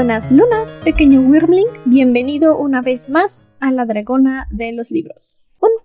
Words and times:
Buenas 0.00 0.32
lunas, 0.32 0.80
pequeño 0.82 1.20
Wyrmling. 1.20 1.66
Bienvenido 1.84 2.56
una 2.56 2.80
vez 2.80 3.10
más 3.10 3.52
a 3.60 3.70
la 3.70 3.84
Dragona 3.84 4.46
de 4.50 4.72
los 4.72 4.90
Libros 4.90 5.39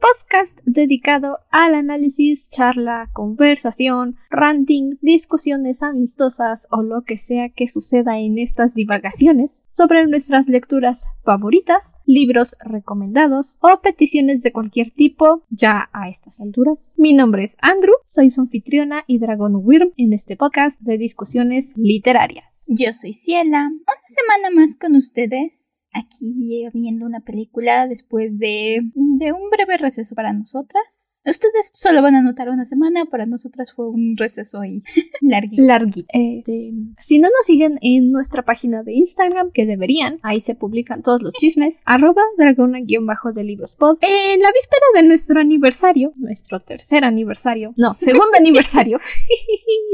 podcast 0.05 0.59
dedicado 0.65 1.39
al 1.49 1.73
análisis, 1.73 2.49
charla, 2.49 3.09
conversación, 3.13 4.17
ranting, 4.29 4.99
discusiones 5.01 5.81
amistosas 5.81 6.67
o 6.69 6.83
lo 6.83 7.01
que 7.01 7.17
sea 7.17 7.49
que 7.49 7.67
suceda 7.67 8.19
en 8.19 8.37
estas 8.37 8.75
divagaciones 8.75 9.65
sobre 9.67 10.05
nuestras 10.05 10.47
lecturas 10.47 11.07
favoritas, 11.23 11.95
libros 12.05 12.55
recomendados 12.65 13.57
o 13.61 13.81
peticiones 13.81 14.43
de 14.43 14.51
cualquier 14.51 14.91
tipo 14.91 15.43
ya 15.49 15.89
a 15.91 16.07
estas 16.07 16.39
alturas. 16.39 16.93
Mi 16.97 17.13
nombre 17.13 17.43
es 17.43 17.57
Andrew, 17.61 17.95
soy 18.03 18.29
su 18.29 18.41
anfitriona 18.41 19.03
y 19.07 19.17
Dragon 19.17 19.53
Wyrm 19.55 19.91
en 19.97 20.13
este 20.13 20.35
podcast 20.35 20.79
de 20.81 20.99
discusiones 20.99 21.73
literarias. 21.77 22.67
Yo 22.67 22.93
soy 22.93 23.13
Ciela, 23.13 23.69
una 23.69 24.07
semana 24.07 24.55
más 24.55 24.75
con 24.75 24.95
ustedes 24.95 25.64
aquí 25.95 26.67
viendo 26.73 27.05
una 27.05 27.21
película 27.21 27.87
después 27.87 28.37
de, 28.37 28.81
de 28.93 29.31
un 29.31 29.49
breve 29.49 29.77
receso 29.77 30.13
para 30.15 30.33
nosotras. 30.33 31.14
Ustedes 31.25 31.71
solo 31.73 32.03
van 32.03 32.15
a 32.15 32.21
notar 32.21 32.49
una 32.49 32.65
semana, 32.65 33.05
para 33.05 33.25
nosotras 33.25 33.73
fue 33.73 33.89
un 33.89 34.15
receso 34.15 34.61
ahí 34.61 34.81
larguito. 35.21 35.63
Larguito. 35.63 36.07
Este, 36.13 36.73
si 36.99 37.19
no 37.19 37.27
nos 37.29 37.45
siguen 37.45 37.79
en 37.81 38.11
nuestra 38.11 38.43
página 38.43 38.83
de 38.83 38.93
Instagram, 38.93 39.51
que 39.51 39.65
deberían, 39.65 40.19
ahí 40.21 40.39
se 40.39 40.53
publican 40.53 41.01
todos 41.01 41.21
los 41.23 41.33
chismes, 41.33 41.81
arroba 41.85 42.21
dragona-de 42.37 43.43
libros 43.43 43.75
pod. 43.75 43.97
En 44.01 44.39
la 44.39 44.51
víspera 44.51 44.85
de 44.95 45.07
nuestro 45.07 45.39
aniversario, 45.39 46.13
nuestro 46.17 46.59
tercer 46.59 47.03
aniversario, 47.03 47.73
no, 47.75 47.95
segundo 47.99 48.37
aniversario, 48.37 48.99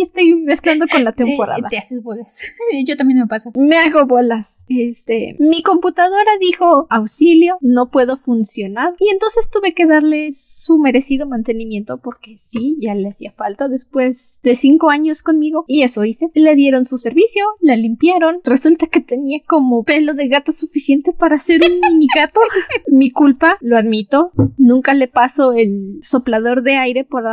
estoy 0.02 0.36
mezclando 0.36 0.86
con 0.88 1.04
la 1.04 1.14
temporada. 1.14 1.60
Eh, 1.60 1.70
te 1.70 1.78
haces 1.78 2.04
bolas. 2.04 2.46
Yo 2.86 2.98
también 2.98 3.20
me 3.20 3.28
pasa. 3.28 3.52
Me 3.56 3.78
hago 3.78 4.06
bolas. 4.06 4.66
Este, 4.68 5.36
mi 5.40 5.64
computadora 5.64 6.32
dijo 6.40 6.88
auxilio, 6.90 7.58
no 7.62 7.90
puedo 7.90 8.18
funcionar 8.18 8.96
y 9.00 9.12
entonces 9.12 9.50
tuve 9.50 9.74
que 9.74 9.86
darle 9.86 10.30
su 10.32 10.78
mantenimiento 11.28 11.98
porque 11.98 12.36
sí, 12.38 12.78
ya 12.80 12.96
le 12.96 13.10
hacía 13.10 13.32
falta 13.32 13.68
después 13.68 14.40
de 14.44 14.56
cinco 14.56 14.90
años 14.90 15.24
conmigo 15.24 15.66
y 15.68 15.84
eso 15.84 16.04
hice. 16.06 16.30
Le 16.34 16.56
dieron 16.56 16.86
su 16.86 16.98
servicio, 16.98 17.46
la 17.60 17.76
limpiaron, 17.76 18.40
resulta 18.44 18.88
que 18.88 19.02
tenía 19.02 19.40
como 19.48 19.84
pelo 19.84 20.14
de 20.14 20.28
gato 20.28 20.52
suficiente 20.52 21.14
para 21.14 21.38
ser 21.38 21.62
un 21.62 21.80
mini 21.92 22.08
gato. 22.16 22.40
Mi 22.88 23.12
culpa, 23.12 23.58
lo 23.62 23.78
admito, 23.78 24.32
nunca 24.58 24.94
le 24.94 25.08
paso 25.08 25.54
el 25.54 26.00
soplador 26.02 26.64
de 26.64 26.78
aire 26.78 27.04
por, 27.04 27.24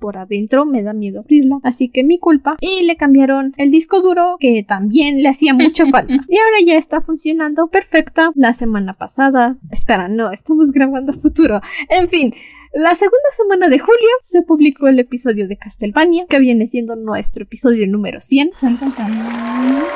por 0.00 0.18
adentro, 0.18 0.66
me 0.66 0.82
da 0.82 0.92
miedo 0.92 1.20
abrirla, 1.20 1.58
así 1.62 1.88
que 1.88 2.04
mi 2.04 2.18
culpa. 2.18 2.56
Y 2.60 2.84
le 2.84 2.96
cambiaron 2.96 3.52
el 3.56 3.70
disco 3.70 4.00
duro 4.00 4.36
que 4.38 4.64
también 4.66 5.22
le 5.22 5.28
hacía 5.28 5.54
mucha 5.54 5.86
falta. 5.86 6.12
Y 6.28 6.38
ahora 6.38 6.56
ya 6.64 6.74
está 6.76 7.00
funcionando 7.00 7.68
perfecto 7.68 8.32
la 8.34 8.52
semana 8.52 8.92
pasada. 8.92 9.56
Espera, 9.70 10.08
no, 10.08 10.30
estamos 10.30 10.70
grabando 10.72 11.12
futuro. 11.12 11.60
En 11.88 12.08
fin, 12.08 12.32
la 12.72 12.94
segunda 12.94 13.30
semana 13.32 13.68
de 13.68 13.80
julio 13.80 14.08
se 14.20 14.42
publicó 14.42 14.86
el 14.86 15.00
episodio 15.00 15.48
de 15.48 15.56
Castlevania, 15.56 16.26
que 16.28 16.38
viene 16.38 16.68
siendo 16.68 16.94
nuestro 16.94 17.42
episodio 17.42 17.86
número 17.88 18.20
100. 18.20 18.52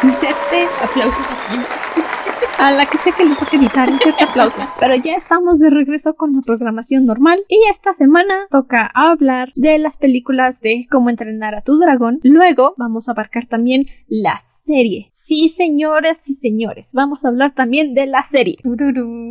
Inserte 0.03 0.67
aplausos 0.83 1.27
aquí. 1.31 1.61
A 2.59 2.73
la 2.73 2.87
que 2.87 2.99
sé 2.99 3.13
que 3.13 3.25
le 3.25 3.37
toque 3.37 3.59
editar, 3.59 3.89
inserte 3.89 4.25
aplausos. 4.25 4.73
Pero 4.81 4.95
ya 4.97 5.15
estamos 5.15 5.61
de 5.61 5.71
regreso 5.71 6.15
con 6.15 6.35
la 6.35 6.41
programación 6.41 7.07
normal. 7.07 7.45
Y 7.49 7.61
esta 7.71 7.93
semana 7.93 8.47
toca 8.51 8.91
hablar 8.93 9.53
de 9.55 9.79
las 9.79 9.97
películas 9.97 10.61
de 10.61 10.87
cómo 10.91 11.11
entrenar 11.11 11.55
a 11.55 11.61
tu 11.61 11.77
dragón. 11.79 12.19
Luego 12.25 12.75
vamos 12.77 13.09
a 13.09 13.13
abarcar 13.13 13.47
también 13.47 13.85
las 14.09 14.43
serie. 14.65 15.09
Sí, 15.27 15.49
señores 15.49 16.21
y 16.29 16.35
señores, 16.35 16.91
vamos 16.93 17.25
a 17.25 17.29
hablar 17.29 17.55
también 17.55 17.95
de 17.95 18.07
la 18.07 18.23
serie. 18.23 18.59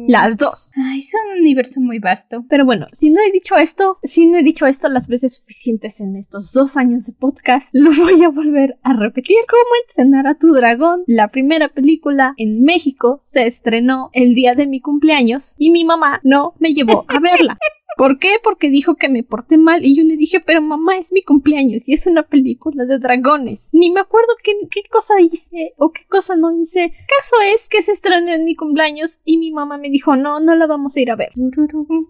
Las 0.08 0.36
dos. 0.38 0.72
Ay, 0.76 1.00
es 1.00 1.14
un 1.14 1.40
universo 1.40 1.82
muy 1.82 2.00
vasto. 2.00 2.46
Pero 2.50 2.66
bueno, 2.66 2.88
si 2.92 3.12
no 3.12 3.22
he 3.22 3.32
dicho 3.32 3.56
esto, 3.58 4.00
si 4.04 4.26
no 4.26 4.40
he 4.40 4.44
dicho 4.44 4.66
esto 4.66 4.90
las 4.90 5.08
veces 5.08 5.36
suficientes 5.36 6.02
en 6.02 6.16
estos 6.16 6.52
dos 6.52 6.78
años 6.78 7.06
de 7.06 7.14
podcast, 7.14 7.70
lo 7.74 7.92
voy 7.92 8.24
a 8.24 8.30
volver 8.30 8.80
a 8.82 8.94
repetir. 8.94 9.38
¿Cómo 9.48 9.70
entrenar 9.88 10.26
a 10.26 10.36
tu 10.36 10.52
dragón? 10.54 11.04
La 11.06 11.28
primera 11.28 11.70
película 11.70 12.34
en 12.38 12.64
México 12.64 13.20
se 13.22 13.46
estrenó 13.46 14.10
el 14.14 14.34
día 14.34 14.56
de 14.56 14.66
mi 14.66 14.82
cumpleaños 14.82 15.54
y 15.60 15.70
mi 15.70 15.86
mamá 15.86 16.22
no 16.24 16.56
me 16.58 16.74
llevó 16.74 17.06
a 17.08 17.20
verla. 17.20 17.56
¿Por 17.98 18.20
qué? 18.20 18.36
Porque 18.44 18.70
dijo 18.70 18.96
que 18.96 19.10
me 19.10 19.24
porté 19.24 19.58
mal 19.58 19.86
y 19.86 19.96
yo 19.96 20.04
le 20.04 20.18
dije, 20.18 20.40
pero 20.46 20.62
mamá, 20.62 20.98
es 20.98 21.12
mi 21.12 21.22
cumpleaños 21.22 21.88
y 21.88 21.94
es 21.94 22.08
una 22.08 22.24
película 22.24 22.86
de 22.86 23.00
dragones. 23.00 23.70
Ni 23.74 23.92
me 23.92 24.02
acuerdo 24.02 24.30
qué, 24.44 24.54
qué 24.72 24.82
cosa 24.90 25.22
hice 25.22 25.74
o 25.78 25.92
qué 25.92 26.02
cosa 26.08 26.36
no 26.36 26.52
hice. 26.52 26.92
Caso 27.08 27.36
es 27.54 27.70
que 27.70 27.82
se 27.82 27.92
estrenó 27.92 28.32
en 28.32 28.46
mi 28.46 28.56
cumpleaños 28.56 29.22
y 29.24 29.38
mi 29.38 29.52
mamá 29.52 29.78
me 29.78 29.90
dijo, 29.90 30.16
no, 30.16 30.40
no 30.40 30.56
la 30.56 30.68
vamos 30.68 30.96
a 30.96 31.02
ir 31.02 31.12
a 31.12 31.16
ver. 31.16 31.32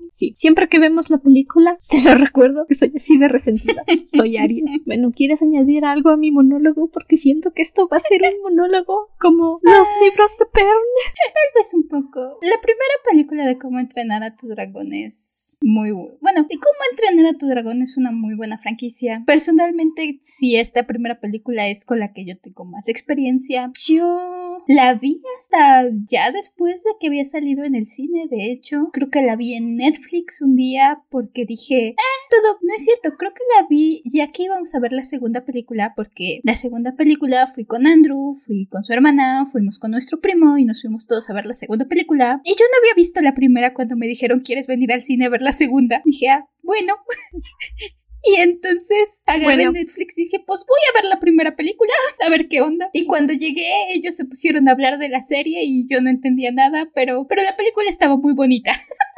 Sí, 0.09 0.33
siempre 0.35 0.69
que 0.69 0.79
vemos 0.79 1.09
la 1.09 1.17
película, 1.17 1.75
se 1.79 2.01
lo 2.07 2.16
recuerdo 2.16 2.66
que 2.67 2.75
soy 2.75 2.93
así 2.95 3.17
de 3.17 3.27
resentida. 3.27 3.83
Soy 4.05 4.38
Aries. 4.38 4.85
Bueno, 4.85 5.11
¿quieres 5.16 5.41
añadir 5.41 5.85
algo 5.85 6.09
a 6.09 6.17
mi 6.17 6.31
monólogo? 6.31 6.89
Porque 6.91 7.17
siento 7.17 7.51
que 7.51 7.61
esto 7.61 7.88
va 7.91 7.97
a 7.97 7.99
ser 7.99 8.22
un 8.22 8.41
monólogo 8.43 9.09
como 9.19 9.59
los 9.61 9.88
libros 10.03 10.38
de 10.38 10.45
Pern. 10.45 10.67
Tal 10.67 11.61
vez 11.61 11.73
un 11.73 11.88
poco. 11.88 12.19
La 12.41 12.61
primera 12.61 12.95
película 13.09 13.45
de 13.45 13.57
cómo 13.57 13.79
entrenar 13.79 14.23
a 14.23 14.35
tus 14.35 14.49
dragones 14.49 15.59
muy 15.73 15.91
bueno. 15.91 16.45
Y 16.50 16.57
cómo 16.57 16.78
entrenar 16.91 17.34
a 17.34 17.38
tu 17.38 17.47
dragón 17.47 17.81
es 17.81 17.97
una 17.97 18.11
muy 18.11 18.35
buena 18.35 18.57
franquicia. 18.57 19.23
Personalmente, 19.25 20.19
si 20.22 20.56
esta 20.56 20.85
primera 20.85 21.19
película 21.19 21.67
es 21.67 21.84
con 21.84 22.00
la 22.00 22.13
que 22.13 22.25
yo 22.25 22.38
tengo 22.38 22.63
más 22.66 22.88
experiencia, 22.88 23.72
yo 23.88 24.61
la 24.67 24.94
vi 24.94 25.22
hasta 25.38 25.89
ya 26.06 26.31
después 26.31 26.84
de 26.84 26.91
que 27.00 27.07
había 27.07 27.25
salido 27.25 27.63
en 27.63 27.75
el 27.75 27.88
cine. 27.88 28.28
De 28.29 28.51
hecho, 28.51 28.89
creo 28.94 29.09
que 29.09 29.23
la 29.23 29.35
vi 29.35 29.56
en 29.56 29.75
Netflix 29.78 30.41
un 30.41 30.56
día 30.56 31.01
porque 31.09 31.45
dije, 31.45 31.90
eh, 31.90 31.95
todo, 32.29 32.57
no 32.61 32.75
es 32.75 32.85
cierto, 32.85 33.17
creo 33.17 33.34
que 33.34 33.44
la 33.57 33.67
vi 33.67 34.03
ya 34.05 34.28
que 34.28 34.44
íbamos 34.44 34.75
a 34.75 34.79
ver 34.79 34.91
la 34.91 35.05
segunda 35.05 35.44
película 35.44 35.94
porque 35.95 36.40
la 36.44 36.55
segunda 36.55 36.95
película 36.95 37.47
fui 37.47 37.66
con 37.66 37.88
Andrew, 37.88 38.34
fui 38.35 38.67
con 38.67 38.84
su 38.84 38.94
hermana, 38.94 39.47
fuimos 39.51 39.79
con 39.79 39.91
nuestro 39.91 40.22
primo 40.22 40.57
y 40.57 40.66
nos 40.66 40.81
fuimos 40.81 41.07
todos 41.07 41.29
a 41.29 41.34
ver 41.34 41.47
la 41.47 41.55
segunda 41.55 41.85
película. 41.85 42.41
Y 42.44 42.51
yo 42.51 42.66
no 42.72 42.78
había 42.79 42.94
visto 42.95 43.22
la 43.22 43.34
primera 43.34 43.73
cuando 43.73 43.95
me 43.95 44.07
dijeron, 44.07 44.41
¿quieres 44.41 44.67
venir 44.67 44.91
al 44.91 45.01
cine 45.01 45.25
a 45.25 45.29
ver 45.29 45.41
la 45.41 45.51
segunda? 45.51 45.62
Segunda. 45.63 46.01
Dije, 46.06 46.29
ah, 46.29 46.47
bueno. 46.62 46.94
Y 48.25 48.40
entonces 48.40 49.22
agarré 49.28 49.69
Netflix 49.69 50.18
y 50.18 50.24
dije, 50.24 50.38
pues 50.47 50.66
voy 50.66 50.79
a 50.90 50.94
ver 50.94 51.09
la 51.09 51.19
primera 51.19 51.57
película, 51.57 51.91
a 52.25 52.29
ver 52.29 52.47
qué 52.47 52.62
onda. 52.62 52.90
Y 52.94 53.06
cuando 53.06 53.34
llegué, 53.34 53.68
ellos 53.96 54.16
se 54.16 54.23
pusieron 54.23 54.69
a 54.69 54.72
hablar 54.72 54.97
de 54.97 55.09
la 55.09 55.22
serie 55.22 55.59
y 55.66 55.85
yo 55.90 56.00
no 56.00 56.09
entendía 56.09 56.53
nada, 56.53 56.90
pero, 56.96 57.28
pero 57.28 57.44
la 57.44 57.57
película 57.57 57.90
estaba 57.90 58.16
muy 58.16 58.34
bonita. 58.34 58.72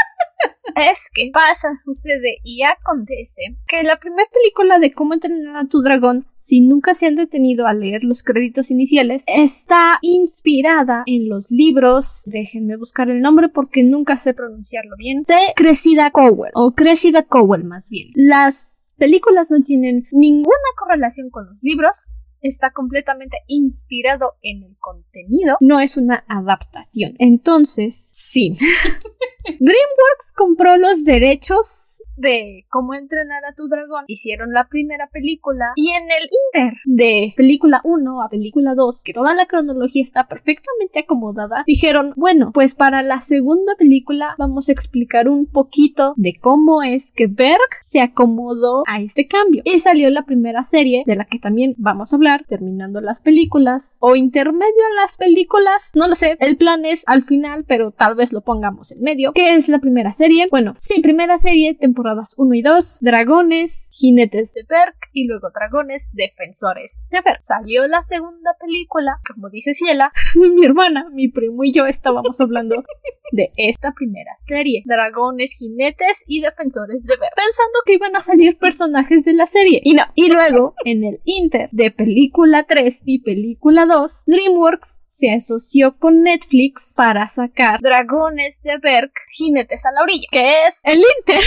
Es 0.75 1.09
que 1.13 1.29
pasa, 1.33 1.69
sucede 1.75 2.39
y 2.44 2.63
acontece 2.63 3.57
que 3.67 3.83
la 3.83 3.97
primera 3.97 4.28
película 4.33 4.79
de 4.79 4.91
cómo 4.91 5.13
entrenar 5.13 5.57
a 5.57 5.67
tu 5.67 5.81
dragón 5.81 6.25
si 6.45 6.61
nunca 6.61 6.94
se 6.94 7.07
han 7.07 7.16
detenido 7.16 7.66
a 7.66 7.73
leer 7.73 8.03
los 8.03 8.22
créditos 8.22 8.69
iniciales, 8.69 9.23
está 9.25 9.97
inspirada 10.01 11.01
en 11.07 11.28
los 11.28 11.50
libros, 11.50 12.22
déjenme 12.28 12.78
buscar 12.78 13.09
el 13.09 13.22
nombre 13.22 13.50
porque 13.50 13.84
nunca 13.84 14.16
sé 14.16 14.35
pronunciarlo 14.35 14.95
bien, 14.95 15.23
de 15.23 15.34
Cressida 15.55 16.11
Cowell, 16.11 16.51
o 16.53 16.73
Cressida 16.73 17.23
Cowell 17.23 17.63
más 17.63 17.89
bien. 17.89 18.09
Las 18.13 18.94
películas 18.97 19.50
no 19.50 19.59
tienen 19.61 20.03
ninguna 20.11 20.69
correlación 20.78 21.31
con 21.31 21.47
los 21.47 21.57
libros, 21.63 22.11
está 22.45 22.72
completamente 22.72 23.38
inspirado 23.47 24.33
en 24.41 24.63
el 24.63 24.78
contenido, 24.78 25.57
no 25.61 25.79
es 25.79 25.97
una 25.97 26.23
adaptación. 26.28 27.13
Entonces, 27.19 28.11
sí. 28.16 28.57
DreamWorks 29.45 30.33
compró 30.35 30.78
los 30.78 31.03
derechos 31.03 31.94
de 32.17 32.66
cómo 32.70 32.94
entrenar 32.94 33.44
a 33.46 33.53
tu 33.53 33.67
dragón 33.67 34.06
hicieron 34.08 34.53
la 34.53 34.67
primera 34.67 35.09
película 35.12 35.73
y 35.76 35.90
en 35.91 36.03
el 36.03 36.29
inter 36.46 36.79
de 36.85 37.34
película 37.35 37.82
1 37.84 38.22
a 38.22 38.29
película 38.29 38.73
2 38.73 39.03
que 39.03 39.14
toda 39.14 39.34
la 39.35 39.46
cronología 39.46 40.03
está 40.03 40.28
perfectamente 40.28 41.00
acomodada 41.00 41.64
dijeron 41.67 42.14
bueno 42.16 42.52
pues 42.53 42.76
para 42.76 43.02
la 43.02 43.20
segunda 43.20 43.73
película 43.78 44.35
vamos 44.38 44.70
a 44.70 44.72
explicar 44.72 45.28
un 45.28 45.46
poquito 45.46 46.14
de 46.16 46.34
cómo 46.40 46.84
es 46.84 47.12
que 47.12 47.28
Berg 47.28 47.59
se 47.82 48.00
acomodó 48.00 48.84
a 48.88 49.02
este 49.02 49.28
cambio 49.28 49.62
y 49.66 49.79
salió 49.79 50.09
la 50.09 50.23
primera 50.23 50.64
serie 50.64 51.03
de 51.06 51.16
la 51.16 51.26
que 51.26 51.40
también 51.40 51.76
vamos 51.78 52.14
a 52.14 52.16
hablar 52.16 52.46
terminando 52.47 53.02
las 53.02 53.20
películas 53.20 53.97
o 54.00 54.16
intermedio 54.16 54.84
en 54.90 54.96
las 54.96 55.17
películas 55.17 55.91
no 55.96 56.08
lo 56.08 56.16
sé 56.16 56.38
el 56.40 56.58
plan 56.58 56.85
es 56.85 57.03
al 57.08 57.23
final 57.23 57.66
pero 57.67 57.91
tal 57.91 58.16
vez 58.16 58.32
lo 58.32 58.41
pongamos 58.41 58.94
en 58.94 59.02
medio 59.02 59.34
¿qué 59.34 59.56
es 59.56 59.67
la 59.67 59.79
primera 59.79 60.12
serie? 60.12 60.47
bueno 60.50 60.76
sí 60.79 61.02
primera 61.02 61.38
serie 61.38 61.73
temporada 61.73 62.04
1 62.37 62.53
y 62.53 62.61
2, 62.61 62.99
dragones, 63.02 63.90
jinetes 63.91 64.53
de 64.53 64.63
Perk 64.63 65.09
y 65.11 65.28
luego 65.28 65.49
dragones, 65.49 66.11
defensores 66.13 67.02
de 67.09 67.23
Perk. 67.23 67.40
Salió 67.41 67.87
la 67.87 68.03
segunda 68.03 68.55
película, 68.59 69.17
como 69.34 69.49
dice 69.49 69.73
Ciela, 69.73 70.11
mi 70.35 70.63
hermana, 70.63 71.09
mi 71.11 71.29
primo 71.29 71.63
y 71.63 71.73
yo 71.73 71.87
estábamos 71.87 72.40
hablando 72.40 72.84
de 73.31 73.52
esta 73.57 73.91
primera 73.91 74.31
serie, 74.46 74.84
dragones, 74.85 75.57
jinetes 75.57 76.23
y 76.28 76.41
defensores 76.41 77.05
de 77.05 77.17
Perk, 77.17 77.34
pensando 77.35 77.79
que 77.85 77.93
iban 77.93 78.16
a 78.16 78.22
salir 78.22 78.59
personajes 78.59 79.25
de 79.25 79.34
la 79.34 79.47
serie. 79.47 79.81
Y 79.84 79.93
no, 79.93 80.03
y 80.13 80.31
luego, 80.31 80.75
en 80.85 81.03
el 81.03 81.22
inter 81.25 81.69
de 81.72 81.90
película 81.90 82.66
3 82.67 83.02
y 83.05 83.23
película 83.23 83.87
2, 83.87 84.25
DreamWorks 84.28 85.02
se 85.16 85.32
asoció 85.32 85.97
con 85.97 86.23
Netflix 86.23 86.94
para 86.94 87.26
sacar 87.26 87.79
Dragones 87.79 88.62
de 88.64 88.78
Berk, 88.79 89.14
Jinetes 89.29 89.85
a 89.85 89.91
la 89.94 90.02
orilla, 90.02 90.28
que 90.29 90.50
es 90.67 90.76
el 90.84 90.97
Inter 90.97 91.44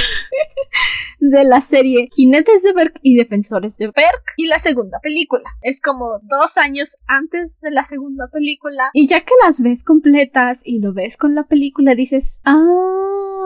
de 1.20 1.44
la 1.44 1.60
serie 1.60 2.08
Jinetes 2.10 2.62
de 2.62 2.72
Berk 2.72 2.98
y 3.02 3.16
Defensores 3.16 3.76
de 3.76 3.86
Berk 3.88 4.24
y 4.36 4.46
la 4.46 4.58
segunda 4.58 4.98
película. 5.00 5.44
Es 5.60 5.82
como 5.82 6.18
dos 6.22 6.56
años 6.56 6.96
antes 7.06 7.60
de 7.60 7.70
la 7.70 7.84
segunda 7.84 8.28
película 8.32 8.90
y 8.94 9.06
ya 9.06 9.20
que 9.20 9.34
las 9.44 9.60
ves 9.60 9.84
completas 9.84 10.62
y 10.64 10.80
lo 10.80 10.94
ves 10.94 11.18
con 11.18 11.34
la 11.34 11.42
película 11.44 11.94
dices, 11.94 12.40
ah, 12.44 13.37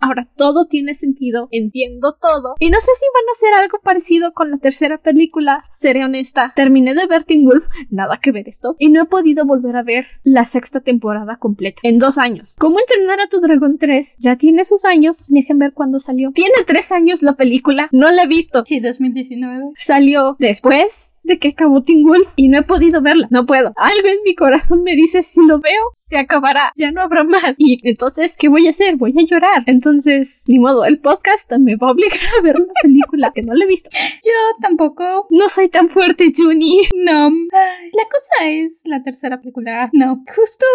ahora 0.00 0.28
todo 0.36 0.66
tiene 0.66 0.94
sentido, 0.94 1.48
entiendo 1.50 2.16
todo 2.20 2.54
y 2.58 2.70
no 2.70 2.80
sé 2.80 2.90
si 2.94 3.06
van 3.14 3.28
a 3.28 3.32
hacer 3.32 3.54
algo 3.54 3.78
parecido 3.82 4.32
con 4.32 4.50
la 4.50 4.58
tercera 4.58 4.98
película, 4.98 5.64
seré 5.70 6.04
honesta, 6.04 6.52
terminé 6.54 6.94
de 6.94 7.06
ver 7.06 7.24
Teen 7.24 7.44
Wolf, 7.44 7.66
nada 7.90 8.18
que 8.20 8.32
ver 8.32 8.48
esto, 8.48 8.76
y 8.78 8.90
no 8.90 9.02
he 9.02 9.06
podido 9.06 9.44
volver 9.44 9.76
a 9.76 9.82
ver 9.82 10.06
la 10.22 10.44
sexta 10.44 10.80
temporada 10.80 11.36
completa 11.36 11.80
en 11.82 11.98
dos 11.98 12.18
años. 12.18 12.56
¿Cómo 12.58 12.78
entrenar 12.78 13.20
a 13.20 13.28
tu 13.28 13.40
dragón 13.40 13.78
3? 13.78 14.16
Ya 14.20 14.36
tiene 14.36 14.64
sus 14.64 14.84
años, 14.84 15.26
dejen 15.28 15.58
ver 15.58 15.72
cuándo 15.72 15.98
salió. 15.98 16.32
Tiene 16.32 16.54
tres 16.66 16.92
años 16.92 17.22
la 17.22 17.34
película, 17.34 17.88
no 17.92 18.10
la 18.10 18.24
he 18.24 18.26
visto. 18.26 18.62
Sí, 18.64 18.80
2019. 18.80 19.72
Salió 19.76 20.36
después 20.38 21.09
de 21.24 21.38
que 21.38 21.48
acabó 21.48 21.82
Teen 21.82 22.04
Wolf 22.04 22.28
y 22.36 22.48
no 22.48 22.58
he 22.58 22.62
podido 22.62 23.02
verla, 23.02 23.28
no 23.30 23.46
puedo. 23.46 23.72
Algo 23.76 24.08
en 24.08 24.18
mi 24.24 24.34
corazón 24.34 24.82
me 24.82 24.94
dice, 24.94 25.22
si 25.22 25.46
lo 25.46 25.58
veo, 25.58 25.82
se 25.92 26.18
acabará, 26.18 26.70
ya 26.78 26.90
no 26.90 27.02
habrá 27.02 27.24
más. 27.24 27.54
Y 27.58 27.80
entonces, 27.88 28.36
¿qué 28.38 28.48
voy 28.48 28.66
a 28.66 28.70
hacer? 28.70 28.96
Voy 28.96 29.14
a 29.18 29.22
llorar. 29.22 29.64
Entonces, 29.66 30.44
ni 30.48 30.58
modo, 30.58 30.84
el 30.84 30.98
podcast 31.00 31.50
me 31.58 31.76
va 31.76 31.88
a 31.88 31.92
obligar 31.92 32.18
a 32.38 32.42
ver 32.42 32.56
una 32.56 32.72
película 32.82 33.32
que 33.34 33.42
no 33.42 33.54
la 33.54 33.64
he 33.64 33.68
visto. 33.68 33.90
Yo 33.92 34.32
tampoco. 34.60 35.26
No 35.30 35.48
soy 35.48 35.68
tan 35.68 35.88
fuerte, 35.88 36.32
Juni. 36.36 36.80
No. 36.94 37.30
La 37.50 38.04
cosa 38.04 38.46
es 38.48 38.82
la 38.84 39.02
tercera 39.02 39.40
película. 39.40 39.90
No, 39.92 40.24
justo 40.34 40.66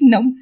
no. 0.00 0.34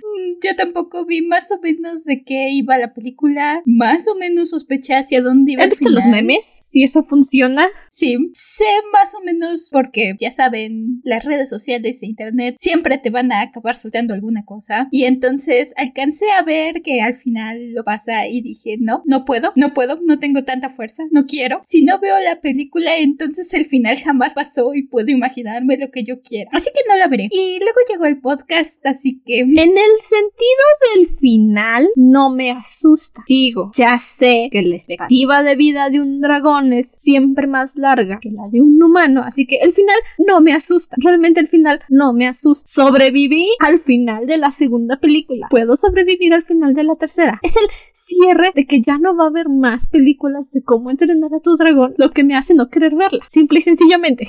Yo 0.42 0.56
tampoco 0.56 1.06
vi 1.06 1.22
más 1.22 1.50
o 1.52 1.60
menos 1.60 2.04
de 2.04 2.22
qué 2.24 2.50
iba 2.50 2.78
la 2.78 2.92
película. 2.92 3.62
Más 3.64 4.08
o 4.08 4.16
menos 4.16 4.50
sospeché 4.50 4.94
hacia 4.94 5.22
dónde 5.22 5.52
iba. 5.52 5.64
¿Has 5.64 5.70
visto 5.70 5.90
los 5.90 6.06
memes? 6.06 6.60
Si 6.72 6.82
eso 6.82 7.02
funciona. 7.02 7.68
Sí, 7.90 8.16
sé 8.32 8.64
más 8.94 9.14
o 9.14 9.22
menos 9.22 9.68
porque 9.70 10.14
ya 10.18 10.30
saben, 10.30 11.02
las 11.04 11.22
redes 11.22 11.50
sociales 11.50 12.02
e 12.02 12.06
internet 12.06 12.54
siempre 12.56 12.96
te 12.96 13.10
van 13.10 13.30
a 13.30 13.42
acabar 13.42 13.76
soltando 13.76 14.14
alguna 14.14 14.46
cosa. 14.46 14.88
Y 14.90 15.04
entonces 15.04 15.74
alcancé 15.76 16.24
a 16.30 16.42
ver 16.44 16.80
que 16.80 17.02
al 17.02 17.12
final 17.12 17.74
lo 17.74 17.84
pasa 17.84 18.26
y 18.26 18.40
dije, 18.40 18.78
no, 18.80 19.02
no 19.04 19.26
puedo, 19.26 19.52
no 19.54 19.74
puedo, 19.74 20.00
no 20.06 20.18
tengo 20.18 20.44
tanta 20.44 20.70
fuerza, 20.70 21.02
no 21.10 21.26
quiero. 21.26 21.60
Si 21.62 21.84
no 21.84 22.00
veo 22.00 22.18
la 22.24 22.40
película, 22.40 22.96
entonces 22.96 23.52
el 23.52 23.66
final 23.66 23.98
jamás 23.98 24.32
pasó 24.32 24.72
y 24.74 24.86
puedo 24.86 25.10
imaginarme 25.10 25.76
lo 25.76 25.90
que 25.90 26.04
yo 26.04 26.22
quiera. 26.22 26.48
Así 26.54 26.70
que 26.74 26.88
no 26.88 26.96
la 26.96 27.08
veré. 27.08 27.28
Y 27.30 27.58
luego 27.58 27.76
llegó 27.90 28.06
el 28.06 28.18
podcast, 28.22 28.86
así 28.86 29.20
que... 29.26 29.40
En 29.40 29.58
el 29.58 30.00
sentido 30.00 30.64
del 30.94 31.18
final, 31.18 31.86
no 31.96 32.30
me 32.30 32.50
asusta. 32.50 33.22
Digo, 33.28 33.72
ya 33.76 33.98
sé 33.98 34.48
que 34.50 34.62
la 34.62 34.76
expectativa 34.76 35.42
de 35.42 35.54
vida 35.54 35.90
de 35.90 36.00
un 36.00 36.20
dragón 36.20 36.61
es 36.70 36.96
siempre 36.98 37.46
más 37.46 37.76
larga 37.76 38.18
que 38.20 38.30
la 38.30 38.48
de 38.50 38.60
un 38.60 38.82
humano, 38.82 39.22
así 39.24 39.46
que 39.46 39.56
el 39.56 39.72
final 39.72 39.96
no 40.26 40.40
me 40.40 40.52
asusta. 40.52 40.96
Realmente 40.98 41.40
el 41.40 41.48
final 41.48 41.80
no 41.88 42.12
me 42.12 42.28
asusta. 42.28 42.66
Sobreviví 42.70 43.46
al 43.60 43.78
final 43.78 44.26
de 44.26 44.36
la 44.36 44.50
segunda 44.50 44.98
película. 44.98 45.46
Puedo 45.50 45.76
sobrevivir 45.76 46.34
al 46.34 46.42
final 46.42 46.74
de 46.74 46.84
la 46.84 46.94
tercera. 46.94 47.40
Es 47.42 47.56
el 47.56 47.68
cierre 47.92 48.52
de 48.54 48.66
que 48.66 48.82
ya 48.82 48.98
no 48.98 49.16
va 49.16 49.24
a 49.24 49.28
haber 49.28 49.48
más 49.48 49.88
películas 49.88 50.50
de 50.50 50.62
cómo 50.62 50.90
entrenar 50.90 51.34
a 51.34 51.40
tu 51.40 51.56
dragón, 51.56 51.94
lo 51.96 52.10
que 52.10 52.24
me 52.24 52.36
hace 52.36 52.54
no 52.54 52.68
querer 52.68 52.94
verla, 52.94 53.24
simple 53.28 53.58
y 53.60 53.62
sencillamente. 53.62 54.26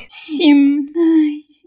Ay, 0.95 1.41
sí 1.43 1.62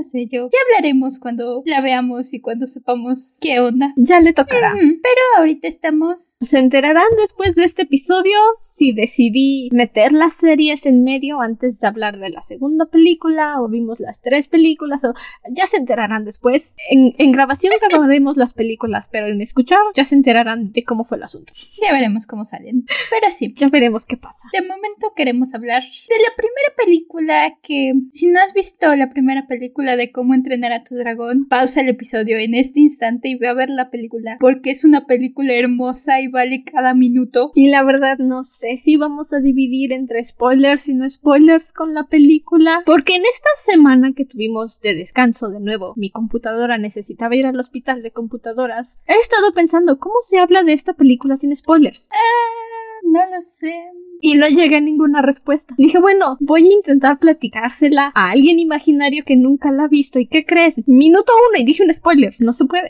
no 0.00 0.04
sé 0.04 0.26
yo. 0.30 0.48
Ya 0.50 0.58
hablaremos 0.66 1.18
cuando 1.18 1.62
la 1.66 1.82
veamos 1.82 2.32
y 2.32 2.40
cuando 2.40 2.66
sepamos 2.66 3.36
qué 3.38 3.60
onda. 3.60 3.92
Ya 3.96 4.20
le 4.20 4.32
tocará. 4.32 4.72
pero 4.72 5.20
ahorita 5.36 5.68
estamos. 5.68 6.20
Se 6.40 6.58
enterarán 6.58 7.04
después 7.18 7.54
de 7.54 7.64
este 7.64 7.82
episodio 7.82 8.38
si 8.58 8.94
decidí 8.94 9.68
meter 9.72 10.12
las 10.12 10.32
series 10.34 10.86
en 10.86 11.04
medio 11.04 11.42
antes 11.42 11.80
de 11.80 11.86
hablar 11.86 12.18
de 12.18 12.30
la 12.30 12.40
segunda 12.40 12.86
película 12.86 13.60
o 13.60 13.68
vimos 13.68 14.00
las 14.00 14.22
tres 14.22 14.48
películas 14.48 15.04
o 15.04 15.12
ya 15.54 15.66
se 15.66 15.76
enterarán 15.76 16.24
después. 16.24 16.76
En, 16.88 17.14
en 17.18 17.32
grabación 17.32 17.74
grabaremos 17.90 18.38
las 18.38 18.54
películas, 18.54 19.10
pero 19.12 19.26
en 19.26 19.42
escuchar 19.42 19.80
ya 19.94 20.06
se 20.06 20.14
enterarán 20.14 20.72
de 20.72 20.82
cómo 20.82 21.04
fue 21.04 21.18
el 21.18 21.24
asunto. 21.24 21.52
Ya 21.82 21.92
veremos 21.92 22.24
cómo 22.24 22.46
salen. 22.46 22.86
Pero 23.10 23.30
sí. 23.30 23.52
Ya 23.54 23.68
veremos 23.68 24.06
qué 24.06 24.16
pasa. 24.16 24.48
De 24.58 24.66
momento 24.66 25.12
queremos 25.14 25.52
hablar 25.52 25.82
de 25.82 26.16
la 26.22 26.34
primera 26.36 26.74
película 26.74 27.58
que 27.62 27.92
si 28.10 28.28
no 28.28 28.40
has 28.40 28.54
visto 28.54 28.96
la 28.96 29.10
primera 29.10 29.46
película 29.46 29.89
de 29.96 30.12
cómo 30.12 30.34
entrenar 30.34 30.72
a 30.72 30.82
tu 30.82 30.94
dragón, 30.94 31.46
pausa 31.46 31.80
el 31.80 31.88
episodio 31.88 32.38
en 32.38 32.54
este 32.54 32.80
instante 32.80 33.28
y 33.28 33.36
ve 33.36 33.48
a 33.48 33.54
ver 33.54 33.70
la 33.70 33.90
película, 33.90 34.36
porque 34.40 34.70
es 34.70 34.84
una 34.84 35.06
película 35.06 35.54
hermosa 35.54 36.20
y 36.20 36.28
vale 36.28 36.64
cada 36.64 36.94
minuto. 36.94 37.50
Y 37.54 37.70
la 37.70 37.82
verdad 37.84 38.18
no 38.18 38.42
sé 38.42 38.80
si 38.82 38.96
vamos 38.96 39.32
a 39.32 39.40
dividir 39.40 39.92
entre 39.92 40.24
spoilers 40.24 40.88
y 40.88 40.94
no 40.94 41.08
spoilers 41.08 41.72
con 41.72 41.94
la 41.94 42.04
película, 42.04 42.82
porque 42.86 43.16
en 43.16 43.22
esta 43.24 43.50
semana 43.56 44.12
que 44.14 44.24
tuvimos 44.24 44.80
de 44.80 44.94
descanso 44.94 45.50
de 45.50 45.60
nuevo, 45.60 45.94
mi 45.96 46.10
computadora 46.10 46.78
necesitaba 46.78 47.36
ir 47.36 47.46
al 47.46 47.58
hospital 47.58 48.02
de 48.02 48.12
computadoras. 48.12 49.02
He 49.06 49.14
estado 49.14 49.52
pensando 49.54 49.98
cómo 49.98 50.16
se 50.20 50.38
habla 50.38 50.62
de 50.62 50.72
esta 50.72 50.94
película 50.94 51.36
sin 51.36 51.54
spoilers. 51.54 52.08
Ah, 52.12 53.00
no 53.04 53.20
lo 53.34 53.42
sé 53.42 53.74
y 54.20 54.34
no 54.34 54.48
llegué 54.48 54.76
a 54.76 54.80
ninguna 54.80 55.22
respuesta. 55.22 55.74
Dije, 55.78 55.98
bueno, 56.00 56.36
voy 56.40 56.68
a 56.68 56.72
intentar 56.72 57.18
platicársela 57.18 58.12
a 58.14 58.30
alguien 58.30 58.58
imaginario 58.58 59.24
que 59.24 59.36
nunca 59.36 59.72
la 59.72 59.84
ha 59.84 59.88
visto. 59.88 60.18
¿Y 60.18 60.26
qué 60.26 60.44
crees? 60.44 60.76
Minuto 60.86 61.32
uno 61.50 61.60
y 61.60 61.64
dije 61.64 61.82
un 61.82 61.92
spoiler. 61.92 62.34
No 62.38 62.52
se 62.52 62.64
puede. 62.66 62.88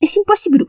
Es 0.00 0.16
imposible. 0.16 0.64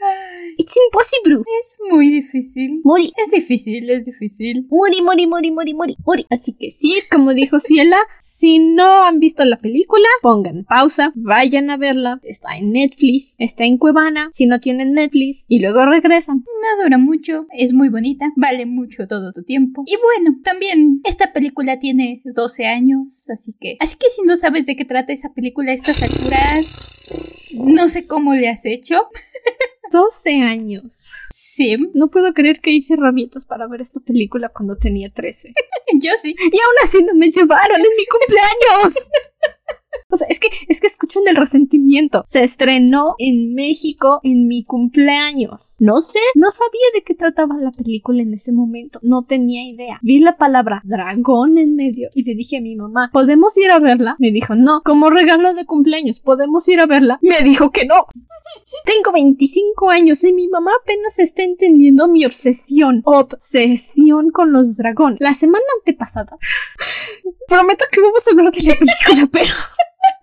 Es 0.57 0.75
imposible. 0.87 1.43
Es 1.61 1.77
muy 1.91 2.09
difícil. 2.11 2.81
Mori. 2.83 3.11
Es 3.15 3.31
difícil, 3.31 3.89
es 3.89 4.05
difícil. 4.05 4.67
Mori, 4.69 5.01
mori, 5.01 5.27
mori, 5.27 5.51
mori, 5.51 5.73
mori, 5.73 5.97
mori. 6.05 6.25
Así 6.29 6.53
que 6.53 6.71
sí, 6.71 6.95
como 7.11 7.33
dijo 7.33 7.59
Ciela, 7.59 7.99
si 8.19 8.59
no 8.59 9.03
han 9.03 9.19
visto 9.19 9.43
la 9.43 9.57
película, 9.57 10.07
pongan 10.21 10.63
pausa, 10.63 11.11
vayan 11.15 11.69
a 11.69 11.77
verla. 11.77 12.19
Está 12.23 12.57
en 12.57 12.71
Netflix, 12.71 13.35
está 13.37 13.65
en 13.65 13.77
Cuevana, 13.77 14.29
si 14.31 14.45
no 14.45 14.59
tienen 14.61 14.93
Netflix, 14.93 15.45
y 15.49 15.59
luego 15.59 15.85
regresan. 15.85 16.37
No 16.37 16.83
dura 16.83 16.97
mucho, 16.97 17.47
es 17.51 17.73
muy 17.73 17.89
bonita, 17.89 18.31
vale 18.37 18.65
mucho 18.65 19.07
todo 19.07 19.33
tu 19.33 19.43
tiempo. 19.43 19.83
Y 19.85 19.95
bueno, 20.01 20.39
también 20.41 21.01
esta 21.03 21.33
película 21.33 21.79
tiene 21.79 22.21
12 22.23 22.65
años, 22.65 23.29
así 23.29 23.53
que... 23.59 23.75
Así 23.81 23.97
que 23.99 24.09
si 24.09 24.21
no 24.23 24.37
sabes 24.37 24.65
de 24.65 24.75
qué 24.77 24.85
trata 24.85 25.11
esa 25.11 25.33
película 25.33 25.71
a 25.71 25.75
estas 25.75 26.01
alturas, 26.01 26.99
no 27.65 27.89
sé 27.89 28.07
cómo 28.07 28.33
le 28.35 28.47
has 28.47 28.65
hecho. 28.65 28.95
12 29.91 30.41
años. 30.41 31.11
Sí. 31.31 31.77
No 31.93 32.09
puedo 32.09 32.33
creer 32.33 32.59
que 32.61 32.71
hice 32.71 32.95
rabietas 32.95 33.45
para 33.45 33.67
ver 33.67 33.81
esta 33.81 33.99
película 33.99 34.49
cuando 34.49 34.75
tenía 34.75 35.09
13. 35.09 35.53
Yo 35.93 36.11
sí. 36.21 36.35
Y 36.37 36.43
aún 36.43 36.75
así 36.83 37.03
no 37.03 37.15
me 37.15 37.31
llevaron 37.31 37.77
en 37.77 37.95
mi 37.97 38.05
cumpleaños. 38.05 39.07
O 40.11 40.17
sea, 40.17 40.27
es 40.29 40.39
que, 40.39 40.47
es 40.67 40.81
que 40.81 40.87
escuchan 40.87 41.23
el 41.27 41.35
resentimiento. 41.35 42.21
Se 42.25 42.43
estrenó 42.43 43.15
en 43.19 43.53
México 43.53 44.19
en 44.23 44.47
mi 44.47 44.63
cumpleaños. 44.63 45.77
No 45.79 46.01
sé, 46.01 46.19
no 46.35 46.51
sabía 46.51 46.87
de 46.93 47.03
qué 47.03 47.13
trataba 47.13 47.57
la 47.57 47.71
película 47.71 48.21
en 48.21 48.33
ese 48.33 48.51
momento. 48.51 48.99
No 49.03 49.23
tenía 49.23 49.67
idea. 49.67 49.99
Vi 50.01 50.19
la 50.19 50.37
palabra 50.37 50.81
dragón 50.83 51.57
en 51.57 51.75
medio 51.75 52.09
y 52.13 52.23
le 52.23 52.35
dije 52.35 52.57
a 52.57 52.61
mi 52.61 52.75
mamá, 52.75 53.09
¿podemos 53.13 53.57
ir 53.57 53.71
a 53.71 53.79
verla? 53.79 54.15
Me 54.19 54.31
dijo, 54.31 54.55
no. 54.55 54.81
Como 54.83 55.09
regalo 55.09 55.53
de 55.53 55.65
cumpleaños, 55.65 56.21
¿podemos 56.21 56.67
ir 56.67 56.79
a 56.79 56.85
verla? 56.85 57.19
Me 57.21 57.41
dijo 57.43 57.71
que 57.71 57.85
no. 57.85 58.05
Tengo 58.85 59.11
25 59.11 59.89
años 59.89 60.23
y 60.23 60.33
mi 60.33 60.47
mamá 60.47 60.71
apenas 60.81 61.19
está 61.19 61.43
entendiendo 61.43 62.07
mi 62.07 62.25
obsesión. 62.25 63.01
Obsesión 63.05 64.31
con 64.31 64.51
los 64.51 64.77
dragones. 64.77 65.19
La 65.21 65.33
semana 65.33 65.65
antepasada. 65.79 66.35
Prometo 67.47 67.85
que 67.91 68.01
vamos 68.01 68.27
a 68.27 68.31
hablar 68.31 68.51
de 68.53 68.61
la 68.61 68.73
película, 68.73 69.29
pero. 69.31 69.53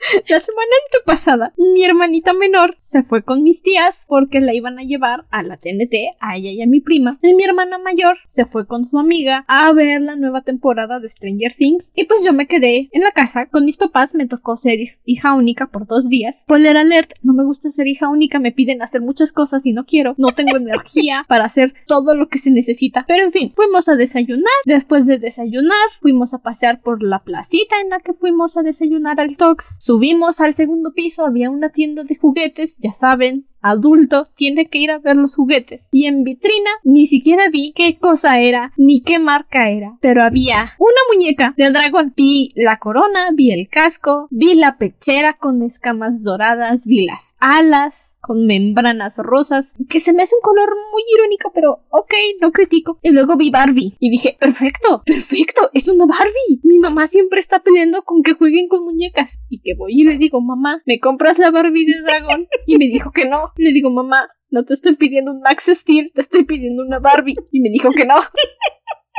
La 0.29 0.41
semana 0.41 0.71
antepasada, 0.87 1.53
mi 1.57 1.85
hermanita 1.85 2.33
menor 2.33 2.75
se 2.79 3.03
fue 3.03 3.23
con 3.23 3.43
mis 3.43 3.63
tías 3.63 4.05
porque 4.09 4.41
la 4.41 4.55
iban 4.55 4.79
a 4.79 4.83
llevar 4.83 5.27
a 5.31 5.43
la 5.43 5.57
TNT, 5.57 6.17
a 6.21 6.37
ella 6.37 6.51
y 6.51 6.63
a 6.63 6.67
mi 6.67 6.81
prima. 6.81 7.19
Y 7.23 7.35
mi 7.35 7.45
hermana 7.45 7.79
mayor 7.79 8.17
se 8.25 8.45
fue 8.45 8.67
con 8.67 8.85
su 8.85 8.99
amiga 8.99 9.45
a 9.49 9.73
ver 9.73 10.01
la 10.01 10.17
nueva 10.17 10.43
temporada 10.43 11.01
de 11.01 11.09
Stranger 11.09 11.53
Things. 11.55 11.93
Y 11.95 12.05
pues 12.05 12.25
yo 12.25 12.33
me 12.33 12.47
quedé 12.47 12.89
en 12.93 13.03
la 13.03 13.13
casa 13.13 13.47
con 13.47 13.65
mis 13.65 13.77
papás. 13.77 14.15
Me 14.15 14.27
tocó 14.27 14.57
ser 14.57 14.79
hija 15.05 15.35
única 15.35 15.67
por 15.67 15.87
dos 15.87 16.09
días. 16.09 16.43
Spoiler 16.43 16.77
alert, 16.77 17.13
no 17.23 17.33
me 17.33 17.45
gusta 17.45 17.71
ser 17.71 17.87
hija 17.87 18.09
única. 18.09 18.39
Me 18.39 18.53
piden 18.53 18.83
hacer 18.83 19.01
muchas 19.01 19.33
cosas 19.33 19.67
y 19.67 19.73
no 19.73 19.85
quiero. 19.85 20.15
No 20.19 20.33
tengo 20.33 20.57
energía 20.57 21.25
para 21.29 21.45
hacer 21.45 21.75
todo 21.87 22.15
lo 22.15 22.29
que 22.29 22.39
se 22.39 22.51
necesita. 22.51 23.05
Pero 23.09 23.25
en 23.25 23.33
fin, 23.33 23.53
fuimos 23.53 23.89
a 23.89 23.97
desayunar. 23.97 24.47
Después 24.65 25.07
de 25.07 25.19
desayunar, 25.19 25.77
fuimos 26.01 26.35
a 26.35 26.39
pasear 26.39 26.81
por 26.81 27.03
la 27.03 27.23
placita 27.23 27.81
en 27.83 27.91
la 27.91 28.01
que 28.01 28.13
fuimos 28.13 28.57
a 28.57 28.63
desayunar 28.63 29.21
al 29.21 29.37
Tox. 29.37 29.76
Subimos 29.79 30.41
al 30.41 30.55
segundo 30.55 30.93
piso, 30.95 31.25
había 31.25 31.51
una 31.51 31.71
tienda 31.71 32.05
de 32.05 32.17
juguetes, 32.17 32.79
ya 32.79 32.93
saben, 32.93 33.47
adulto 33.61 34.27
tiene 34.37 34.67
que 34.67 34.79
ir 34.79 34.91
a 34.91 34.99
ver 34.99 35.17
los 35.17 35.37
juguetes. 35.37 35.89
Y 35.93 36.07
en 36.07 36.25
vitrina 36.25 36.71
ni 36.85 37.07
siquiera 37.07 37.49
vi 37.51 37.73
qué 37.75 37.99
cosa 37.99 38.41
era 38.41 38.73
ni 38.77 39.01
qué 39.01 39.19
marca 39.19 39.71
era. 39.71 39.99
Pero 40.01 40.23
había 40.23 40.73
una 40.79 41.01
muñeca 41.13 41.55
de 41.57 41.71
dragón. 41.71 42.13
Vi 42.17 42.53
la 42.55 42.79
corona, 42.79 43.31
vi 43.35 43.53
el 43.53 43.69
casco, 43.69 44.29
vi 44.31 44.55
la 44.55 44.79
pechera 44.79 45.35
con 45.35 45.63
escamas 45.63 46.23
doradas, 46.23 46.87
vi 46.87 47.07
las 47.07 47.35
alas 47.39 48.19
con 48.21 48.47
membranas 48.47 49.21
rosas, 49.23 49.77
que 49.89 50.01
se 50.01 50.13
me 50.13 50.25
hace 50.25 50.35
un 50.35 50.43
color 50.43 50.69
muy 50.93 51.03
irónico, 51.15 51.53
pero 51.55 51.85
ok, 51.91 52.13
no 52.41 52.51
critico. 52.51 52.99
Y 53.03 53.11
luego 53.11 53.37
vi 53.37 53.51
Barbie 53.51 53.97
y 54.01 54.11
dije, 54.11 54.37
perfecto, 54.39 55.03
perfecto, 55.07 55.71
es 55.73 55.89
una 55.89 56.07
Barbie. 56.07 56.61
Mi 56.65 56.79
mamá 56.79 57.07
siempre 57.07 57.39
está 57.39 57.61
peleando 57.61 58.03
con 58.03 58.23
que 58.23 58.35
jueguen 58.35 58.69
con 58.69 58.85
muñecas. 58.85 59.39
Y 59.49 59.61
que 59.61 59.75
voy 59.75 60.01
y 60.01 60.05
le 60.05 60.19
digo, 60.19 60.41
mamá, 60.41 60.83
¿me 60.87 60.99
compras 60.99 61.39
la 61.39 61.51
Barbie 61.51 61.87
de 61.87 62.03
dragón? 62.03 62.49
Y 62.67 62.79
me 62.79 62.87
dijo 62.87 63.13
que 63.13 63.29
no. 63.29 63.53
Le 63.57 63.73
digo, 63.73 63.91
mamá, 63.91 64.29
no 64.51 64.65
te 64.65 64.75
estoy 64.75 64.97
pidiendo 64.97 65.33
un 65.33 65.41
Max 65.41 65.71
Steel, 65.73 66.13
te 66.15 66.21
estoy 66.21 66.45
pidiendo 66.45 66.83
una 66.83 66.99
Barbie. 66.99 67.37
Y 67.51 67.61
me 67.61 67.71
dijo 67.71 67.91
que 67.91 68.05
no. 68.05 68.17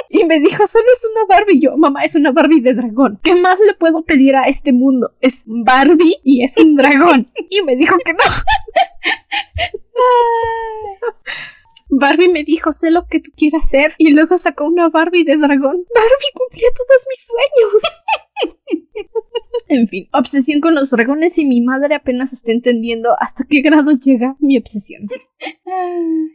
Y 0.10 0.26
me 0.26 0.40
dijo, 0.40 0.66
solo 0.68 0.86
es 0.94 1.08
una 1.12 1.26
Barbie. 1.26 1.60
Yo, 1.60 1.76
mamá, 1.76 2.04
es 2.04 2.16
una 2.16 2.32
Barbie 2.32 2.62
de 2.62 2.74
dragón. 2.74 3.20
¿Qué 3.24 3.36
más 3.36 3.60
le 3.60 3.74
puedo 3.74 4.04
pedir 4.04 4.36
a 4.36 4.44
este 4.44 4.72
mundo? 4.72 5.12
Es 5.20 5.44
Barbie 5.48 6.18
y 6.24 6.44
es 6.44 6.58
un 6.58 6.76
dragón. 6.76 7.28
Y 7.50 7.62
me 7.64 7.76
dijo 7.76 7.98
que 8.06 8.14
no. 8.14 8.20
Barbie 11.90 12.30
me 12.30 12.44
dijo, 12.44 12.72
sé 12.72 12.92
lo 12.92 13.08
que 13.08 13.20
tú 13.20 13.32
quieras 13.36 13.66
hacer. 13.66 13.96
Y 13.98 14.12
luego 14.12 14.38
sacó 14.38 14.66
una 14.66 14.90
Barbie 14.90 15.24
de 15.24 15.38
dragón. 15.38 15.84
Barbie 15.94 16.34
cumplió 16.34 16.68
todos 16.76 17.08
mis 17.10 17.28
sueños. 17.28 17.82
en 19.70 19.88
fin, 19.88 20.08
obsesión 20.14 20.62
con 20.62 20.76
los 20.76 20.92
dragones 20.92 21.38
y 21.38 21.48
mi 21.48 21.62
madre 21.62 21.96
apenas 21.96 22.34
está 22.34 22.52
entendiendo 22.52 23.16
hasta 23.20 23.44
qué 23.50 23.62
grado 23.62 23.92
llega 23.92 24.36
mi 24.40 24.58
obsesión. 24.58 25.08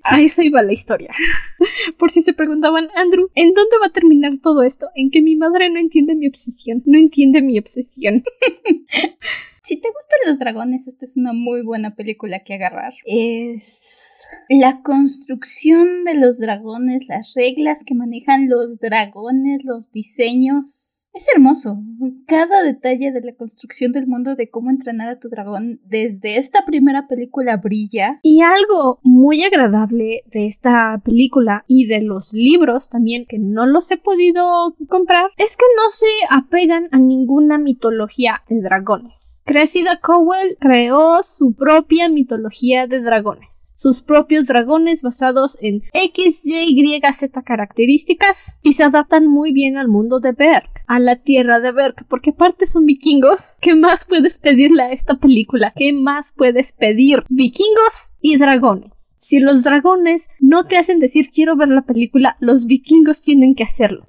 A 0.04 0.20
eso 0.20 0.42
iba 0.42 0.62
la 0.62 0.72
historia. 0.72 1.10
Por 1.98 2.10
si 2.10 2.22
se 2.22 2.32
preguntaban, 2.32 2.88
Andrew, 2.94 3.28
¿en 3.34 3.52
dónde 3.52 3.76
va 3.80 3.86
a 3.86 3.92
terminar 3.92 4.32
todo 4.42 4.62
esto? 4.62 4.88
En 4.94 5.10
que 5.10 5.22
mi 5.22 5.36
madre 5.36 5.70
no 5.70 5.78
entiende 5.78 6.14
mi 6.14 6.28
obsesión. 6.28 6.82
No 6.86 6.98
entiende 6.98 7.42
mi 7.42 7.58
obsesión. 7.58 8.22
Si 9.64 9.80
te 9.80 9.88
gustan 9.90 10.18
los 10.26 10.40
dragones, 10.40 10.88
esta 10.88 11.06
es 11.06 11.16
una 11.16 11.32
muy 11.32 11.64
buena 11.64 11.94
película 11.94 12.40
que 12.40 12.54
agarrar. 12.54 12.94
Es 13.04 14.26
la 14.48 14.82
construcción 14.82 16.02
de 16.02 16.16
los 16.16 16.40
dragones, 16.40 17.06
las 17.06 17.34
reglas 17.36 17.84
que 17.84 17.94
manejan 17.94 18.48
los 18.48 18.76
dragones, 18.80 19.64
los 19.64 19.92
diseños. 19.92 21.10
Es 21.14 21.28
hermoso. 21.32 21.80
Cada 22.26 22.64
detalle 22.64 23.12
de 23.12 23.20
la 23.20 23.34
construcción 23.34 23.92
del 23.92 24.08
mundo 24.08 24.34
de 24.34 24.50
cómo 24.50 24.70
entrenar 24.70 25.08
a 25.08 25.20
tu 25.20 25.28
dragón 25.28 25.80
desde 25.84 26.38
esta 26.38 26.64
primera 26.64 27.06
película 27.06 27.58
brilla. 27.58 28.18
Y 28.22 28.40
algo 28.40 28.98
muy 29.04 29.44
agradable 29.44 30.24
de 30.26 30.46
esta 30.46 31.00
película 31.04 31.64
y 31.68 31.86
de 31.86 32.02
los 32.02 32.32
libros 32.32 32.88
también, 32.88 33.26
que 33.28 33.38
no 33.38 33.66
los 33.66 33.92
he 33.92 33.96
podido 33.96 34.74
comprar, 34.88 35.26
es 35.36 35.56
que 35.56 35.66
no 35.76 35.90
se 35.92 36.06
apegan 36.30 36.86
a 36.90 36.98
ninguna 36.98 37.58
mitología 37.58 38.42
de 38.48 38.60
dragones. 38.60 39.42
Cressida 39.52 40.00
Cowell 40.00 40.56
creó 40.58 41.22
su 41.22 41.52
propia 41.52 42.08
mitología 42.08 42.86
de 42.86 43.02
dragones, 43.02 43.74
sus 43.76 44.00
propios 44.00 44.46
dragones 44.46 45.02
basados 45.02 45.58
en 45.60 45.82
X, 45.92 46.40
Y, 46.46 47.02
Z 47.12 47.42
características 47.42 48.60
y 48.62 48.72
se 48.72 48.84
adaptan 48.84 49.26
muy 49.26 49.52
bien 49.52 49.76
al 49.76 49.88
mundo 49.88 50.20
de 50.20 50.32
Berg, 50.32 50.70
a 50.86 50.98
la 50.98 51.16
tierra 51.16 51.60
de 51.60 51.70
Berg, 51.70 51.96
porque 52.08 52.30
aparte 52.30 52.64
son 52.64 52.86
vikingos. 52.86 53.56
¿Qué 53.60 53.74
más 53.74 54.06
puedes 54.06 54.38
pedirle 54.38 54.84
a 54.84 54.92
esta 54.92 55.16
película? 55.16 55.70
¿Qué 55.76 55.92
más 55.92 56.32
puedes 56.34 56.72
pedir? 56.72 57.22
Vikingos 57.28 58.14
y 58.22 58.38
dragones. 58.38 59.11
Si 59.22 59.38
los 59.38 59.62
dragones 59.62 60.26
no 60.40 60.66
te 60.66 60.76
hacen 60.76 60.98
decir 60.98 61.30
quiero 61.32 61.54
ver 61.56 61.68
la 61.68 61.82
película, 61.82 62.36
los 62.40 62.66
vikingos 62.66 63.22
tienen 63.22 63.54
que 63.54 63.62
hacerlo. 63.62 64.04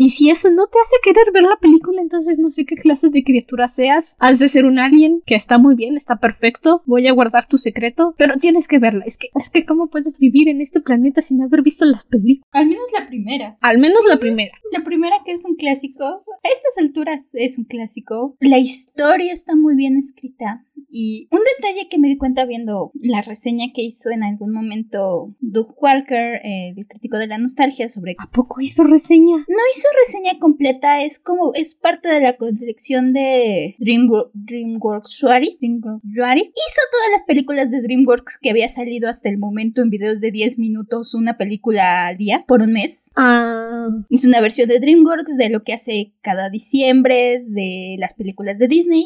Y 0.00 0.10
si 0.10 0.30
eso 0.30 0.50
no 0.50 0.68
te 0.68 0.78
hace 0.78 0.96
querer 1.02 1.32
ver 1.32 1.42
la 1.42 1.58
película, 1.60 2.00
entonces 2.00 2.38
no 2.38 2.50
sé 2.50 2.64
qué 2.64 2.76
clase 2.76 3.08
de 3.10 3.24
criatura 3.24 3.66
seas. 3.66 4.16
Has 4.20 4.38
de 4.38 4.48
ser 4.48 4.64
un 4.64 4.78
alien 4.78 5.22
que 5.26 5.34
está 5.34 5.58
muy 5.58 5.74
bien, 5.74 5.96
está 5.96 6.20
perfecto. 6.20 6.82
Voy 6.86 7.08
a 7.08 7.12
guardar 7.12 7.46
tu 7.46 7.58
secreto, 7.58 8.14
pero 8.16 8.36
tienes 8.36 8.68
que 8.68 8.78
verla. 8.78 9.04
Es 9.04 9.16
que, 9.16 9.28
es 9.34 9.50
que 9.50 9.64
cómo 9.66 9.90
puedes 9.90 10.18
vivir 10.18 10.48
en 10.48 10.60
este 10.60 10.80
planeta 10.80 11.20
sin 11.20 11.42
haber 11.42 11.62
visto 11.62 11.84
las 11.84 12.04
películas. 12.04 12.48
Al 12.52 12.66
menos 12.66 12.84
la 12.96 13.08
primera. 13.08 13.58
Al 13.60 13.78
menos 13.78 14.04
la 14.08 14.18
primera. 14.18 14.54
La 14.70 14.84
primera 14.84 15.16
que 15.24 15.32
es 15.32 15.44
un 15.44 15.56
clásico. 15.56 16.04
A 16.04 16.48
estas 16.52 16.78
alturas 16.78 17.30
es 17.32 17.58
un 17.58 17.64
clásico. 17.64 18.36
La 18.38 18.58
historia 18.58 19.32
está 19.32 19.56
muy 19.56 19.74
bien 19.74 19.96
escrita. 19.96 20.64
Y 20.90 21.28
un 21.32 21.40
detalle 21.56 21.88
que 21.90 21.98
me 21.98 22.08
di 22.08 22.16
cuenta 22.16 22.46
viendo 22.46 22.92
la 22.94 23.20
reseña 23.20 23.66
que 23.74 23.82
hizo 23.82 24.10
en 24.10 24.22
algún 24.22 24.47
momento 24.50 25.34
Doug 25.40 25.74
Walker, 25.80 26.40
el 26.42 26.86
crítico 26.86 27.18
de 27.18 27.26
la 27.26 27.38
nostalgia, 27.38 27.88
sobre... 27.88 28.14
¿A 28.18 28.30
poco 28.30 28.60
hizo 28.60 28.84
reseña? 28.84 29.36
No 29.36 29.62
hizo 29.74 29.88
reseña 30.04 30.38
completa, 30.38 31.02
es 31.02 31.18
como... 31.18 31.52
es 31.54 31.74
parte 31.74 32.08
de 32.08 32.20
la 32.20 32.36
colección 32.36 33.12
de 33.12 33.76
DreamWorks 33.78 35.10
Suari. 35.10 35.58
Hizo 35.60 36.82
todas 36.92 37.10
las 37.12 37.22
películas 37.26 37.70
de 37.70 37.82
DreamWorks 37.82 38.38
que 38.38 38.50
había 38.50 38.68
salido 38.68 39.08
hasta 39.08 39.28
el 39.28 39.38
momento 39.38 39.82
en 39.82 39.90
videos 39.90 40.20
de 40.20 40.30
10 40.30 40.58
minutos, 40.58 41.14
una 41.14 41.36
película 41.36 42.06
al 42.06 42.16
día, 42.16 42.44
por 42.46 42.62
un 42.62 42.72
mes. 42.72 43.10
Ah. 43.16 43.88
Hizo 44.08 44.28
una 44.28 44.40
versión 44.40 44.68
de 44.68 44.80
DreamWorks 44.80 45.36
de 45.36 45.50
lo 45.50 45.62
que 45.62 45.72
hace 45.72 46.14
cada 46.20 46.50
diciembre 46.50 47.44
de 47.46 47.96
las 47.98 48.14
películas 48.14 48.58
de 48.58 48.68
Disney. 48.68 49.04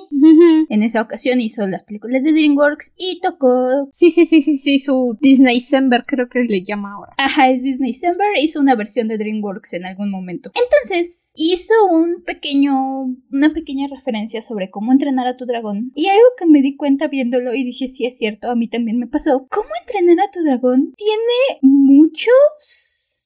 En 0.69 0.83
esa 0.83 1.03
ocasión 1.03 1.41
hizo 1.41 1.67
las 1.67 1.83
películas 1.83 2.25
de 2.25 2.33
DreamWorks 2.33 2.95
y 2.97 3.21
tocó. 3.21 3.89
Sí, 3.93 4.11
sí, 4.11 4.27
sí, 4.27 4.43
sí, 4.43 4.59
sí, 4.59 4.79
su 4.79 5.17
Disney 5.33 5.55
December 5.61 6.05
creo 6.07 6.29
que 6.29 6.41
le 6.45 6.62
llama 6.62 6.93
ahora. 6.93 7.15
Ajá, 7.17 7.49
es 7.49 7.62
Disney 7.62 7.93
December, 7.93 8.27
hizo 8.39 8.61
una 8.61 8.75
versión 8.75 9.09
de 9.09 9.17
DreamWorks 9.17 9.73
en 9.73 9.87
algún 9.87 10.11
momento. 10.11 10.51
Entonces, 10.55 11.33
hizo 11.37 11.73
un 11.91 12.23
pequeño, 12.23 13.05
una 13.31 13.53
pequeña 13.55 13.87
referencia 13.89 14.43
sobre 14.43 14.69
cómo 14.69 14.93
entrenar 14.93 15.27
a 15.27 15.37
tu 15.37 15.47
dragón. 15.47 15.91
Y 15.95 16.09
algo 16.09 16.27
que 16.37 16.47
me 16.47 16.61
di 16.61 16.77
cuenta 16.77 17.09
viéndolo 17.09 17.55
y 17.55 17.65
dije, 17.65 17.89
sí 17.89 18.05
es 18.05 18.19
cierto, 18.19 18.51
a 18.51 18.57
mí 18.57 18.69
también 18.69 18.99
me 18.99 19.07
pasó. 19.07 19.47
¿Cómo 19.49 19.69
entrenar 19.81 20.27
a 20.27 20.31
tu 20.31 20.45
dragón? 20.45 20.93
Tiene 20.97 21.61
muchos 21.62 23.22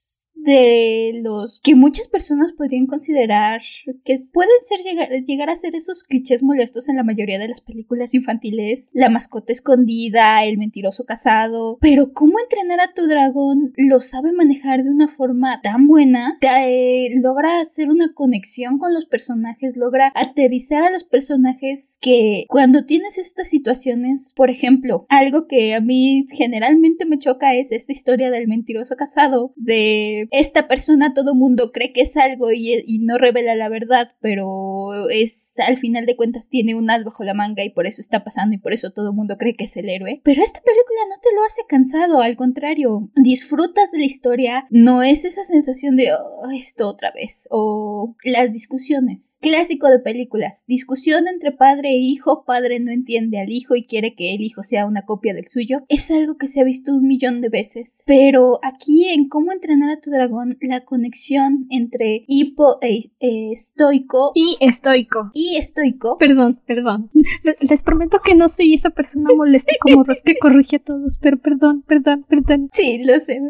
de 0.47 1.21
los 1.23 1.61
que 1.61 1.75
muchas 1.75 2.07
personas 2.07 2.53
podrían 2.53 2.87
considerar 2.87 3.61
que 4.05 4.15
pueden 4.33 4.51
ser 4.61 4.81
llegar, 5.27 5.51
a 5.51 5.57
ser 5.57 5.75
esos 5.75 6.05
clichés 6.05 6.43
molestos 6.43 6.89
en 6.89 6.97
la 6.97 7.03
mayoría 7.03 7.39
de 7.39 7.49
las 7.49 7.61
películas 7.61 8.15
infantiles, 8.15 8.91
la 8.93 9.11
mascota 9.11 9.53
escondida, 9.53 10.45
el 10.45 10.57
mentiroso 10.57 11.05
casado, 11.05 11.79
pero 11.81 12.13
cómo 12.13 12.39
entrenar 12.39 12.81
a 12.81 12.95
tu 12.95 13.07
dragón 13.07 13.73
lo 13.77 14.01
sabe 14.01 14.33
manejar 14.33 14.85
de 14.85 14.91
una 14.91 15.09
forma 15.09 15.61
tan 15.63 15.89
buena, 15.89 16.39
eh, 16.41 17.09
logra 17.21 17.61
hacer 17.61 17.89
una 17.89 18.13
conexión 18.15 18.79
con 18.79 18.95
los 18.95 19.07
personajes, 19.07 19.77
logra 19.77 20.13
aterrizar 20.15 20.85
a 20.85 20.91
los 20.91 21.03
personajes 21.03 21.99
que 22.01 22.45
cuando 22.49 22.85
tienes 22.85 23.19
estas 23.19 23.49
situaciones, 23.49 24.33
por 24.37 24.51
ejemplo, 24.51 25.07
algo 25.09 25.49
que 25.49 25.75
a 25.75 25.81
mí 25.81 26.25
generalmente 26.31 27.05
me 27.05 27.19
choca 27.19 27.57
es 27.57 27.73
esta 27.73 27.93
historia 27.93 28.31
del 28.31 28.47
mentiroso 28.47 28.95
casado, 28.95 29.53
de 29.57 30.29
esta 30.39 30.69
persona 30.69 31.15
todo 31.15 31.35
mundo 31.35 31.71
cree 31.73 31.93
que 31.93 32.03
es 32.03 32.17
algo 32.17 32.53
y, 32.53 32.99
no 33.01 33.19
revela 33.19 33.55
la 33.55 33.69
verdad, 33.69 34.09
pero 34.21 34.47
es 35.11 35.55
al 35.67 35.77
final 35.77 36.07
de 36.07 36.17
cuentas 36.17 36.49
tiene 36.49 36.75
un 36.75 36.91
as 36.91 37.05
bajo 37.05 37.25
la 37.25 37.35
manga 37.35 37.63
y 37.65 37.71
por 37.71 37.87
eso 37.87 38.01
está 38.01 38.25
pasando 38.25 38.55
y 38.55 38.59
por 38.59 38.73
eso 38.73 38.91
todo 38.91 39.13
mundo 39.13 39.37
cree 39.39 39.55
que 39.55 39.65
es 39.65 39.77
el 39.77 39.89
héroe. 39.89 40.21
Pero 40.25 40.43
esta 40.43 40.61
película 40.61 41.01
no 41.09 41.21
te 41.23 41.35
lo 41.35 41.45
hace 41.45 41.63
cansado, 41.69 42.21
al 42.21 42.37
contrario, 42.37 43.11
disfrutas 43.15 43.93
de 43.93 43.99
la 43.99 44.05
historia, 44.05 44.67
no 44.71 45.03
es 45.03 45.25
esa 45.25 45.45
sensación 45.45 45.97
de 45.97 46.13
oh, 46.13 46.51
esto 46.51 46.89
otra 46.89 47.13
vez 47.13 47.47
o 47.51 48.15
las 48.25 48.53
discusiones. 48.53 49.39
Clásico 49.41 49.89
de 49.89 50.01
películas, 50.01 50.65
discusión 50.67 51.29
entre 51.29 51.53
padre 51.53 51.91
e 51.91 51.99
hijo, 51.99 52.45
padre 52.45 52.81
no 52.81 52.91
entiende 52.91 53.41
al 53.41 53.51
hijo 53.51 53.77
y 53.77 53.87
quiere 53.87 54.15
que 54.15 54.35
el 54.35 54.43
hijo 54.43 54.63
sea 54.63 54.87
una 54.87 55.03
copia 55.03 55.35
del 55.35 55.47
suyo. 55.47 55.85
Es 55.89 56.11
algo 56.11 56.37
que 56.37 56.49
se 56.49 56.61
ha 56.61 56.65
visto 56.65 56.93
un 56.93 57.07
millón 57.07 57.41
de 57.41 57.49
veces, 57.49 58.03
pero 58.07 58.59
aquí 58.63 59.09
en 59.09 59.29
cómo 59.29 59.53
entrenar 59.53 59.91
a 59.91 60.01
tu 60.01 60.11
dragón, 60.11 60.26
la 60.61 60.85
conexión 60.85 61.67
entre 61.71 62.25
hipo 62.27 62.79
e, 62.83 63.01
e 63.21 63.53
estoico 63.53 64.33
y 64.35 64.57
estoico 64.61 65.31
y 65.35 65.57
estoico. 65.57 66.17
Perdón, 66.19 66.61
perdón. 66.67 67.11
Les 67.61 67.83
prometo 67.83 68.21
que 68.25 68.35
no 68.35 68.49
soy 68.49 68.75
esa 68.75 68.91
persona 68.91 69.31
molesta 69.37 69.75
como 69.81 70.05
Ross 70.05 70.23
que 70.25 70.39
corrige 70.39 70.77
a 70.77 70.81
todos, 70.81 71.19
pero 71.21 71.41
perdón, 71.41 71.83
perdón, 71.87 72.25
perdón. 72.29 72.69
Sí, 72.73 73.03
lo 73.05 73.19
sé. 73.21 73.41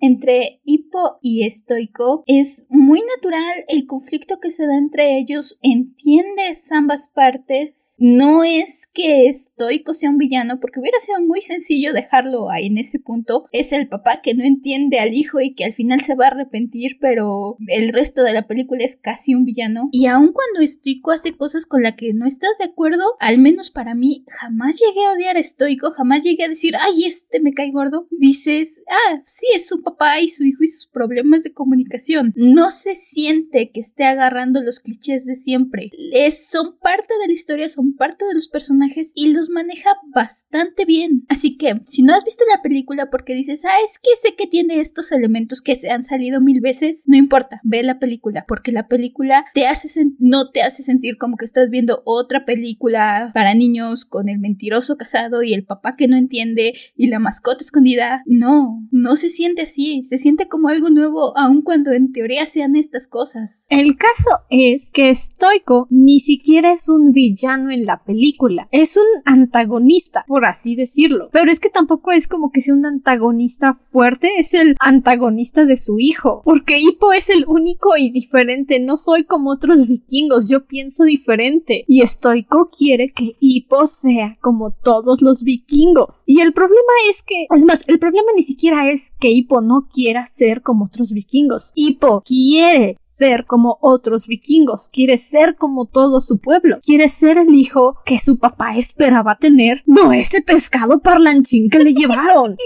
Entre 0.00 0.60
hipo 0.64 0.98
y 1.22 1.44
estoico 1.44 2.24
es 2.26 2.66
muy 2.70 3.00
natural 3.16 3.64
el 3.68 3.86
conflicto 3.86 4.38
que 4.40 4.50
se 4.50 4.66
da 4.66 4.76
entre 4.76 5.18
ellos. 5.18 5.58
Entiendes 5.62 6.70
ambas 6.72 7.08
partes. 7.08 7.96
No 7.98 8.44
es 8.44 8.86
que 8.92 9.28
estoico 9.28 9.94
sea 9.94 10.10
un 10.10 10.18
villano, 10.18 10.60
porque 10.60 10.80
hubiera 10.80 10.98
sido 11.00 11.20
muy 11.22 11.40
sencillo 11.40 11.92
dejarlo 11.92 12.50
ahí 12.50 12.66
en 12.66 12.78
ese 12.78 12.98
punto. 12.98 13.44
Es 13.52 13.72
el 13.72 13.88
papá 13.88 14.20
que 14.22 14.34
no 14.34 14.44
entiende 14.44 14.98
al 14.98 15.12
hijo 15.14 15.40
y 15.40 15.54
que 15.54 15.64
al 15.64 15.72
final 15.72 16.00
se 16.00 16.14
va 16.14 16.19
a 16.26 16.28
arrepentir, 16.28 16.98
pero 17.00 17.56
el 17.66 17.92
resto 17.92 18.22
de 18.22 18.32
la 18.32 18.46
película 18.46 18.84
es 18.84 18.96
casi 18.96 19.34
un 19.34 19.44
villano. 19.44 19.88
Y 19.92 20.06
aun 20.06 20.32
cuando 20.32 20.66
Stoico 20.66 21.10
hace 21.10 21.36
cosas 21.36 21.66
con 21.66 21.82
las 21.82 21.96
que 21.96 22.12
no 22.14 22.26
estás 22.26 22.50
de 22.58 22.66
acuerdo, 22.66 23.04
al 23.20 23.38
menos 23.38 23.70
para 23.70 23.94
mí, 23.94 24.24
jamás 24.28 24.80
llegué 24.80 25.06
a 25.06 25.12
odiar 25.12 25.36
a 25.36 25.42
Stoico, 25.42 25.90
jamás 25.92 26.24
llegué 26.24 26.44
a 26.44 26.48
decir, 26.48 26.74
ay, 26.80 27.04
este 27.04 27.40
me 27.40 27.52
cae 27.52 27.70
gordo. 27.70 28.08
Dices, 28.10 28.82
ah, 28.88 29.22
sí, 29.24 29.46
es 29.54 29.66
su 29.66 29.82
papá 29.82 30.20
y 30.20 30.28
su 30.28 30.44
hijo 30.44 30.62
y 30.62 30.68
sus 30.68 30.86
problemas 30.86 31.42
de 31.42 31.52
comunicación. 31.52 32.32
No 32.36 32.70
se 32.70 32.94
siente 32.94 33.70
que 33.72 33.80
esté 33.80 34.04
agarrando 34.04 34.62
los 34.62 34.80
clichés 34.80 35.26
de 35.26 35.36
siempre. 35.36 35.90
Es, 36.12 36.48
son 36.48 36.78
parte 36.78 37.14
de 37.20 37.26
la 37.26 37.32
historia, 37.32 37.68
son 37.68 37.94
parte 37.96 38.24
de 38.24 38.34
los 38.34 38.48
personajes 38.48 39.12
y 39.14 39.32
los 39.32 39.50
maneja 39.50 39.90
bastante 40.14 40.84
bien. 40.84 41.24
Así 41.28 41.56
que, 41.56 41.80
si 41.86 42.02
no 42.02 42.14
has 42.14 42.24
visto 42.24 42.44
la 42.54 42.62
película 42.62 43.10
porque 43.10 43.34
dices, 43.34 43.64
ah, 43.64 43.84
es 43.84 43.98
que 43.98 44.10
sé 44.20 44.34
que 44.36 44.46
tiene 44.46 44.80
estos 44.80 45.12
elementos 45.12 45.60
que 45.62 45.76
se 45.76 45.90
han 45.90 45.99
salido 46.02 46.40
mil 46.40 46.60
veces, 46.60 47.04
no 47.06 47.16
importa, 47.16 47.60
ve 47.64 47.82
la 47.82 47.98
película, 47.98 48.44
porque 48.46 48.72
la 48.72 48.88
película 48.88 49.44
te 49.54 49.66
hace 49.66 49.90
no 50.18 50.50
te 50.50 50.62
hace 50.62 50.82
sentir 50.82 51.16
como 51.18 51.36
que 51.36 51.44
estás 51.44 51.70
viendo 51.70 52.02
otra 52.04 52.44
película 52.44 53.30
para 53.34 53.54
niños 53.54 54.04
con 54.04 54.28
el 54.28 54.38
mentiroso 54.38 54.96
casado 54.96 55.42
y 55.42 55.54
el 55.54 55.64
papá 55.64 55.96
que 55.96 56.08
no 56.08 56.16
entiende 56.16 56.74
y 56.96 57.08
la 57.08 57.18
mascota 57.18 57.62
escondida. 57.62 58.22
No, 58.26 58.86
no 58.90 59.16
se 59.16 59.30
siente 59.30 59.62
así, 59.62 60.04
se 60.08 60.18
siente 60.18 60.48
como 60.48 60.68
algo 60.68 60.90
nuevo 60.90 61.36
aun 61.36 61.62
cuando 61.62 61.92
en 61.92 62.12
teoría 62.12 62.46
sean 62.46 62.76
estas 62.76 63.08
cosas. 63.08 63.66
El 63.70 63.96
caso 63.96 64.30
es 64.50 64.90
que 64.92 65.14
Stoico 65.14 65.86
ni 65.90 66.20
siquiera 66.20 66.72
es 66.72 66.88
un 66.88 67.12
villano 67.12 67.70
en 67.70 67.84
la 67.84 68.02
película, 68.04 68.68
es 68.70 68.96
un 68.96 69.22
antagonista, 69.24 70.24
por 70.26 70.44
así 70.44 70.76
decirlo, 70.76 71.28
pero 71.32 71.50
es 71.50 71.60
que 71.60 71.70
tampoco 71.70 72.12
es 72.12 72.28
como 72.28 72.50
que 72.50 72.62
sea 72.62 72.74
un 72.74 72.86
antagonista 72.86 73.74
fuerte, 73.74 74.30
es 74.38 74.54
el 74.54 74.76
antagonista 74.80 75.64
de 75.64 75.76
su 75.76 75.89
hijo, 75.98 76.42
porque 76.44 76.78
Hippo 76.78 77.12
es 77.12 77.30
el 77.30 77.44
único 77.46 77.96
y 77.96 78.10
diferente, 78.10 78.80
no 78.80 78.96
soy 78.96 79.24
como 79.24 79.50
otros 79.50 79.88
vikingos, 79.88 80.48
yo 80.48 80.66
pienso 80.66 81.04
diferente, 81.04 81.84
y 81.86 82.06
Stoico 82.06 82.68
quiere 82.70 83.12
que 83.12 83.36
Hippo 83.40 83.86
sea 83.86 84.36
como 84.40 84.70
todos 84.70 85.22
los 85.22 85.42
vikingos, 85.42 86.22
y 86.26 86.40
el 86.40 86.52
problema 86.52 86.92
es 87.08 87.22
que, 87.22 87.46
es 87.54 87.64
más, 87.64 87.84
el 87.88 87.98
problema 87.98 88.30
ni 88.34 88.42
siquiera 88.42 88.90
es 88.90 89.12
que 89.18 89.30
Hippo 89.30 89.60
no 89.60 89.82
quiera 89.92 90.26
ser 90.26 90.62
como 90.62 90.86
otros 90.86 91.12
vikingos, 91.12 91.72
Hippo 91.74 92.22
quiere 92.24 92.94
ser 92.98 93.46
como 93.46 93.78
otros 93.80 94.26
vikingos, 94.26 94.88
quiere 94.88 95.18
ser 95.18 95.56
como 95.56 95.86
todo 95.86 96.20
su 96.20 96.38
pueblo, 96.38 96.78
quiere 96.84 97.08
ser 97.08 97.38
el 97.38 97.54
hijo 97.54 97.96
que 98.04 98.18
su 98.18 98.38
papá 98.38 98.76
esperaba 98.76 99.36
tener, 99.36 99.82
no 99.86 100.12
ese 100.12 100.42
pescado 100.42 101.00
parlanchín 101.00 101.70
que 101.70 101.78
le 101.78 101.94
llevaron. 101.94 102.56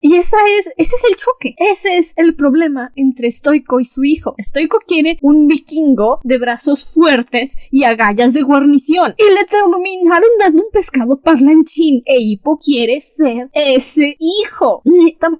Y 0.00 0.16
esa 0.16 0.36
es, 0.58 0.68
ese 0.76 0.96
es 0.96 1.04
el 1.08 1.16
choque, 1.16 1.54
ese 1.58 1.98
es 1.98 2.12
el 2.16 2.36
problema 2.36 2.92
entre 2.96 3.30
Stoico 3.30 3.80
y 3.80 3.84
su 3.84 4.04
hijo. 4.04 4.34
Stoico 4.38 4.78
quiere 4.86 5.18
un 5.22 5.46
vikingo 5.46 6.20
de 6.22 6.38
brazos 6.38 6.92
fuertes 6.92 7.56
y 7.70 7.84
agallas 7.84 8.32
de 8.32 8.42
guarnición. 8.42 9.14
Y 9.18 9.34
le 9.34 9.44
terminaron 9.44 10.28
dando 10.38 10.64
un 10.64 10.70
pescado 10.70 11.20
parlanchín. 11.20 12.02
E 12.04 12.20
Hippo 12.20 12.58
quiere 12.58 13.00
ser 13.00 13.50
ese 13.52 14.16
hijo. 14.18 14.82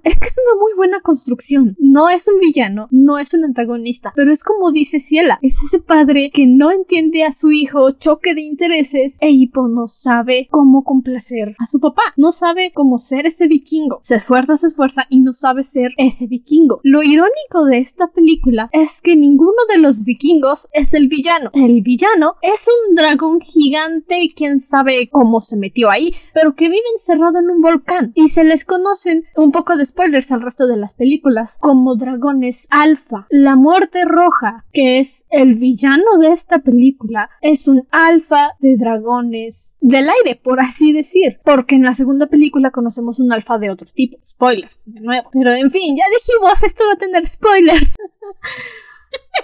Es 0.03 0.15
que 0.17 0.27
es 0.27 0.39
una 0.45 0.61
muy 0.61 0.73
buena 0.75 1.01
construcción. 1.01 1.75
No 1.79 2.09
es 2.09 2.27
un 2.27 2.39
villano, 2.39 2.87
no 2.91 3.17
es 3.17 3.33
un 3.33 3.45
antagonista, 3.45 4.13
pero 4.15 4.31
es 4.31 4.43
como 4.43 4.71
dice 4.71 4.99
Ciela, 4.99 5.39
es 5.41 5.61
ese 5.63 5.79
padre 5.79 6.31
que 6.33 6.47
no 6.47 6.71
entiende 6.71 7.23
a 7.23 7.31
su 7.31 7.51
hijo, 7.51 7.91
choque 7.91 8.33
de 8.33 8.41
intereses, 8.41 9.15
e 9.19 9.29
Hippo 9.29 9.67
no 9.67 9.87
sabe 9.87 10.47
cómo 10.49 10.83
complacer 10.83 11.55
a 11.59 11.65
su 11.65 11.79
papá, 11.79 12.13
no 12.17 12.31
sabe 12.31 12.71
cómo 12.73 12.99
ser 12.99 13.25
ese 13.25 13.47
vikingo. 13.47 13.99
Se 14.03 14.15
esfuerza 14.15 14.46
se 14.55 14.67
esfuerza 14.67 15.05
y 15.09 15.19
no 15.19 15.33
sabe 15.33 15.63
ser 15.63 15.91
ese 15.97 16.27
vikingo. 16.27 16.79
Lo 16.83 17.03
irónico 17.03 17.65
de 17.65 17.79
esta 17.79 18.07
película 18.07 18.69
es 18.71 19.01
que 19.01 19.15
ninguno 19.15 19.57
de 19.69 19.79
los 19.79 20.03
vikingos 20.03 20.67
es 20.73 20.93
el 20.93 21.07
villano. 21.07 21.51
El 21.53 21.81
villano 21.81 22.35
es 22.41 22.67
un 22.67 22.95
dragón 22.95 23.39
gigante, 23.41 24.29
quién 24.35 24.59
sabe 24.59 25.09
cómo 25.11 25.41
se 25.41 25.57
metió 25.57 25.89
ahí, 25.89 26.11
pero 26.33 26.55
que 26.55 26.69
vive 26.69 26.77
encerrado 26.93 27.39
en 27.39 27.49
un 27.49 27.61
volcán 27.61 28.11
y 28.15 28.29
se 28.29 28.43
les 28.43 28.65
conocen 28.65 29.23
un 29.35 29.51
poco 29.51 29.75
de 29.75 29.85
spoilers 29.85 30.31
al 30.31 30.41
resto 30.41 30.67
de 30.67 30.77
las 30.77 30.93
películas 30.93 31.57
como 31.59 31.95
dragones 31.95 32.67
alfa. 32.69 33.27
La 33.29 33.55
muerte 33.55 34.05
roja, 34.05 34.65
que 34.71 34.99
es 34.99 35.25
el 35.29 35.55
villano 35.55 36.17
de 36.19 36.29
esta 36.29 36.59
película, 36.59 37.29
es 37.41 37.67
un 37.67 37.83
alfa 37.91 38.51
de 38.59 38.77
dragones 38.77 39.77
del 39.81 40.07
aire, 40.09 40.39
por 40.43 40.59
así 40.59 40.93
decir, 40.93 41.39
porque 41.43 41.75
en 41.75 41.83
la 41.83 41.93
segunda 41.93 42.27
película 42.27 42.71
conocemos 42.71 43.19
un 43.19 43.31
alfa 43.31 43.57
de 43.57 43.69
otro 43.69 43.87
tipo 43.93 44.17
spoilers, 44.37 44.83
de 44.85 45.01
nuevo. 45.01 45.29
Pero 45.33 45.51
en 45.51 45.71
fin, 45.71 45.95
ya 45.95 46.03
dijimos, 46.09 46.63
esto 46.63 46.83
va 46.85 46.93
a 46.93 46.97
tener 46.97 47.25
spoilers. 47.27 47.95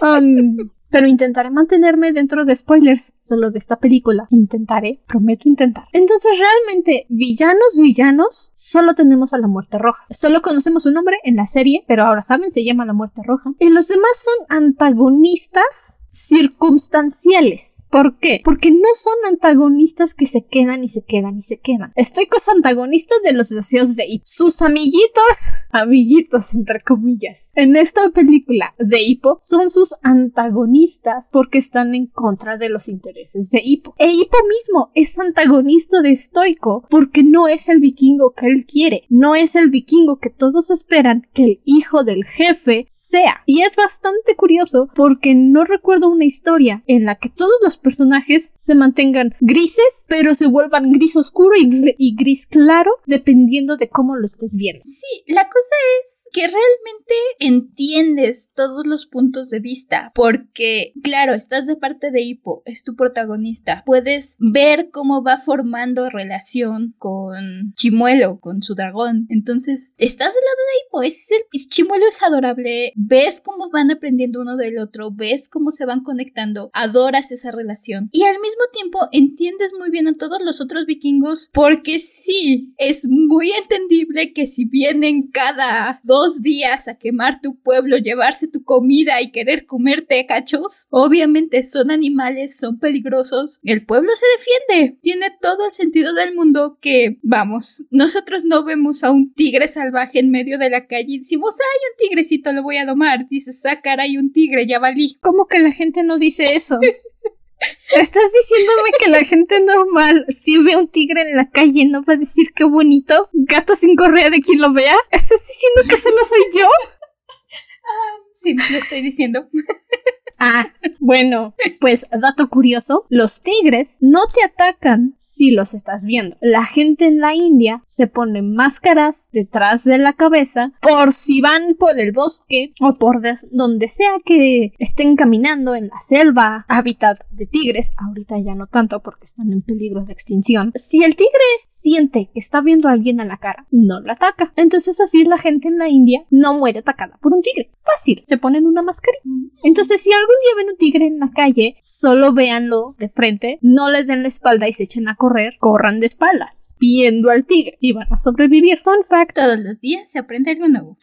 Um, 0.01 0.57
pero 0.89 1.07
intentaré 1.07 1.49
mantenerme 1.49 2.11
dentro 2.11 2.43
de 2.43 2.53
spoilers 2.53 3.13
solo 3.17 3.49
de 3.49 3.57
esta 3.57 3.77
película. 3.77 4.27
Intentaré, 4.29 4.99
prometo 5.07 5.47
intentar. 5.47 5.85
Entonces, 5.93 6.37
realmente, 6.37 7.05
villanos, 7.09 7.79
villanos, 7.81 8.51
solo 8.55 8.93
tenemos 8.93 9.33
a 9.33 9.39
la 9.39 9.47
muerte 9.47 9.79
roja. 9.79 10.03
Solo 10.09 10.41
conocemos 10.41 10.83
su 10.83 10.91
nombre 10.91 11.17
en 11.23 11.37
la 11.37 11.47
serie, 11.47 11.85
pero 11.87 12.03
ahora 12.03 12.21
saben, 12.21 12.51
se 12.51 12.65
llama 12.65 12.85
la 12.85 12.93
muerte 12.93 13.21
roja. 13.25 13.51
Y 13.59 13.69
los 13.69 13.87
demás 13.87 14.11
son 14.23 14.57
antagonistas 14.57 16.02
circunstanciales. 16.13 17.87
¿Por 17.91 18.17
qué? 18.17 18.41
Porque 18.43 18.71
no 18.71 18.87
son 18.95 19.13
antagonistas 19.29 20.13
que 20.13 20.25
se 20.25 20.45
quedan 20.45 20.83
y 20.83 20.87
se 20.87 21.03
quedan 21.03 21.37
y 21.37 21.41
se 21.41 21.59
quedan. 21.59 21.91
Estoy 21.95 22.27
con 22.27 22.39
antagonistas 22.55 23.17
de 23.23 23.33
los 23.33 23.49
deseos 23.49 23.95
de 23.95 24.05
Hippo. 24.07 24.23
Sus 24.25 24.61
amiguitos, 24.61 25.51
amiguitos 25.71 26.55
entre 26.55 26.81
comillas, 26.81 27.51
en 27.55 27.75
esta 27.75 28.09
película 28.09 28.73
de 28.77 29.01
Hippo 29.01 29.37
son 29.41 29.69
sus 29.69 29.95
antagonistas 30.01 31.29
porque 31.31 31.57
están 31.57 31.95
en 31.95 32.07
contra 32.07 32.57
de 32.57 32.69
los 32.69 32.89
intereses 32.89 33.49
de 33.49 33.61
Hippo. 33.63 33.95
E 33.97 34.11
Hippo 34.11 34.37
mismo 34.49 34.91
es 34.93 35.17
antagonista 35.19 36.01
de 36.01 36.15
Stoico 36.15 36.85
porque 36.89 37.23
no 37.23 37.47
es 37.47 37.69
el 37.69 37.79
vikingo 37.79 38.33
que 38.33 38.47
él 38.47 38.65
quiere, 38.65 39.05
no 39.09 39.35
es 39.35 39.55
el 39.55 39.69
vikingo 39.69 40.17
que 40.17 40.29
todos 40.29 40.69
esperan 40.71 41.27
que 41.33 41.43
el 41.43 41.61
hijo 41.63 42.03
del 42.03 42.23
jefe 42.25 42.85
sea. 42.89 43.41
Y 43.45 43.61
es 43.61 43.75
bastante 43.75 44.35
curioso 44.35 44.87
porque 44.95 45.35
no 45.35 45.63
recuerdo 45.63 46.02
una 46.09 46.25
historia 46.25 46.83
en 46.87 47.05
la 47.05 47.15
que 47.15 47.29
todos 47.29 47.53
los 47.63 47.77
personajes 47.77 48.53
se 48.55 48.75
mantengan 48.75 49.35
grises, 49.39 50.05
pero 50.07 50.33
se 50.33 50.47
vuelvan 50.47 50.91
gris 50.91 51.15
oscuro 51.15 51.55
y, 51.57 52.15
gris 52.15 52.47
claro, 52.47 52.91
dependiendo 53.05 53.77
de 53.77 53.89
cómo 53.89 54.15
lo 54.15 54.25
estés 54.25 54.55
viendo. 54.55 54.83
Sí, 54.83 55.23
la 55.27 55.43
cosa 55.43 55.75
es 56.03 56.27
que 56.31 56.41
realmente 56.41 57.13
entiendes 57.39 58.51
todos 58.55 58.85
los 58.87 59.05
puntos 59.05 59.49
de 59.49 59.59
vista, 59.59 60.11
porque, 60.15 60.93
claro, 61.03 61.33
estás 61.33 61.67
de 61.67 61.75
parte 61.75 62.11
de 62.11 62.21
Hippo, 62.21 62.63
es 62.65 62.83
tu 62.83 62.95
protagonista. 62.95 63.83
Puedes 63.85 64.35
ver 64.39 64.89
cómo 64.91 65.23
va 65.23 65.37
formando 65.37 66.09
relación 66.09 66.95
con 66.97 67.73
Chimuelo, 67.75 68.39
con 68.39 68.61
su 68.61 68.75
dragón. 68.75 69.27
Entonces, 69.29 69.93
estás 69.97 70.27
del 70.27 70.43
lado 70.43 70.57
de 70.57 70.85
Hippo, 70.85 71.01
es 71.03 71.31
el, 71.31 71.69
Chimuelo 71.69 72.07
es 72.07 72.23
adorable, 72.23 72.91
ves 72.95 73.41
cómo 73.41 73.69
van 73.69 73.91
aprendiendo 73.91 74.41
uno 74.41 74.57
del 74.57 74.79
otro, 74.79 75.11
ves 75.11 75.49
cómo 75.49 75.71
se 75.71 75.85
van 75.85 75.92
conectando, 76.01 76.71
adoras 76.73 77.31
esa 77.31 77.51
relación. 77.51 78.09
Y 78.11 78.23
al 78.23 78.39
mismo 78.39 78.63
tiempo 78.73 78.99
entiendes 79.11 79.71
muy 79.77 79.91
bien 79.91 80.07
a 80.07 80.15
todos 80.17 80.41
los 80.43 80.61
otros 80.61 80.85
vikingos 80.85 81.49
porque 81.53 81.99
sí, 81.99 82.73
es 82.77 83.07
muy 83.09 83.51
entendible 83.51 84.33
que 84.33 84.47
si 84.47 84.65
vienen 84.65 85.29
cada 85.29 85.99
dos 86.03 86.41
días 86.41 86.87
a 86.87 86.97
quemar 86.97 87.41
tu 87.41 87.59
pueblo, 87.61 87.97
llevarse 87.97 88.47
tu 88.47 88.63
comida 88.63 89.21
y 89.21 89.31
querer 89.31 89.65
comerte 89.65 90.25
cachos, 90.25 90.87
obviamente 90.89 91.63
son 91.63 91.91
animales, 91.91 92.57
son 92.57 92.79
peligrosos, 92.79 93.59
el 93.63 93.85
pueblo 93.85 94.11
se 94.15 94.25
defiende, 94.37 94.97
tiene 95.01 95.27
todo 95.41 95.67
el 95.67 95.73
sentido 95.73 96.13
del 96.13 96.33
mundo 96.33 96.77
que, 96.81 97.19
vamos, 97.21 97.85
nosotros 97.91 98.45
no 98.45 98.63
vemos 98.63 99.03
a 99.03 99.11
un 99.11 99.33
tigre 99.33 99.67
salvaje 99.67 100.19
en 100.19 100.31
medio 100.31 100.57
de 100.57 100.69
la 100.69 100.87
calle 100.87 101.05
y 101.07 101.19
decimos, 101.19 101.57
hay 101.59 101.91
un 101.91 102.09
tigrecito, 102.09 102.51
lo 102.51 102.63
voy 102.63 102.77
a 102.77 102.85
domar, 102.85 103.27
dices, 103.29 103.63
ah, 103.65 103.81
hay 103.99 104.17
un 104.17 104.31
tigre, 104.31 104.65
ya 104.65 104.79
valí. 104.79 105.17
¿Cómo 105.21 105.45
que 105.47 105.59
la 105.59 105.71
gente 105.71 105.82
gente 105.83 106.03
no 106.03 106.17
dice 106.17 106.55
eso. 106.55 106.79
Estás 107.95 108.31
diciéndome 108.33 108.89
que 108.99 109.09
la 109.09 109.23
gente 109.23 109.59
normal, 109.61 110.25
si 110.29 110.61
ve 110.63 110.75
un 110.75 110.89
tigre 110.89 111.21
en 111.21 111.37
la 111.37 111.49
calle, 111.49 111.85
no 111.85 112.03
va 112.03 112.13
a 112.13 112.17
decir 112.17 112.47
qué 112.53 112.65
bonito, 112.65 113.29
gato 113.31 113.75
sin 113.75 113.95
correa 113.95 114.29
de 114.29 114.41
quien 114.41 114.59
lo 114.59 114.73
vea. 114.73 114.95
¿Estás 115.11 115.41
diciendo 115.47 115.81
que 115.89 115.97
solo 115.97 116.25
soy 116.25 116.43
yo? 116.59 116.67
Ah, 116.67 118.17
sí, 118.33 118.53
lo 118.53 118.77
estoy 118.77 119.01
diciendo. 119.01 119.47
Ah, 120.45 120.67
Bueno, 120.99 121.53
pues 121.79 122.05
dato 122.11 122.49
curioso, 122.49 123.05
los 123.09 123.41
tigres 123.41 123.97
no 124.01 124.21
te 124.33 124.43
atacan 124.43 125.13
si 125.17 125.51
los 125.51 125.73
estás 125.73 126.03
viendo. 126.03 126.37
La 126.41 126.65
gente 126.65 127.07
en 127.07 127.19
la 127.19 127.33
India 127.33 127.81
se 127.85 128.07
pone 128.07 128.41
máscaras 128.41 129.29
detrás 129.31 129.83
de 129.83 129.97
la 129.97 130.13
cabeza 130.13 130.73
por 130.81 131.11
si 131.11 131.41
van 131.41 131.75
por 131.79 131.99
el 131.99 132.11
bosque 132.11 132.71
o 132.81 132.95
por 132.95 133.17
donde 133.51 133.87
sea 133.87 134.13
que 134.25 134.73
estén 134.79 135.15
caminando 135.15 135.75
en 135.75 135.87
la 135.87 135.99
selva, 136.05 136.65
hábitat 136.67 137.19
de 137.31 137.45
tigres, 137.45 137.91
ahorita 137.97 138.37
ya 138.39 138.55
no 138.55 138.67
tanto 138.67 139.01
porque 139.01 139.25
están 139.25 139.51
en 139.51 139.61
peligro 139.61 140.03
de 140.03 140.13
extinción. 140.13 140.71
Si 140.75 141.03
el 141.03 141.15
tigre 141.15 141.31
siente 141.65 142.29
que 142.33 142.39
está 142.39 142.61
viendo 142.61 142.87
a 142.89 142.93
alguien 142.93 143.19
a 143.21 143.25
la 143.25 143.37
cara, 143.37 143.65
no 143.71 143.99
lo 144.01 144.11
ataca. 144.11 144.51
Entonces 144.55 144.99
así 144.99 145.23
la 145.25 145.37
gente 145.37 145.67
en 145.67 145.77
la 145.77 145.89
India 145.89 146.21
no 146.29 146.59
muere 146.59 146.79
atacada 146.79 147.17
por 147.21 147.33
un 147.33 147.41
tigre. 147.41 147.71
Fácil, 147.75 148.23
se 148.25 148.37
ponen 148.37 148.65
una 148.65 148.81
mascarilla. 148.81 149.23
Entonces 149.63 150.01
si 150.01 150.11
algún 150.33 150.39
día 150.41 150.63
ven 150.63 150.71
un 150.71 150.77
tigre 150.77 151.07
en 151.07 151.19
la 151.19 151.31
calle, 151.31 151.77
solo 151.81 152.33
véanlo 152.33 152.95
de 152.97 153.09
frente, 153.09 153.59
no 153.61 153.89
les 153.89 154.07
den 154.07 154.21
la 154.21 154.27
espalda 154.27 154.67
y 154.67 154.73
se 154.73 154.83
echen 154.83 155.07
a 155.07 155.15
correr, 155.15 155.55
corran 155.59 155.99
de 155.99 156.07
espaldas, 156.07 156.75
viendo 156.79 157.29
al 157.29 157.45
tigre 157.45 157.77
y 157.79 157.93
van 157.93 158.07
a 158.11 158.17
sobrevivir. 158.17 158.79
Fun 158.79 159.03
fact, 159.07 159.35
todos 159.35 159.59
los 159.59 159.79
días 159.79 160.09
se 160.09 160.19
aprende 160.19 160.51
algo 160.51 160.67
nuevo. 160.67 160.97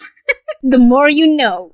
The 0.62 0.78
more 0.78 1.10
you 1.12 1.36
know. 1.36 1.72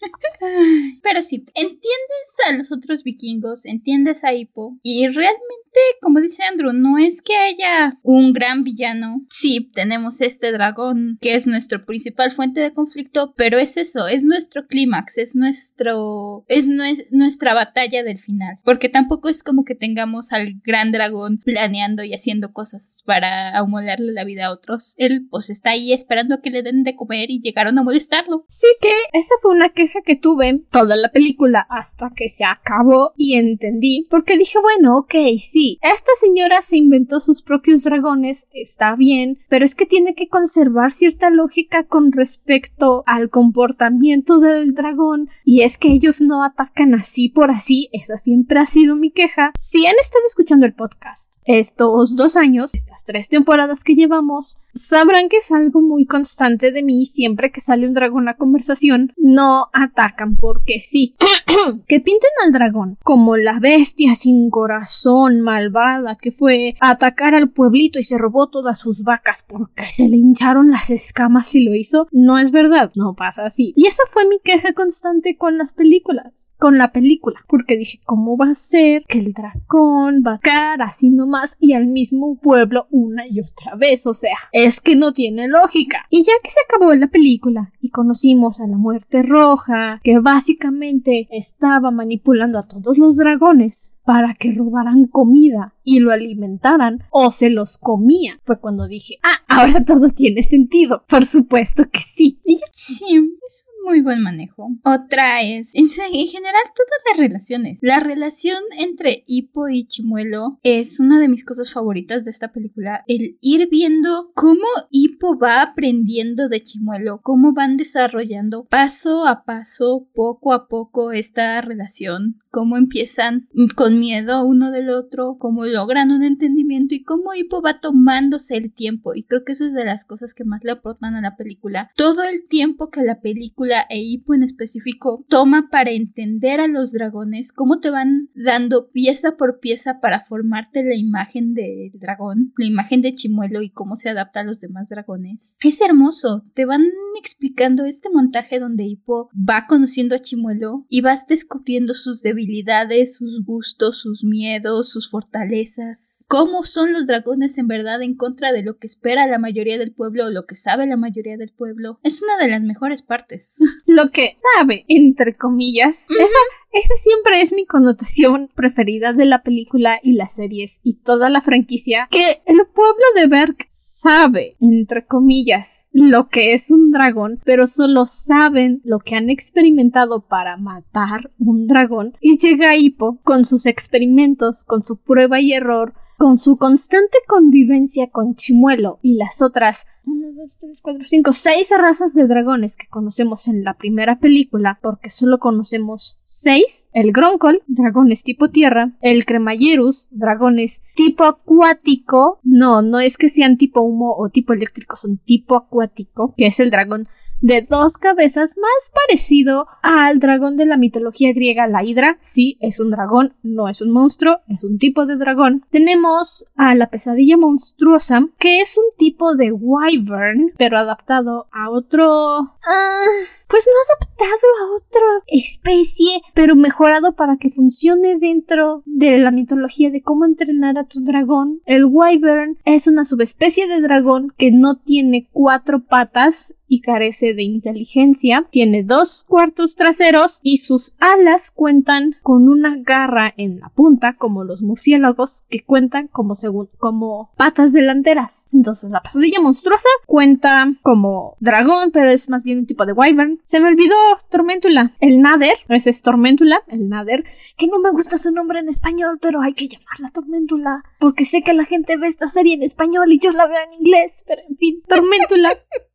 Pero 1.02 1.22
sí, 1.22 1.44
entiendes 1.54 2.36
a 2.48 2.56
los 2.56 2.70
otros 2.70 3.02
vikingos, 3.02 3.66
entiendes 3.66 4.22
a 4.22 4.32
Hippo 4.32 4.78
y 4.82 5.08
realmente 5.08 5.66
como 6.00 6.20
dice 6.20 6.44
Andrew, 6.44 6.72
no 6.72 6.98
es 6.98 7.22
que 7.22 7.34
haya 7.36 7.98
un 8.02 8.32
gran 8.32 8.64
villano. 8.64 9.24
Sí, 9.28 9.70
tenemos 9.74 10.20
este 10.20 10.52
dragón 10.52 11.18
que 11.20 11.34
es 11.34 11.46
nuestra 11.46 11.84
principal 11.84 12.32
fuente 12.32 12.60
de 12.60 12.72
conflicto, 12.72 13.34
pero 13.36 13.58
es 13.58 13.76
eso, 13.76 14.06
es 14.08 14.24
nuestro 14.24 14.66
clímax, 14.66 15.18
es 15.18 15.36
nuestro 15.36 16.44
es, 16.48 16.66
nuestra 17.10 17.54
batalla 17.54 18.02
del 18.02 18.18
final, 18.18 18.58
porque 18.64 18.88
tampoco 18.88 19.28
es 19.28 19.42
como 19.42 19.64
que 19.64 19.74
tengamos 19.74 20.32
al 20.32 20.54
gran 20.64 20.92
dragón 20.92 21.38
planeando 21.44 22.04
y 22.04 22.14
haciendo 22.14 22.52
cosas 22.52 23.02
para 23.04 23.56
amolarle 23.56 24.12
la 24.12 24.24
vida 24.24 24.46
a 24.46 24.52
otros. 24.52 24.94
Él 24.98 25.26
pues 25.30 25.50
está 25.50 25.70
ahí 25.70 25.92
esperando 25.92 26.36
a 26.36 26.40
que 26.40 26.50
le 26.50 26.62
den 26.62 26.84
de 26.84 26.96
comer 26.96 27.30
y 27.30 27.40
llegaron 27.40 27.78
a 27.78 27.82
molestarlo. 27.82 28.45
Sí 28.48 28.68
que 28.80 28.92
esa 29.12 29.34
fue 29.42 29.54
una 29.54 29.70
queja 29.70 30.00
que 30.02 30.14
tuve 30.16 30.64
toda 30.70 30.94
la 30.96 31.10
película 31.10 31.66
hasta 31.68 32.10
que 32.14 32.28
se 32.28 32.44
acabó 32.44 33.12
y 33.16 33.34
entendí, 33.34 34.06
porque 34.08 34.38
dije, 34.38 34.58
bueno, 34.60 34.98
ok, 34.98 35.14
sí, 35.38 35.78
esta 35.82 36.12
señora 36.14 36.62
se 36.62 36.76
inventó 36.76 37.18
sus 37.18 37.42
propios 37.42 37.82
dragones, 37.82 38.48
está 38.52 38.94
bien, 38.94 39.38
pero 39.48 39.64
es 39.64 39.74
que 39.74 39.84
tiene 39.84 40.14
que 40.14 40.28
conservar 40.28 40.92
cierta 40.92 41.30
lógica 41.30 41.84
con 41.84 42.12
respecto 42.12 43.02
al 43.06 43.30
comportamiento 43.30 44.38
del 44.38 44.74
dragón, 44.74 45.28
y 45.44 45.62
es 45.62 45.76
que 45.76 45.88
ellos 45.88 46.20
no 46.20 46.44
atacan 46.44 46.94
así 46.94 47.28
por 47.28 47.50
así, 47.50 47.88
esa 47.92 48.16
siempre 48.16 48.60
ha 48.60 48.66
sido 48.66 48.94
mi 48.94 49.10
queja. 49.10 49.52
Si 49.58 49.86
han 49.86 49.96
estado 50.00 50.24
escuchando 50.26 50.66
el 50.66 50.74
podcast 50.74 51.34
estos 51.44 52.16
dos 52.16 52.36
años, 52.36 52.74
estas 52.74 53.04
tres 53.04 53.28
temporadas 53.28 53.82
que 53.82 53.94
llevamos, 53.94 54.70
sabrán 54.74 55.28
que 55.28 55.38
es 55.38 55.50
algo 55.50 55.80
muy 55.80 56.06
constante 56.06 56.70
de 56.70 56.82
mí 56.82 57.06
siempre 57.06 57.50
que 57.50 57.60
sale 57.60 57.86
un 57.86 57.94
dragón 57.94 58.28
a 58.28 58.35
conversación, 58.36 59.12
no 59.16 59.66
atacan 59.72 60.36
porque 60.36 60.80
sí. 60.80 61.16
que 61.86 62.00
pinten 62.00 62.30
al 62.44 62.52
dragón 62.52 62.98
como 63.02 63.36
la 63.36 63.58
bestia 63.60 64.14
sin 64.14 64.50
corazón, 64.50 65.40
malvada 65.40 66.16
que 66.20 66.32
fue 66.32 66.76
a 66.80 66.90
atacar 66.90 67.34
al 67.34 67.50
pueblito 67.50 67.98
y 67.98 68.04
se 68.04 68.18
robó 68.18 68.48
todas 68.48 68.78
sus 68.78 69.02
vacas 69.02 69.44
porque 69.48 69.88
se 69.88 70.08
le 70.08 70.16
hincharon 70.16 70.70
las 70.70 70.90
escamas 70.90 71.54
y 71.54 71.64
lo 71.64 71.74
hizo, 71.74 72.08
no 72.12 72.38
es 72.38 72.50
verdad, 72.50 72.90
no 72.94 73.14
pasa 73.14 73.46
así. 73.46 73.72
Y 73.76 73.86
esa 73.86 74.02
fue 74.08 74.28
mi 74.28 74.38
queja 74.40 74.72
constante 74.72 75.36
con 75.36 75.58
las 75.58 75.72
películas, 75.72 76.50
con 76.58 76.78
la 76.78 76.92
película, 76.92 77.38
porque 77.48 77.76
dije, 77.76 78.00
¿cómo 78.04 78.36
va 78.36 78.50
a 78.50 78.54
ser 78.54 79.04
que 79.08 79.18
el 79.18 79.32
dragón 79.32 80.22
va 80.26 80.32
a 80.32 80.34
atacar 80.36 80.82
así 80.82 81.10
nomás 81.10 81.56
y 81.60 81.72
al 81.72 81.86
mismo 81.86 82.36
pueblo 82.36 82.86
una 82.90 83.26
y 83.26 83.40
otra 83.40 83.76
vez? 83.76 84.06
O 84.06 84.14
sea, 84.14 84.36
es 84.52 84.80
que 84.80 84.96
no 84.96 85.12
tiene 85.12 85.48
lógica. 85.48 86.06
Y 86.10 86.24
ya 86.24 86.32
que 86.42 86.50
se 86.50 86.60
acabó 86.68 86.94
la 86.94 87.08
película 87.08 87.70
y 87.80 87.90
a 88.26 88.66
la 88.66 88.76
muerte 88.76 89.22
roja, 89.22 90.00
que 90.02 90.18
básicamente 90.18 91.28
estaba 91.30 91.92
manipulando 91.92 92.58
a 92.58 92.64
todos 92.64 92.98
los 92.98 93.16
dragones 93.16 94.00
para 94.04 94.34
que 94.34 94.50
robaran 94.52 95.04
comida 95.04 95.74
y 95.84 96.00
lo 96.00 96.10
alimentaran 96.10 97.04
o 97.10 97.30
se 97.30 97.50
los 97.50 97.78
comía. 97.78 98.36
Fue 98.42 98.58
cuando 98.58 98.88
dije, 98.88 99.18
ah, 99.22 99.44
ahora 99.46 99.84
todo 99.84 100.08
tiene 100.08 100.42
sentido. 100.42 101.04
Por 101.08 101.24
supuesto 101.24 101.84
que 101.88 102.00
sí. 102.00 102.40
Y 102.44 102.56
Sí, 102.72 103.04
es 103.46 103.66
un 103.68 103.75
muy 103.86 104.00
buen 104.00 104.20
manejo. 104.20 104.68
Otra 104.82 105.42
es, 105.42 105.70
en, 105.74 105.88
general, 105.88 106.62
todas 106.74 107.00
las 107.08 107.18
relaciones. 107.18 107.78
La 107.82 108.00
relación 108.00 108.58
entre 108.78 109.22
Hippo 109.28 109.68
y 109.68 109.86
Chimuelo 109.86 110.58
es 110.64 110.98
una 110.98 111.20
de 111.20 111.28
mis 111.28 111.44
cosas 111.44 111.72
favoritas 111.72 112.24
de 112.24 112.32
esta 112.32 112.52
película. 112.52 113.04
El 113.06 113.38
ir 113.40 113.68
viendo 113.70 114.32
cómo 114.34 114.66
Hippo 114.90 115.38
va 115.38 115.62
aprendiendo 115.62 116.48
de 116.48 116.64
Chimuelo, 116.64 117.20
cómo 117.22 117.52
van 117.52 117.76
desarrollando 117.76 118.64
paso 118.64 119.24
a 119.24 119.44
paso, 119.44 120.08
poco 120.14 120.52
a 120.52 120.66
poco 120.66 121.12
esta 121.12 121.60
relación, 121.60 122.40
cómo 122.50 122.76
empiezan 122.76 123.48
con 123.76 124.00
miedo 124.00 124.44
uno 124.44 124.72
del 124.72 124.90
otro, 124.90 125.36
cómo 125.38 125.64
logran 125.64 126.10
un 126.10 126.24
entendimiento 126.24 126.96
y 126.96 127.04
cómo 127.04 127.34
Hippo 127.34 127.62
va 127.62 127.78
tomándose 127.78 128.56
el 128.56 128.72
tiempo. 128.72 129.14
Y 129.14 129.22
creo 129.24 129.44
que 129.44 129.52
eso 129.52 129.64
es 129.64 129.74
de 129.74 129.84
las 129.84 130.04
cosas 130.04 130.34
que 130.34 130.44
más 130.44 130.64
le 130.64 130.72
aportan 130.72 131.14
a 131.14 131.20
la 131.20 131.36
película. 131.36 131.92
Todo 131.96 132.24
el 132.24 132.48
tiempo 132.48 132.90
que 132.90 133.02
la 133.02 133.20
película 133.20 133.75
e 133.88 133.98
Hippo 133.98 134.34
en 134.34 134.42
específico 134.42 135.24
toma 135.28 135.68
para 135.70 135.90
entender 135.90 136.60
a 136.60 136.68
los 136.68 136.92
dragones, 136.92 137.52
cómo 137.52 137.80
te 137.80 137.90
van 137.90 138.30
dando 138.34 138.90
pieza 138.90 139.36
por 139.36 139.60
pieza 139.60 140.00
para 140.00 140.24
formarte 140.24 140.84
la 140.84 140.94
imagen 140.94 141.54
del 141.54 141.92
dragón, 141.94 142.52
la 142.56 142.66
imagen 142.66 143.02
de 143.02 143.14
Chimuelo 143.14 143.62
y 143.62 143.70
cómo 143.70 143.96
se 143.96 144.08
adapta 144.08 144.40
a 144.40 144.44
los 144.44 144.60
demás 144.60 144.88
dragones. 144.88 145.56
Es 145.62 145.80
hermoso, 145.80 146.44
te 146.54 146.64
van 146.64 146.84
explicando 147.18 147.84
este 147.84 148.10
montaje 148.10 148.58
donde 148.58 148.84
Hippo 148.84 149.30
va 149.34 149.66
conociendo 149.66 150.14
a 150.14 150.18
Chimuelo 150.18 150.86
y 150.88 151.00
vas 151.00 151.26
descubriendo 151.26 151.94
sus 151.94 152.22
debilidades, 152.22 153.16
sus 153.16 153.44
gustos, 153.44 154.00
sus 154.00 154.24
miedos, 154.24 154.90
sus 154.90 155.10
fortalezas, 155.10 156.24
cómo 156.28 156.62
son 156.62 156.92
los 156.92 157.06
dragones 157.06 157.58
en 157.58 157.66
verdad 157.66 158.02
en 158.02 158.16
contra 158.16 158.52
de 158.52 158.62
lo 158.62 158.78
que 158.78 158.86
espera 158.86 159.26
la 159.26 159.38
mayoría 159.38 159.78
del 159.78 159.92
pueblo 159.92 160.26
o 160.26 160.30
lo 160.30 160.46
que 160.46 160.56
sabe 160.56 160.86
la 160.86 160.96
mayoría 160.96 161.36
del 161.36 161.52
pueblo. 161.52 161.98
Es 162.02 162.22
una 162.22 162.42
de 162.42 162.50
las 162.50 162.62
mejores 162.62 163.02
partes. 163.02 163.60
Lo 163.86 164.10
que 164.10 164.36
sabe, 164.54 164.84
entre 164.88 165.34
comillas, 165.34 165.96
esa, 166.08 166.38
esa 166.72 166.94
siempre 166.96 167.40
es 167.40 167.52
mi 167.52 167.64
connotación 167.64 168.50
preferida 168.54 169.12
de 169.12 169.24
la 169.24 169.42
película 169.42 169.98
y 170.02 170.12
las 170.12 170.34
series 170.34 170.80
y 170.82 170.96
toda 170.96 171.28
la 171.28 171.40
franquicia, 171.40 172.08
que 172.10 172.42
el 172.44 172.58
pueblo 172.74 173.04
de 173.14 173.26
Berg 173.28 173.56
sabe, 173.68 174.56
entre 174.60 175.06
comillas, 175.06 175.88
lo 175.92 176.28
que 176.28 176.52
es 176.52 176.70
un 176.70 176.90
dragón, 176.90 177.40
pero 177.44 177.66
solo 177.66 178.04
saben 178.06 178.82
lo 178.84 178.98
que 178.98 179.16
han 179.16 179.30
experimentado 179.30 180.26
para 180.26 180.56
matar 180.58 181.32
un 181.38 181.66
dragón. 181.66 182.14
Y 182.20 182.38
llega 182.38 182.76
Hippo 182.76 183.20
con 183.22 183.44
sus 183.44 183.66
experimentos, 183.66 184.64
con 184.64 184.82
su 184.82 184.98
prueba 184.98 185.40
y 185.40 185.52
error, 185.52 185.94
con 186.18 186.38
su 186.38 186.56
constante 186.56 187.18
convivencia 187.26 188.08
con 188.10 188.34
Chimuelo 188.34 188.98
y 189.02 189.16
las 189.16 189.42
otras 189.42 189.86
1, 190.06 190.28
2, 190.34 190.50
3, 190.60 190.80
4, 190.82 191.06
5, 191.06 191.32
6 191.32 191.70
razas 191.78 192.14
de 192.14 192.26
dragones 192.26 192.76
que 192.76 192.86
conocemos 192.88 193.48
en 193.48 193.64
la 193.64 193.74
primera 193.74 194.18
película, 194.18 194.78
porque 194.82 195.10
solo 195.10 195.38
conocemos 195.38 196.18
6, 196.26 196.88
el 196.92 197.12
Gronkol, 197.12 197.62
dragones 197.68 198.24
tipo 198.24 198.50
tierra, 198.50 198.92
el 199.00 199.24
Cremallerus, 199.24 200.08
dragones 200.10 200.82
tipo 200.94 201.24
acuático, 201.24 202.40
no, 202.42 202.82
no 202.82 202.98
es 202.98 203.16
que 203.16 203.28
sean 203.28 203.56
tipo 203.56 203.80
humo 203.80 204.14
o 204.18 204.28
tipo 204.28 204.52
eléctrico, 204.52 204.96
son 204.96 205.18
tipo 205.18 205.54
acuático, 205.54 206.34
que 206.36 206.46
es 206.46 206.58
el 206.60 206.70
dragón 206.70 207.06
de 207.40 207.62
dos 207.62 207.98
cabezas 207.98 208.56
más 208.56 208.90
parecido 208.94 209.66
al 209.82 210.18
dragón 210.18 210.56
de 210.56 210.66
la 210.66 210.76
mitología 210.76 211.32
griega, 211.32 211.66
la 211.66 211.84
Hidra. 211.84 212.18
Sí, 212.22 212.56
es 212.60 212.80
un 212.80 212.90
dragón, 212.90 213.34
no 213.42 213.68
es 213.68 213.80
un 213.80 213.90
monstruo, 213.90 214.40
es 214.48 214.64
un 214.64 214.78
tipo 214.78 215.06
de 215.06 215.16
dragón. 215.16 215.64
Tenemos 215.70 216.46
a 216.56 216.74
la 216.74 216.88
pesadilla 216.88 217.36
monstruosa, 217.36 218.26
que 218.38 218.60
es 218.60 218.78
un 218.78 218.96
tipo 218.96 219.34
de 219.34 219.52
wyvern, 219.52 220.52
pero 220.56 220.78
adaptado 220.78 221.48
a 221.52 221.70
otro... 221.70 222.04
Ah, 222.06 223.00
pues 223.48 223.66
no 223.66 223.94
adaptado 223.94 224.48
a 224.60 224.74
otra 224.74 225.24
especie, 225.28 226.15
pero 226.34 226.56
mejorado 226.56 227.14
para 227.14 227.36
que 227.36 227.50
funcione 227.50 228.18
dentro 228.18 228.82
de 228.84 229.18
la 229.18 229.30
mitología 229.30 229.90
de 229.90 230.02
cómo 230.02 230.24
entrenar 230.24 230.78
a 230.78 230.84
tu 230.84 231.00
dragón. 231.02 231.60
El 231.66 231.84
wyvern 231.84 232.58
es 232.64 232.86
una 232.86 233.04
subespecie 233.04 233.68
de 233.68 233.80
dragón 233.80 234.32
que 234.36 234.50
no 234.50 234.76
tiene 234.76 235.28
cuatro 235.32 235.84
patas 235.84 236.54
y 236.68 236.80
carece 236.80 237.34
de 237.34 237.42
inteligencia, 237.42 238.46
tiene 238.50 238.82
dos 238.82 239.24
cuartos 239.26 239.76
traseros 239.76 240.40
y 240.42 240.58
sus 240.58 240.94
alas 240.98 241.50
cuentan 241.50 242.16
con 242.22 242.48
una 242.48 242.76
garra 242.78 243.32
en 243.36 243.60
la 243.60 243.68
punta 243.70 244.14
como 244.14 244.44
los 244.44 244.62
murciélagos 244.62 245.42
que 245.48 245.64
cuentan 245.64 246.08
como 246.08 246.34
como 246.78 247.30
patas 247.36 247.72
delanteras. 247.72 248.48
Entonces 248.52 248.90
la 248.90 249.02
pasadilla 249.02 249.40
monstruosa 249.40 249.88
cuenta 250.06 250.72
como 250.82 251.36
dragón, 251.40 251.90
pero 251.92 252.10
es 252.10 252.28
más 252.28 252.44
bien 252.44 252.58
un 252.58 252.66
tipo 252.66 252.86
de 252.86 252.92
wyvern. 252.92 253.40
Se 253.46 253.60
me 253.60 253.68
olvidó 253.68 253.94
Tormentula, 254.30 254.92
el 255.00 255.20
Nader, 255.20 255.56
ese 255.68 255.90
es 255.90 256.02
Tormentula, 256.02 256.62
el 256.68 256.88
Nader, 256.88 257.24
que 257.56 257.66
no 257.66 257.78
me 257.78 257.90
gusta 257.90 258.16
su 258.16 258.32
nombre 258.32 258.60
en 258.60 258.68
español, 258.68 259.18
pero 259.20 259.40
hay 259.40 259.52
que 259.52 259.68
llamarla 259.68 260.10
Tormentula 260.12 260.84
porque 260.98 261.24
sé 261.24 261.42
que 261.42 261.52
la 261.52 261.64
gente 261.64 261.96
ve 261.96 262.08
esta 262.08 262.26
serie 262.26 262.54
en 262.54 262.62
español 262.62 263.12
y 263.12 263.18
yo 263.18 263.32
la 263.32 263.46
veo 263.46 263.58
en 263.66 263.80
inglés, 263.80 264.24
pero 264.26 264.42
en 264.48 264.56
fin, 264.56 264.82
Tormentula. 264.88 265.50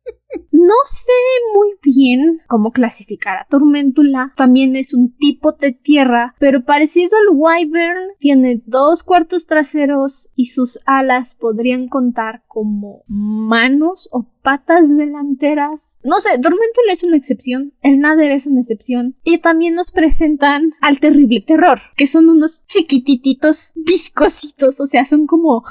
No 0.50 0.74
sé 0.84 1.12
muy 1.54 1.70
bien 1.82 2.40
cómo 2.46 2.72
clasificar 2.72 3.36
a 3.36 3.46
Tormentula. 3.48 4.32
También 4.36 4.76
es 4.76 4.94
un 4.94 5.16
tipo 5.16 5.52
de 5.52 5.72
tierra, 5.72 6.34
pero 6.38 6.64
parecido 6.64 7.10
al 7.18 7.36
Wyvern, 7.36 8.12
tiene 8.18 8.62
dos 8.66 9.02
cuartos 9.02 9.46
traseros 9.46 10.30
y 10.34 10.46
sus 10.46 10.78
alas 10.86 11.34
podrían 11.34 11.88
contar 11.88 12.44
como 12.46 13.02
manos 13.08 14.08
o 14.12 14.26
patas 14.42 14.96
delanteras. 14.96 15.98
No 16.04 16.18
sé, 16.18 16.30
Tormentula 16.40 16.92
es 16.92 17.04
una 17.04 17.16
excepción, 17.16 17.74
el 17.82 17.98
Nader 17.98 18.32
es 18.32 18.46
una 18.46 18.60
excepción. 18.60 19.16
Y 19.24 19.38
también 19.38 19.74
nos 19.74 19.92
presentan 19.92 20.72
al 20.80 21.00
terrible 21.00 21.42
terror, 21.46 21.78
que 21.96 22.06
son 22.06 22.28
unos 22.28 22.64
chiquitititos 22.66 23.72
viscositos, 23.74 24.80
o 24.80 24.86
sea, 24.86 25.04
son 25.04 25.26
como 25.26 25.62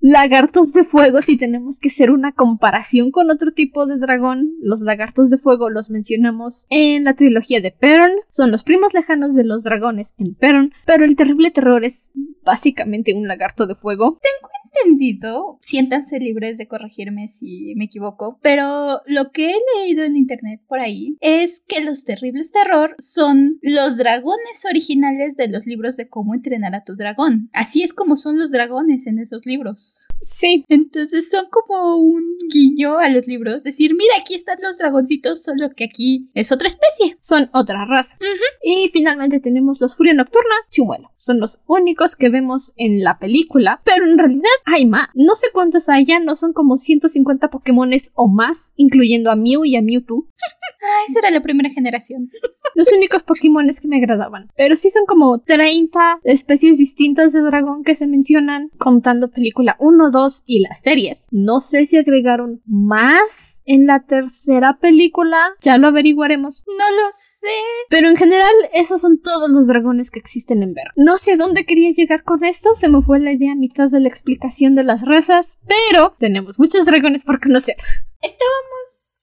lagartos 0.00 0.72
de 0.72 0.84
fuego, 0.84 1.20
si 1.20 1.36
tenemos 1.36 1.78
que 1.78 1.88
hacer 1.88 2.10
una 2.10 2.32
comparación 2.32 3.10
con 3.10 3.30
otro 3.30 3.52
tipo 3.52 3.86
de 3.86 3.98
dragón, 3.98 4.54
los 4.62 4.80
lagartos 4.80 5.30
de 5.30 5.38
fuego 5.38 5.68
los 5.68 5.90
mencionamos 5.90 6.66
en 6.70 7.04
la 7.04 7.14
trilogía 7.14 7.60
de 7.60 7.70
Perron, 7.70 8.10
son 8.30 8.50
los 8.50 8.64
primos 8.64 8.94
lejanos 8.94 9.34
de 9.34 9.44
los 9.44 9.62
dragones 9.62 10.14
en 10.18 10.34
Perron, 10.34 10.72
pero 10.86 11.04
el 11.04 11.16
terrible 11.16 11.50
terror 11.50 11.84
es 11.84 12.10
básicamente 12.44 13.14
un 13.14 13.28
lagarto 13.28 13.66
de 13.66 13.74
fuego. 13.74 14.18
Tengo 14.22 14.50
entendido, 14.64 15.58
siéntanse 15.60 16.18
libres 16.18 16.58
de 16.58 16.68
corregirme 16.68 17.28
si 17.28 17.74
me 17.76 17.84
equivoco, 17.86 18.38
pero 18.42 19.00
lo 19.06 19.30
que 19.32 19.50
he 19.50 19.58
leído 19.78 20.04
en 20.04 20.16
internet 20.16 20.62
por 20.66 20.80
ahí 20.80 21.16
es 21.20 21.62
que 21.66 21.84
los 21.84 22.04
terribles 22.04 22.52
terror 22.52 22.94
son 22.98 23.58
los 23.62 23.96
dragones 23.96 24.64
originales 24.68 25.36
de 25.36 25.48
los 25.48 25.66
libros 25.66 25.96
de 25.96 26.08
cómo 26.08 26.34
entrenar 26.34 26.74
a 26.74 26.84
tu 26.84 26.96
dragón. 26.96 27.50
Así 27.52 27.82
es 27.82 27.92
como 27.92 28.16
son 28.16 28.38
los 28.38 28.50
dragones 28.50 29.06
en 29.06 29.18
esos 29.18 29.44
libros. 29.44 29.89
Sí. 30.22 30.64
Entonces 30.68 31.30
son 31.30 31.46
como 31.50 31.96
un 31.96 32.38
guiño 32.52 32.98
a 32.98 33.08
los 33.08 33.26
libros, 33.26 33.64
decir, 33.64 33.94
mira, 33.94 34.14
aquí 34.20 34.34
están 34.34 34.58
los 34.62 34.78
dragoncitos, 34.78 35.42
solo 35.42 35.70
que 35.70 35.84
aquí 35.84 36.30
es 36.34 36.52
otra 36.52 36.68
especie. 36.68 37.18
Son 37.20 37.48
otra 37.52 37.84
raza. 37.84 38.16
Y 38.62 38.90
finalmente 38.92 39.40
tenemos 39.40 39.80
los 39.80 39.96
Furia 39.96 40.14
Nocturna, 40.14 40.54
Chumuelo. 40.70 41.10
Son 41.16 41.40
los 41.40 41.62
únicos 41.66 42.16
que 42.16 42.28
vemos 42.28 42.74
en 42.76 43.02
la 43.02 43.18
película, 43.18 43.80
pero 43.84 44.04
en 44.04 44.18
realidad 44.18 44.50
hay 44.64 44.86
más. 44.86 45.08
No 45.14 45.34
sé 45.34 45.48
cuántos 45.52 45.88
hay, 45.88 46.04
ya 46.04 46.20
no 46.20 46.36
son 46.36 46.52
como 46.52 46.76
150 46.76 47.48
Pokémones 47.48 48.12
o 48.14 48.28
más, 48.28 48.72
incluyendo 48.76 49.30
a 49.30 49.36
Mew 49.36 49.64
y 49.64 49.76
a 49.76 49.82
Mewtwo. 49.82 50.26
Ah, 50.82 51.04
esa 51.06 51.18
era 51.18 51.30
la 51.30 51.42
primera 51.42 51.68
generación. 51.68 52.30
Los 52.74 52.90
únicos 52.94 53.22
Pokémones 53.22 53.80
que 53.80 53.88
me 53.88 53.98
agradaban. 53.98 54.50
Pero 54.56 54.76
sí 54.76 54.88
son 54.88 55.04
como 55.04 55.38
30 55.38 56.20
especies 56.24 56.78
distintas 56.78 57.34
de 57.34 57.42
dragón 57.42 57.84
que 57.84 57.94
se 57.94 58.06
mencionan, 58.06 58.70
contando 58.78 59.28
película 59.28 59.76
1, 59.80 60.10
2 60.10 60.42
y 60.46 60.60
las 60.60 60.80
series. 60.80 61.28
No 61.30 61.60
sé 61.60 61.86
si 61.86 61.96
agregaron 61.96 62.62
más 62.66 63.62
en 63.64 63.86
la 63.86 64.00
tercera 64.00 64.78
película, 64.78 65.38
ya 65.60 65.78
lo 65.78 65.88
averiguaremos. 65.88 66.64
No 66.66 66.74
lo 66.74 67.12
sé. 67.12 67.46
Pero 67.88 68.08
en 68.08 68.16
general, 68.16 68.52
esos 68.72 69.00
son 69.00 69.20
todos 69.20 69.50
los 69.50 69.66
dragones 69.66 70.10
que 70.10 70.18
existen 70.18 70.62
en 70.62 70.74
Ver. 70.74 70.88
No 70.96 71.16
sé 71.16 71.32
a 71.32 71.36
dónde 71.36 71.64
quería 71.64 71.90
llegar 71.90 72.22
con 72.22 72.44
esto, 72.44 72.74
se 72.74 72.88
me 72.88 73.02
fue 73.02 73.20
la 73.20 73.32
idea 73.32 73.52
a 73.52 73.56
mitad 73.56 73.88
de 73.88 74.00
la 74.00 74.08
explicación 74.08 74.74
de 74.74 74.84
las 74.84 75.06
razas, 75.06 75.58
pero 75.66 76.14
tenemos 76.18 76.58
muchos 76.58 76.84
dragones 76.84 77.24
por 77.24 77.40
conocer. 77.40 77.76
Estábamos 78.20 79.19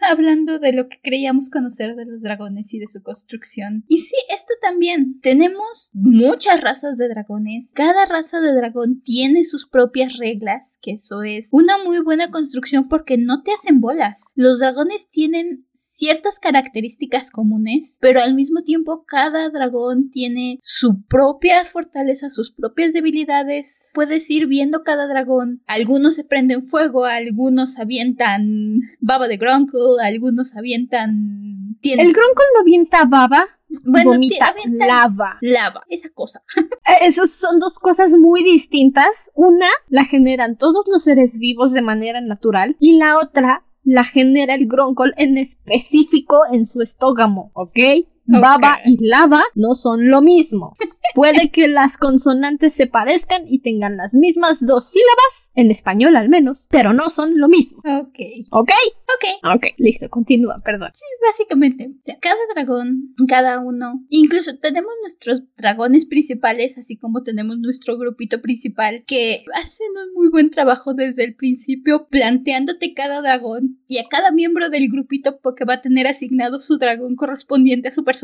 hablando 0.00 0.58
de 0.58 0.72
lo 0.72 0.88
que 0.88 1.00
creíamos 1.02 1.50
conocer 1.50 1.96
de 1.96 2.06
los 2.06 2.22
dragones 2.22 2.72
y 2.74 2.78
de 2.78 2.88
su 2.88 3.02
construcción. 3.02 3.84
Y 3.88 3.98
sí, 3.98 4.16
esto 4.34 4.54
también. 4.62 5.20
Tenemos 5.20 5.90
muchas 5.94 6.60
razas 6.60 6.96
de 6.96 7.08
dragones. 7.08 7.72
Cada 7.74 8.06
raza 8.06 8.40
de 8.40 8.54
dragón 8.54 9.02
tiene 9.02 9.44
sus 9.44 9.66
propias 9.68 10.16
reglas, 10.18 10.78
que 10.82 10.92
eso 10.92 11.22
es 11.22 11.48
una 11.52 11.82
muy 11.84 12.00
buena 12.00 12.30
construcción 12.30 12.88
porque 12.88 13.18
no 13.18 13.42
te 13.42 13.52
hacen 13.52 13.80
bolas. 13.80 14.32
Los 14.36 14.60
dragones 14.60 15.10
tienen 15.10 15.66
ciertas 15.72 16.40
características 16.40 17.30
comunes, 17.30 17.98
pero 18.00 18.20
al 18.20 18.34
mismo 18.34 18.62
tiempo 18.62 19.04
cada 19.06 19.48
dragón 19.50 20.10
tiene 20.10 20.58
sus 20.60 20.94
propias 21.08 21.70
fortalezas, 21.70 22.34
sus 22.34 22.52
propias 22.52 22.92
debilidades. 22.92 23.90
Puedes 23.94 24.28
ir 24.30 24.46
viendo 24.46 24.82
cada 24.82 25.06
dragón. 25.06 25.62
Algunos 25.66 26.16
se 26.16 26.24
prenden 26.24 26.66
fuego, 26.66 27.04
algunos 27.04 27.78
avientan 27.78 28.80
baba 29.00 29.28
de 29.28 29.36
Grunkle, 29.36 29.80
algunos 30.02 30.56
avientan... 30.56 31.78
El 31.82 32.12
Grunkle 32.12 32.44
no 32.54 32.60
avienta 32.60 33.04
baba, 33.04 33.46
bueno, 33.84 34.12
vomita 34.12 34.54
lava. 34.66 35.38
Lava, 35.40 35.84
esa 35.88 36.10
cosa. 36.10 36.42
Eh, 36.88 37.06
Esas 37.06 37.30
son 37.30 37.60
dos 37.60 37.78
cosas 37.78 38.12
muy 38.12 38.42
distintas. 38.42 39.30
Una 39.34 39.68
la 39.88 40.04
generan 40.04 40.56
todos 40.56 40.86
los 40.90 41.04
seres 41.04 41.38
vivos 41.38 41.72
de 41.74 41.82
manera 41.82 42.20
natural 42.20 42.76
y 42.80 42.96
la 42.96 43.16
otra 43.16 43.64
la 43.84 44.04
genera 44.04 44.54
el 44.54 44.66
Grunkle 44.66 45.12
en 45.16 45.38
específico 45.38 46.40
en 46.50 46.66
su 46.66 46.80
estógamo, 46.80 47.50
¿ok? 47.54 47.78
Baba 48.28 48.78
y 48.84 49.04
lava 49.06 49.42
no 49.54 49.74
son 49.74 50.08
lo 50.08 50.20
mismo. 50.20 50.74
Puede 51.14 51.50
que 51.50 51.68
las 51.68 51.96
consonantes 51.96 52.74
se 52.74 52.86
parezcan 52.86 53.42
y 53.46 53.60
tengan 53.60 53.96
las 53.96 54.14
mismas 54.14 54.64
dos 54.64 54.90
sílabas, 54.90 55.50
en 55.54 55.70
español 55.70 56.14
al 56.16 56.28
menos, 56.28 56.68
pero 56.70 56.92
no 56.92 57.08
son 57.08 57.38
lo 57.38 57.48
mismo. 57.48 57.78
Ok. 57.78 58.18
¿Ok? 58.50 58.70
Ok. 58.70 59.54
Ok, 59.56 59.66
listo, 59.78 60.08
continúa, 60.10 60.60
perdón. 60.64 60.90
Sí, 60.94 61.04
básicamente. 61.26 61.88
O 61.88 62.02
sea, 62.02 62.18
cada 62.20 62.38
dragón, 62.54 63.14
cada 63.26 63.60
uno. 63.60 64.04
Incluso 64.10 64.58
tenemos 64.58 64.92
nuestros 65.00 65.42
dragones 65.56 66.04
principales, 66.04 66.76
así 66.76 66.96
como 66.98 67.22
tenemos 67.22 67.58
nuestro 67.58 67.96
grupito 67.96 68.42
principal, 68.42 69.04
que 69.06 69.44
hacen 69.54 69.88
un 70.06 70.14
muy 70.14 70.28
buen 70.28 70.50
trabajo 70.50 70.92
desde 70.92 71.24
el 71.24 71.36
principio, 71.36 72.06
planteándote 72.10 72.92
cada 72.94 73.22
dragón 73.22 73.80
y 73.88 73.98
a 73.98 74.04
cada 74.10 74.30
miembro 74.30 74.68
del 74.68 74.88
grupito 74.90 75.40
porque 75.42 75.64
va 75.64 75.74
a 75.74 75.82
tener 75.82 76.06
asignado 76.06 76.60
su 76.60 76.76
dragón 76.76 77.16
correspondiente 77.16 77.88
a 77.88 77.92
su 77.92 78.04
personalidad. 78.04 78.17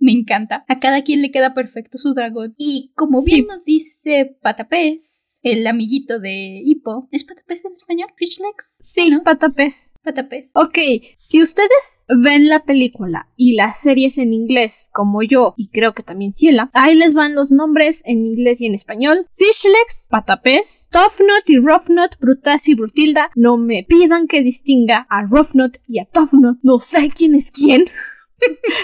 Me 0.00 0.12
encanta. 0.12 0.64
A 0.68 0.78
cada 0.80 1.02
quien 1.02 1.20
le 1.20 1.30
queda 1.30 1.54
perfecto 1.54 1.98
su 1.98 2.14
dragón. 2.14 2.54
Y 2.56 2.92
como 2.94 3.22
bien 3.22 3.42
Sí. 3.42 3.46
nos 3.48 3.64
dice 3.64 4.36
Patapés, 4.42 5.20
el 5.42 5.66
amiguito 5.66 6.20
de 6.20 6.62
Hippo, 6.64 7.06
¿es 7.12 7.24
Patapés 7.24 7.66
en 7.66 7.74
español? 7.74 8.08
¿Fishlegs? 8.16 8.78
Sí, 8.80 9.10
¿No? 9.10 9.22
patapés. 9.22 9.92
Patapés. 10.02 10.52
Ok, 10.54 10.78
si 11.16 11.42
ustedes 11.42 12.06
ven 12.08 12.48
la 12.48 12.64
película 12.64 13.28
y 13.36 13.54
las 13.54 13.78
series 13.82 14.16
en 14.16 14.32
inglés, 14.32 14.88
como 14.92 15.22
yo, 15.22 15.52
y 15.58 15.68
creo 15.68 15.92
que 15.92 16.02
también 16.02 16.32
Ciela, 16.32 16.70
ahí 16.72 16.94
les 16.94 17.12
van 17.12 17.34
los 17.34 17.50
nombres 17.52 18.00
en 18.06 18.24
inglés 18.24 18.62
y 18.62 18.66
en 18.66 18.74
español. 18.74 19.26
Fishlegs, 19.28 20.06
Patapés, 20.08 20.88
Toughnut 20.90 21.42
y 21.46 21.58
Roughnut, 21.58 22.16
Brutasio 22.20 22.72
y 22.72 22.76
Brutilda. 22.76 23.30
No 23.34 23.58
me 23.58 23.84
pidan 23.86 24.26
que 24.28 24.42
distinga 24.42 25.06
a 25.10 25.24
Roughnut 25.24 25.76
y 25.86 25.98
a 25.98 26.06
Toughnut. 26.06 26.58
No 26.62 26.78
sé 26.78 27.10
quién 27.14 27.34
es 27.34 27.50
quién. 27.50 27.84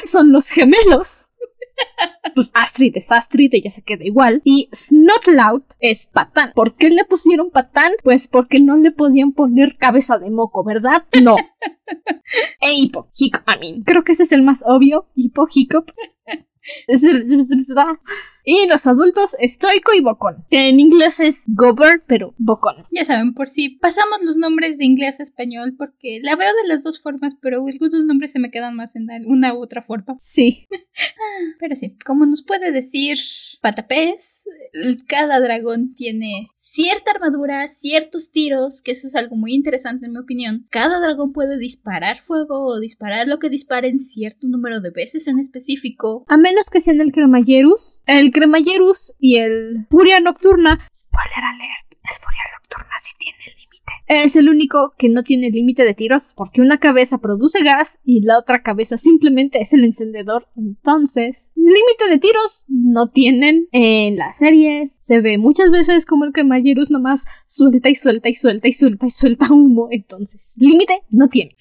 Son 0.07 0.33
los 0.33 0.49
gemelos. 0.49 1.31
Pues 2.35 2.51
Astrid 2.55 2.97
es 2.97 3.11
Astrid, 3.11 3.51
ella 3.55 3.71
se 3.71 3.83
queda 3.83 4.05
igual. 4.05 4.41
Y 4.45 4.69
Snotlout 4.75 5.65
es 5.81 6.07
Patán. 6.07 6.53
¿Por 6.55 6.75
qué 6.75 6.91
le 6.91 7.05
pusieron 7.05 7.51
Patán? 7.51 7.93
Pues 8.05 8.29
porque 8.29 8.61
no 8.61 8.77
le 8.77 8.93
podían 8.93 9.33
poner 9.33 9.77
cabeza 9.77 10.19
de 10.19 10.31
moco, 10.31 10.63
¿verdad? 10.65 11.07
No. 11.23 11.37
e 12.61 12.73
Hippo, 12.75 13.09
creo 13.85 14.05
que 14.05 14.13
ese 14.13 14.23
es 14.25 14.33
el 14.33 14.43
más 14.43 14.63
obvio. 14.67 15.09
Hippo, 15.15 15.49
Hiccup. 15.53 15.91
Y 18.44 18.66
los 18.66 18.87
adultos, 18.87 19.37
estoico 19.38 19.92
y 19.94 20.00
bocón. 20.00 20.44
Que 20.50 20.68
en 20.68 20.81
inglés 20.81 21.20
es 21.20 21.44
gober, 21.46 22.03
pero 22.07 22.35
bocón. 22.38 22.76
Ya 22.90 23.05
saben, 23.05 23.35
por 23.35 23.48
si 23.48 23.76
pasamos 23.76 24.22
los 24.22 24.37
nombres 24.37 24.79
de 24.79 24.85
inglés 24.85 25.20
a 25.20 25.22
español, 25.22 25.74
porque 25.76 26.20
la 26.22 26.37
veo 26.37 26.53
de 26.62 26.68
las 26.68 26.83
dos 26.83 27.03
formas, 27.03 27.37
pero 27.40 27.64
algunos 27.66 28.05
nombres 28.05 28.33
se 28.33 28.38
me 28.38 28.50
quedan 28.50 28.76
más 28.76 28.96
en 28.96 29.09
una 29.26 29.55
u 29.55 29.62
otra 29.62 29.83
forma. 29.83 30.16
Sí. 30.18 30.66
Pero 31.59 31.76
sí, 31.76 31.96
como 32.05 32.26
nos 32.26 32.42
puede 32.42 32.72
decir 32.72 33.18
Patapés, 33.61 34.44
cada 35.07 35.40
dragón 35.40 35.94
tiene 35.94 36.48
cierta 36.55 37.11
armadura, 37.12 37.68
ciertos 37.68 38.33
tiros, 38.33 38.83
que 38.83 38.92
eso 38.92 39.09
es 39.09 39.14
algo 39.14 39.37
muy 39.37 39.55
interesante 39.55 40.07
en 40.07 40.12
mi 40.12 40.18
opinión. 40.18 40.66
Cada 40.70 41.00
dragón 41.00 41.33
puede 41.33 41.59
disparar 41.59 42.22
fuego 42.22 42.66
o 42.66 42.81
disparar 42.81 43.29
lo 43.29 43.38
que 43.38 43.50
disparen 43.50 44.00
cierto 44.00 44.46
número 44.46 44.81
de 44.81 44.90
veces 44.90 45.26
en 45.26 45.38
específico. 45.38 46.24
A 46.29 46.37
menos 46.37 46.70
que 46.70 46.81
sean 46.81 47.00
el 47.00 47.12
Cremallerus, 47.12 48.03
el 48.07 48.30
Cremallerus 48.31 49.14
y 49.19 49.38
el 49.38 49.87
Furia 49.90 50.21
Nocturna. 50.21 50.79
Spoiler 50.93 51.45
alert, 51.45 51.93
el 51.93 52.16
Furia 52.19 52.43
Nocturna 52.55 52.99
sí 53.01 53.12
tiene 53.19 53.38
límite 53.38 53.60
Es 54.07 54.37
el 54.37 54.48
único 54.48 54.92
que 54.98 55.09
no 55.09 55.22
tiene 55.22 55.50
límite 55.50 55.85
de 55.85 55.94
tiros 55.94 56.35
porque 56.37 56.61
una 56.61 56.79
cabeza 56.79 57.18
produce 57.18 57.62
gas 57.62 57.98
y 58.05 58.20
la 58.22 58.38
otra 58.38 58.62
cabeza 58.62 58.98
simplemente 58.98 59.61
es 59.61 59.72
el 59.72 59.85
encendedor. 59.85 60.48
Entonces, 60.57 61.53
límite 61.57 62.09
de 62.11 62.18
tiros 62.18 62.64
no 62.68 63.09
tienen. 63.09 63.68
En 63.72 64.16
las 64.16 64.38
series 64.38 64.96
se 65.00 65.20
ve 65.20 65.38
muchas 65.38 65.70
veces 65.70 66.07
como 66.07 66.24
el 66.24 66.33
Mayerus 66.44 66.90
nomás 66.90 67.24
suelta 67.46 67.88
y 67.88 67.94
suelta 67.94 68.29
y 68.29 68.35
suelta 68.35 68.68
y 68.68 68.72
suelta 68.72 69.07
y 69.07 69.11
suelta 69.11 69.53
humo. 69.53 69.88
Entonces, 69.90 70.53
límite 70.57 71.03
no 71.11 71.29
tiene. 71.29 71.55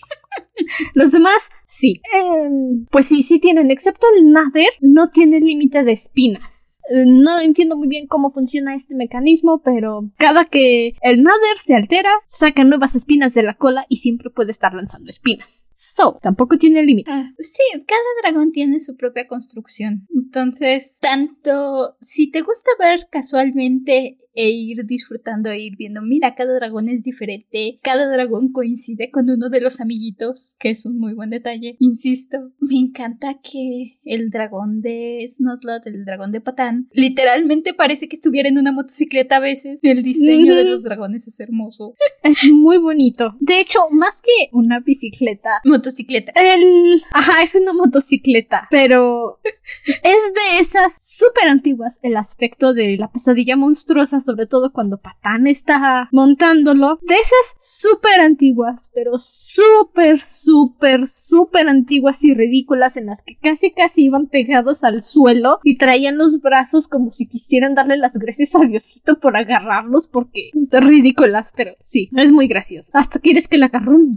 Los 0.93 1.11
demás, 1.11 1.49
sí. 1.65 2.01
Em, 2.13 2.85
pues 2.91 3.07
sí, 3.07 3.23
sí 3.23 3.39
tienen, 3.39 3.71
excepto 3.71 4.05
el 4.17 4.31
Nader, 4.31 4.69
no 4.81 5.09
tiene 5.09 5.39
límite 5.39 5.83
de 5.83 5.91
espinas. 5.91 6.68
Eh, 6.89 7.05
no 7.05 7.39
entiendo 7.39 7.77
muy 7.77 7.87
bien 7.87 8.07
cómo 8.07 8.31
funciona 8.31 8.75
este 8.75 8.95
mecanismo, 8.95 9.61
pero 9.63 10.09
cada 10.17 10.45
que 10.45 10.95
el 11.01 11.23
Nader 11.23 11.57
se 11.57 11.75
altera, 11.75 12.11
saca 12.25 12.63
nuevas 12.63 12.95
espinas 12.95 13.33
de 13.33 13.43
la 13.43 13.55
cola 13.55 13.85
y 13.89 13.97
siempre 13.97 14.29
puede 14.29 14.51
estar 14.51 14.73
lanzando 14.73 15.09
espinas. 15.09 15.71
So, 15.75 16.19
tampoco 16.21 16.57
tiene 16.57 16.83
límite. 16.83 17.09
Ah, 17.11 17.31
sí, 17.39 17.63
cada 17.87 18.01
dragón 18.21 18.51
tiene 18.51 18.79
su 18.79 18.95
propia 18.97 19.27
construcción. 19.27 20.07
Entonces, 20.13 20.97
tanto 20.99 21.95
si 22.01 22.31
te 22.31 22.41
gusta 22.41 22.71
ver 22.79 23.07
casualmente 23.09 24.17
e 24.33 24.49
ir 24.49 24.85
disfrutando 24.85 25.49
e 25.49 25.59
ir 25.59 25.75
viendo, 25.77 26.01
mira, 26.01 26.35
cada 26.35 26.53
dragón 26.55 26.89
es 26.89 27.03
diferente, 27.03 27.79
cada 27.81 28.11
dragón 28.11 28.51
coincide 28.51 29.11
con 29.11 29.29
uno 29.29 29.49
de 29.49 29.61
los 29.61 29.81
amiguitos, 29.81 30.55
que 30.59 30.69
es 30.69 30.85
un 30.85 30.99
muy 30.99 31.13
buen 31.13 31.29
detalle, 31.29 31.75
insisto. 31.79 32.51
Me 32.59 32.77
encanta 32.77 33.39
que 33.41 33.99
el 34.03 34.29
dragón 34.29 34.81
de 34.81 35.25
Snotlot, 35.27 35.85
el 35.87 36.05
dragón 36.05 36.31
de 36.31 36.41
Patán, 36.41 36.89
literalmente 36.93 37.73
parece 37.73 38.07
que 38.07 38.15
estuviera 38.15 38.49
en 38.49 38.57
una 38.57 38.71
motocicleta 38.71 39.37
a 39.37 39.39
veces. 39.39 39.79
El 39.81 40.03
diseño 40.03 40.55
de 40.55 40.65
los 40.65 40.83
dragones 40.83 41.27
es 41.27 41.39
hermoso. 41.39 41.95
Es 42.23 42.43
muy 42.45 42.77
bonito. 42.77 43.35
De 43.39 43.59
hecho, 43.59 43.79
más 43.91 44.21
que 44.21 44.49
una 44.51 44.79
bicicleta, 44.79 45.61
motocicleta. 45.63 46.31
El... 46.35 47.01
Ajá, 47.11 47.43
es 47.43 47.55
una 47.55 47.73
motocicleta, 47.73 48.67
pero 48.69 49.39
es 49.85 50.03
de 50.03 50.59
esas 50.59 50.93
súper 50.99 51.47
antiguas 51.49 51.99
el 52.03 52.17
aspecto 52.17 52.73
de 52.73 52.97
la 52.97 53.11
pesadilla 53.11 53.55
monstruosa 53.55 54.19
sobre 54.19 54.47
todo 54.47 54.71
cuando 54.71 54.99
Patán 54.99 55.47
está 55.47 56.09
montándolo, 56.11 56.99
de 57.01 57.15
esas 57.15 57.55
súper 57.59 58.21
antiguas, 58.21 58.91
pero 58.93 59.13
súper, 59.17 60.19
súper, 60.21 61.07
súper 61.07 61.67
antiguas 61.67 62.23
y 62.23 62.33
ridículas 62.33 62.97
en 62.97 63.07
las 63.07 63.23
que 63.23 63.37
casi, 63.37 63.71
casi 63.71 64.05
iban 64.05 64.27
pegados 64.27 64.83
al 64.83 65.03
suelo 65.03 65.59
y 65.63 65.77
traían 65.77 66.17
los 66.17 66.41
brazos 66.41 66.87
como 66.87 67.11
si 67.11 67.27
quisieran 67.27 67.75
darle 67.75 67.97
las 67.97 68.13
gracias 68.13 68.55
a 68.55 68.65
Diosito 68.65 69.19
por 69.19 69.35
agarrarlos 69.35 70.07
porque 70.07 70.51
son 70.71 70.87
ridículas, 70.87 71.51
pero 71.55 71.75
sí, 71.81 72.09
es 72.15 72.31
muy 72.31 72.47
gracioso. 72.47 72.91
Hasta 72.93 73.19
quieres 73.19 73.47
que 73.47 73.57
la 73.57 73.67
run. 73.67 74.15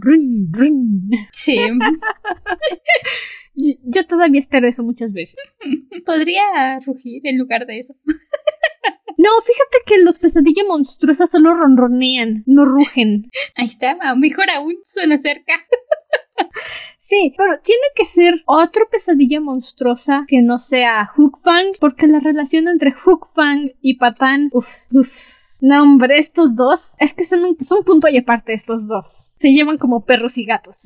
Sí. 1.31 1.57
Yo, 3.55 4.07
todavía 4.07 4.39
espero 4.39 4.67
eso 4.67 4.83
muchas 4.83 5.13
veces. 5.13 5.35
Podría 6.05 6.79
rugir 6.85 7.21
en 7.25 7.37
lugar 7.37 7.65
de 7.65 7.79
eso. 7.79 7.95
No, 9.15 9.29
fíjate 9.45 9.77
que 9.85 9.99
los 9.99 10.17
pesadillas 10.17 10.65
monstruosas 10.67 11.29
solo 11.29 11.53
ronronean, 11.53 12.43
no 12.47 12.65
rugen. 12.65 13.29
Ahí 13.57 13.67
está, 13.67 13.95
mejor 14.15 14.49
aún, 14.49 14.73
suena 14.83 15.19
cerca. 15.19 15.53
Sí, 16.97 17.33
pero 17.37 17.59
tiene 17.61 17.83
que 17.95 18.05
ser 18.05 18.41
otro 18.45 18.89
pesadilla 18.89 19.39
monstruosa 19.39 20.25
que 20.27 20.41
no 20.41 20.57
sea 20.57 21.05
Hookfang, 21.15 21.73
porque 21.79 22.07
la 22.07 22.19
relación 22.19 22.67
entre 22.67 22.91
Hookfang 22.91 23.73
y 23.81 23.97
Patán, 23.97 24.49
uff, 24.51 24.67
uff. 24.91 25.42
No, 25.65 25.81
hombre, 25.81 26.19
estos 26.19 26.57
dos. 26.57 26.91
Es 26.99 27.13
que 27.13 27.23
son 27.23 27.39
un, 27.45 27.63
son 27.63 27.85
punto 27.85 28.09
y 28.09 28.17
aparte 28.17 28.51
estos 28.51 28.85
dos. 28.89 29.33
Se 29.39 29.53
llevan 29.53 29.77
como 29.77 30.03
perros 30.03 30.37
y 30.37 30.43
gatos. 30.43 30.83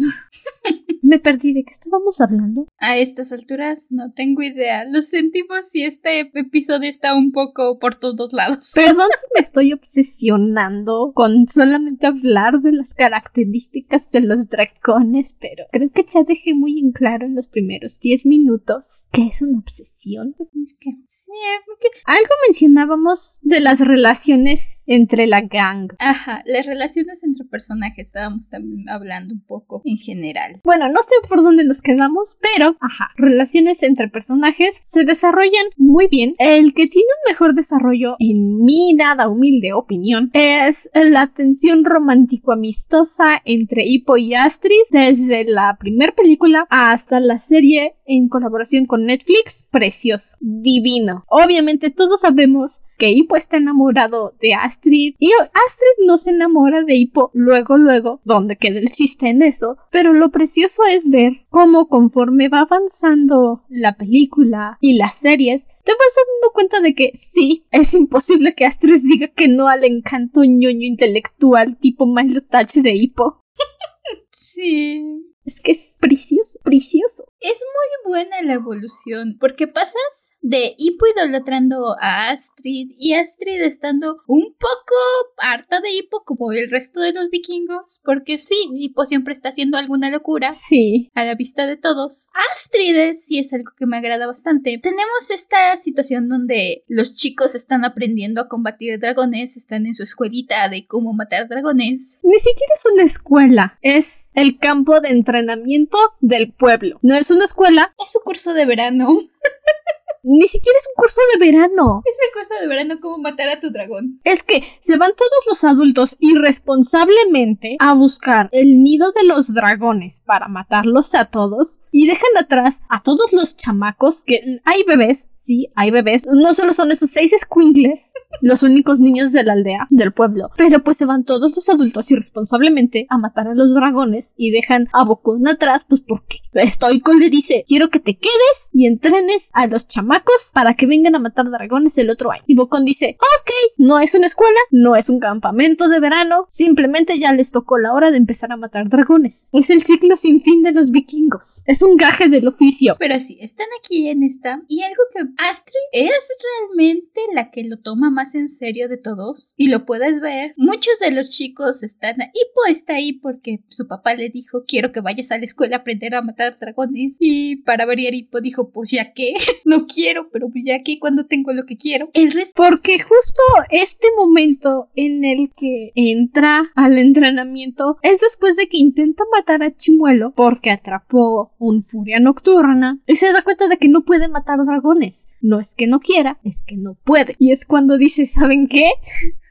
Me 1.02 1.18
perdí 1.20 1.54
de 1.54 1.64
qué 1.64 1.72
estábamos 1.72 2.22
hablando. 2.22 2.68
A 2.78 2.98
estas 2.98 3.32
alturas 3.32 3.88
no 3.90 4.12
tengo 4.14 4.44
idea. 4.44 4.84
Lo 4.86 5.02
sentimos 5.02 5.70
si 5.70 5.84
este 5.84 6.30
episodio 6.36 6.90
está 6.90 7.16
un 7.16 7.32
poco 7.32 7.80
por 7.80 7.96
todos 7.96 8.34
lados. 8.34 8.72
Perdón 8.76 9.08
si 9.16 9.26
me 9.34 9.40
estoy 9.40 9.74
obsesionando 9.74 11.12
con 11.16 11.48
solamente 11.48 12.06
hablar 12.06 12.62
de 12.62 12.74
las 12.74 12.94
características 12.94 14.12
de 14.12 14.22
los 14.22 14.48
dragones, 14.48 15.38
pero 15.40 15.66
creo 15.72 15.90
que 15.90 16.06
ya 16.08 16.22
dejé 16.24 16.54
muy 16.54 16.80
en 16.80 16.92
claro 16.92 17.26
en 17.26 17.36
los 17.36 17.48
primeros 17.48 18.00
10 18.00 18.28
minutos 18.28 19.08
que 19.12 19.28
es 19.28 19.42
una 19.42 19.58
obsesión. 19.58 20.36
Es 20.40 20.76
que, 20.80 20.92
sí, 21.08 21.32
porque 21.66 21.88
algo 22.06 22.34
mencionábamos 22.48 23.40
de 23.44 23.62
las 23.62 23.80
relaciones 23.80 24.67
entre 24.86 25.28
la 25.28 25.42
gang. 25.42 25.94
Ajá, 26.00 26.42
las 26.46 26.66
relaciones 26.66 27.24
entre 27.24 27.46
personajes 27.46 28.08
estábamos 28.08 28.50
también 28.50 28.90
hablando 28.90 29.34
un 29.34 29.42
poco 29.42 29.82
en 29.86 29.98
general. 29.98 30.60
Bueno, 30.64 30.90
no 30.90 31.02
sé 31.02 31.16
por 31.28 31.44
dónde 31.44 31.66
nos 31.66 31.82
quedamos, 31.82 32.38
pero, 32.42 32.76
ajá, 32.80 33.10
relaciones 33.18 33.84
entre 33.84 34.08
personajes 34.08 34.82
se 34.86 35.04
desarrollan 35.04 35.66
muy 35.78 36.08
bien. 36.08 36.36
El 36.40 36.74
que 36.74 36.88
tiene 36.88 37.08
un 37.08 37.32
mejor 37.32 37.54
desarrollo, 37.54 38.16
en 38.20 38.64
mi 38.64 38.94
nada 38.94 39.28
humilde 39.28 39.74
opinión, 39.74 40.30
es 40.34 40.90
la 40.94 41.28
tensión 41.28 41.86
romántico-amistosa 41.86 43.42
entre 43.46 43.84
Hippo 43.86 44.18
y 44.18 44.34
Astrid 44.34 44.82
desde 44.90 45.46
la 45.46 45.78
primera 45.80 46.14
película 46.14 46.66
hasta 46.70 47.20
la 47.20 47.38
serie 47.38 47.96
en 48.06 48.30
colaboración 48.30 48.86
con 48.86 49.06
Netflix. 49.06 49.70
Precioso, 49.72 50.38
divino. 50.40 51.24
Obviamente 51.28 51.92
todos 51.92 52.22
sabemos 52.22 52.84
que 52.98 53.12
Hippo 53.12 53.36
está 53.36 53.58
enamorado 53.58 54.34
de 54.40 54.54
Astrid 54.64 55.16
y 55.20 55.32
Astrid 55.32 56.06
no 56.06 56.18
se 56.18 56.32
enamora 56.32 56.84
de 56.84 56.96
Hippo 56.96 57.32
luego 57.34 57.78
luego, 57.78 58.22
donde 58.24 58.58
queda 58.58 58.80
el 58.80 58.90
chiste 58.90 59.30
en 59.30 59.42
eso, 59.42 59.78
pero 59.92 60.14
lo 60.14 60.30
precioso 60.30 60.84
es 60.90 61.10
ver 61.10 61.46
cómo 61.50 61.88
conforme 61.88 62.50
va 62.50 62.62
avanzando 62.62 63.64
la 63.70 63.96
película 63.98 64.78
y 64.82 64.98
las 64.98 65.16
series, 65.16 65.68
te 65.84 65.92
vas 65.92 66.16
dando 66.16 66.54
cuenta 66.54 66.82
de 66.82 66.96
que 66.96 67.12
sí, 67.16 67.66
es 67.72 67.94
imposible 67.94 68.54
que 68.56 68.66
Astrid 68.66 69.02
diga 69.04 69.28
que 69.28 69.48
no 69.48 69.68
al 69.68 69.84
encanto 69.84 70.42
ñoño 70.44 70.86
intelectual 70.86 71.78
tipo 71.78 72.06
Milo 72.06 72.42
Touch 72.42 72.76
de 72.76 72.96
Hippo. 72.96 73.44
Sí. 74.40 75.04
Es 75.44 75.62
que 75.62 75.72
es 75.72 75.97
precioso, 76.08 76.60
precioso. 76.64 77.26
Es 77.40 77.54
muy 77.54 78.12
buena 78.12 78.42
la 78.42 78.54
evolución, 78.54 79.38
porque 79.40 79.68
pasas 79.68 80.32
de 80.42 80.74
Hippo 80.78 81.06
idolatrando 81.16 81.84
a 82.02 82.30
Astrid 82.30 82.92
y 82.98 83.14
Astrid 83.14 83.62
estando 83.62 84.16
un 84.28 84.56
poco 84.58 84.96
harta 85.38 85.82
de 85.82 85.90
Hippo 85.92 86.24
como 86.26 86.52
el 86.54 86.70
resto 86.72 87.02
de 87.02 87.12
los 87.12 87.30
vikingos, 87.30 88.00
porque 88.06 88.40
sí, 88.40 88.56
Hippo 88.74 89.06
siempre 89.06 89.34
está 89.34 89.50
haciendo 89.50 89.78
alguna 89.78 90.10
locura. 90.10 90.52
Sí. 90.52 91.12
A 91.14 91.26
la 91.26 91.36
vista 91.36 91.68
de 91.68 91.76
todos. 91.76 92.30
Astrid 92.54 93.14
sí 93.16 93.40
es 93.40 93.52
algo 93.54 93.72
que 93.78 93.86
me 93.86 93.98
agrada 93.98 94.28
bastante. 94.28 94.80
Tenemos 94.82 95.30
esta 95.34 95.76
situación 95.78 96.30
donde 96.30 96.84
los 96.88 97.16
chicos 97.16 97.54
están 97.54 97.84
aprendiendo 97.84 98.42
a 98.42 98.48
combatir 98.48 99.00
dragones, 99.00 99.58
están 99.58 99.86
en 99.86 99.94
su 99.94 100.04
escuelita 100.04 100.70
de 100.70 100.88
cómo 100.88 101.14
matar 101.14 101.50
dragones. 101.50 102.20
Ni 102.24 102.40
siquiera 102.40 102.74
es 102.74 102.92
una 102.94 103.04
escuela, 103.04 103.78
es 103.82 104.32
el 104.34 104.58
campo 104.58 105.02
de 105.02 105.10
entrenamiento 105.10 105.97
del 106.22 106.54
pueblo. 106.54 107.00
No 107.02 107.16
es 107.16 107.32
una 107.32 107.46
escuela. 107.46 107.94
Es 108.04 108.16
un 108.16 108.24
curso 108.24 108.54
de 108.54 108.66
verano. 108.66 109.08
Ni 110.30 110.46
siquiera 110.46 110.78
es 110.78 110.88
un 110.90 111.02
curso 111.02 111.22
de 111.34 111.46
verano. 111.46 112.02
Es 112.04 112.18
el 112.22 112.34
curso 112.34 112.62
de 112.62 112.68
verano 112.68 112.96
cómo 113.02 113.20
matar 113.20 113.48
a 113.48 113.62
tu 113.62 113.72
dragón. 113.72 114.20
Es 114.26 114.44
que 114.44 114.62
se 114.82 114.98
van 114.98 115.12
todos 115.16 115.46
los 115.48 115.64
adultos 115.64 116.18
irresponsablemente 116.20 117.78
a 117.80 117.94
buscar 117.94 118.50
el 118.52 118.84
nido 118.84 119.14
de 119.14 119.24
los 119.24 119.54
dragones 119.54 120.22
para 120.26 120.50
matarlos 120.50 121.16
a 121.16 121.26
todos 121.26 121.88
y 121.94 122.08
dejan 122.08 122.38
atrás 122.38 122.82
a 122.90 123.02
todos 123.02 123.32
los 123.32 123.56
chamacos 123.56 124.24
que 124.26 124.60
hay 124.66 124.84
bebés, 124.84 125.30
sí, 125.34 125.70
hay 125.76 125.92
bebés. 125.92 126.24
No 126.26 126.54
solo 126.54 126.74
son 126.74 126.92
esos 126.92 127.10
seis 127.10 127.32
squinkles 127.40 128.12
los 128.42 128.64
únicos 128.64 129.00
niños 129.00 129.32
de 129.32 129.44
la 129.46 129.54
aldea, 129.54 129.88
del 129.90 130.12
pueblo, 130.12 130.50
pero 130.58 130.84
pues 130.84 130.98
se 130.98 131.06
van 131.06 131.24
todos 131.24 131.56
los 131.56 131.70
adultos 131.70 132.12
irresponsablemente 132.12 133.08
a 133.10 133.18
matar 133.18 133.48
a 133.48 133.56
los 133.56 133.74
dragones 133.74 134.34
y 134.36 134.52
dejan 134.52 134.88
a 134.92 135.06
Bocón 135.06 135.48
atrás, 135.48 135.86
pues 135.88 136.02
porque 136.02 136.40
Estoico 136.54 137.14
le 137.14 137.30
dice, 137.30 137.64
quiero 137.66 137.90
que 137.90 138.00
te 138.00 138.18
quedes 138.18 138.70
y 138.74 138.88
entrenes 138.88 139.50
a 139.54 139.68
los 139.68 139.88
chamacos 139.88 140.17
para 140.54 140.74
que 140.74 140.88
vengan 140.88 141.16
a 141.16 141.20
matar 141.20 141.50
dragones 141.50 141.98
el 141.98 142.10
otro 142.10 142.32
año. 142.32 142.44
Y 142.48 142.56
Bocón 142.56 142.86
dice, 142.86 143.18
ok, 143.20 143.52
no 143.78 144.00
es 144.00 144.16
una 144.16 144.28
escuela, 144.28 144.60
no 144.72 144.96
es 144.96 145.10
un 145.10 145.20
campamento 145.20 145.88
de 145.90 146.00
verano, 146.00 146.46
simplemente 146.50 147.20
ya 147.20 147.34
les 147.34 147.52
tocó 147.52 147.78
la 147.78 147.94
hora 147.94 148.12
de 148.12 148.18
empezar 148.18 148.52
a 148.52 148.58
matar 148.58 148.90
dragones. 148.90 149.50
Es 149.54 149.70
el 149.70 149.84
ciclo 149.84 150.16
sin 150.16 150.42
fin 150.42 150.64
de 150.64 150.72
los 150.72 150.92
vikingos. 150.92 151.64
Es 151.66 151.82
un 151.82 151.98
gaje 151.98 152.30
del 152.30 152.48
oficio. 152.48 152.96
Pero 153.00 153.20
sí, 153.20 153.38
están 153.42 153.68
aquí 153.80 154.08
en 154.10 154.24
esta. 154.24 154.62
Y 154.68 154.84
algo 154.84 155.04
que 155.14 155.22
Astrid 155.50 155.76
es 155.92 156.30
realmente 156.70 157.22
la 157.34 157.52
que 157.52 157.64
lo 157.64 157.78
toma 157.78 158.10
más 158.10 158.36
en 158.36 158.50
serio 158.50 158.88
de 158.90 158.98
todos. 158.98 159.54
Y 159.58 159.70
lo 159.70 159.86
puedes 159.86 160.22
ver. 160.22 160.54
Muchos 160.58 161.00
de 161.00 161.12
los 161.12 161.30
chicos 161.30 161.84
están 161.84 162.22
ahí. 162.22 162.32
está 162.70 162.96
ahí 162.96 163.14
porque 163.14 163.62
su 163.70 163.88
papá 163.88 164.14
le 164.16 164.30
dijo, 164.30 164.64
quiero 164.68 164.92
que 164.92 165.02
vayas 165.02 165.32
a 165.32 165.38
la 165.38 165.46
escuela 165.46 165.78
a 165.78 165.80
aprender 165.80 166.16
a 166.16 166.22
matar 166.22 166.58
dragones. 166.58 167.16
Y 167.20 167.58
para 167.58 167.86
variar, 167.86 168.14
Hippo 168.14 168.42
dijo, 168.42 168.72
pues 168.72 168.92
ya 168.92 169.14
que, 169.14 169.34
no 169.66 169.86
quiero 169.86 170.07
pero 170.32 170.48
ya 170.56 170.76
aquí 170.76 171.00
cuando 171.00 171.26
tengo 171.26 171.52
lo 171.54 171.66
que 171.66 171.78
quiero. 171.78 172.10
El 172.14 172.32
resto. 172.32 172.62
Porque 172.62 173.00
justo 173.00 173.42
este 173.70 174.08
momento 174.18 174.90
en 174.96 175.24
el 175.26 175.52
que 175.52 175.92
entra 175.96 176.72
al 176.76 176.98
entrenamiento 176.98 177.98
es 178.02 178.22
después 178.22 178.56
de 178.56 178.68
que 178.68 178.78
intenta 178.78 179.24
matar 179.36 179.64
a 179.64 179.76
Chimuelo 179.76 180.32
porque 180.36 180.72
atrapó 180.72 181.52
un 181.60 181.84
furia 181.84 182.20
nocturna 182.20 183.00
y 183.06 183.16
se 183.16 183.32
da 183.32 183.42
cuenta 183.42 183.68
de 183.68 183.78
que 183.78 183.90
no 183.90 184.04
puede 184.04 184.28
matar 184.28 184.60
dragones. 184.66 185.38
No 185.42 185.60
es 185.60 185.76
que 185.76 185.88
no 185.88 186.00
quiera, 186.00 186.40
es 186.44 186.64
que 186.64 186.78
no 186.78 186.96
puede. 187.04 187.36
Y 187.40 187.52
es 187.52 187.66
cuando 187.66 187.98
dice, 187.98 188.26
¿saben 188.26 188.68
qué? 188.68 188.90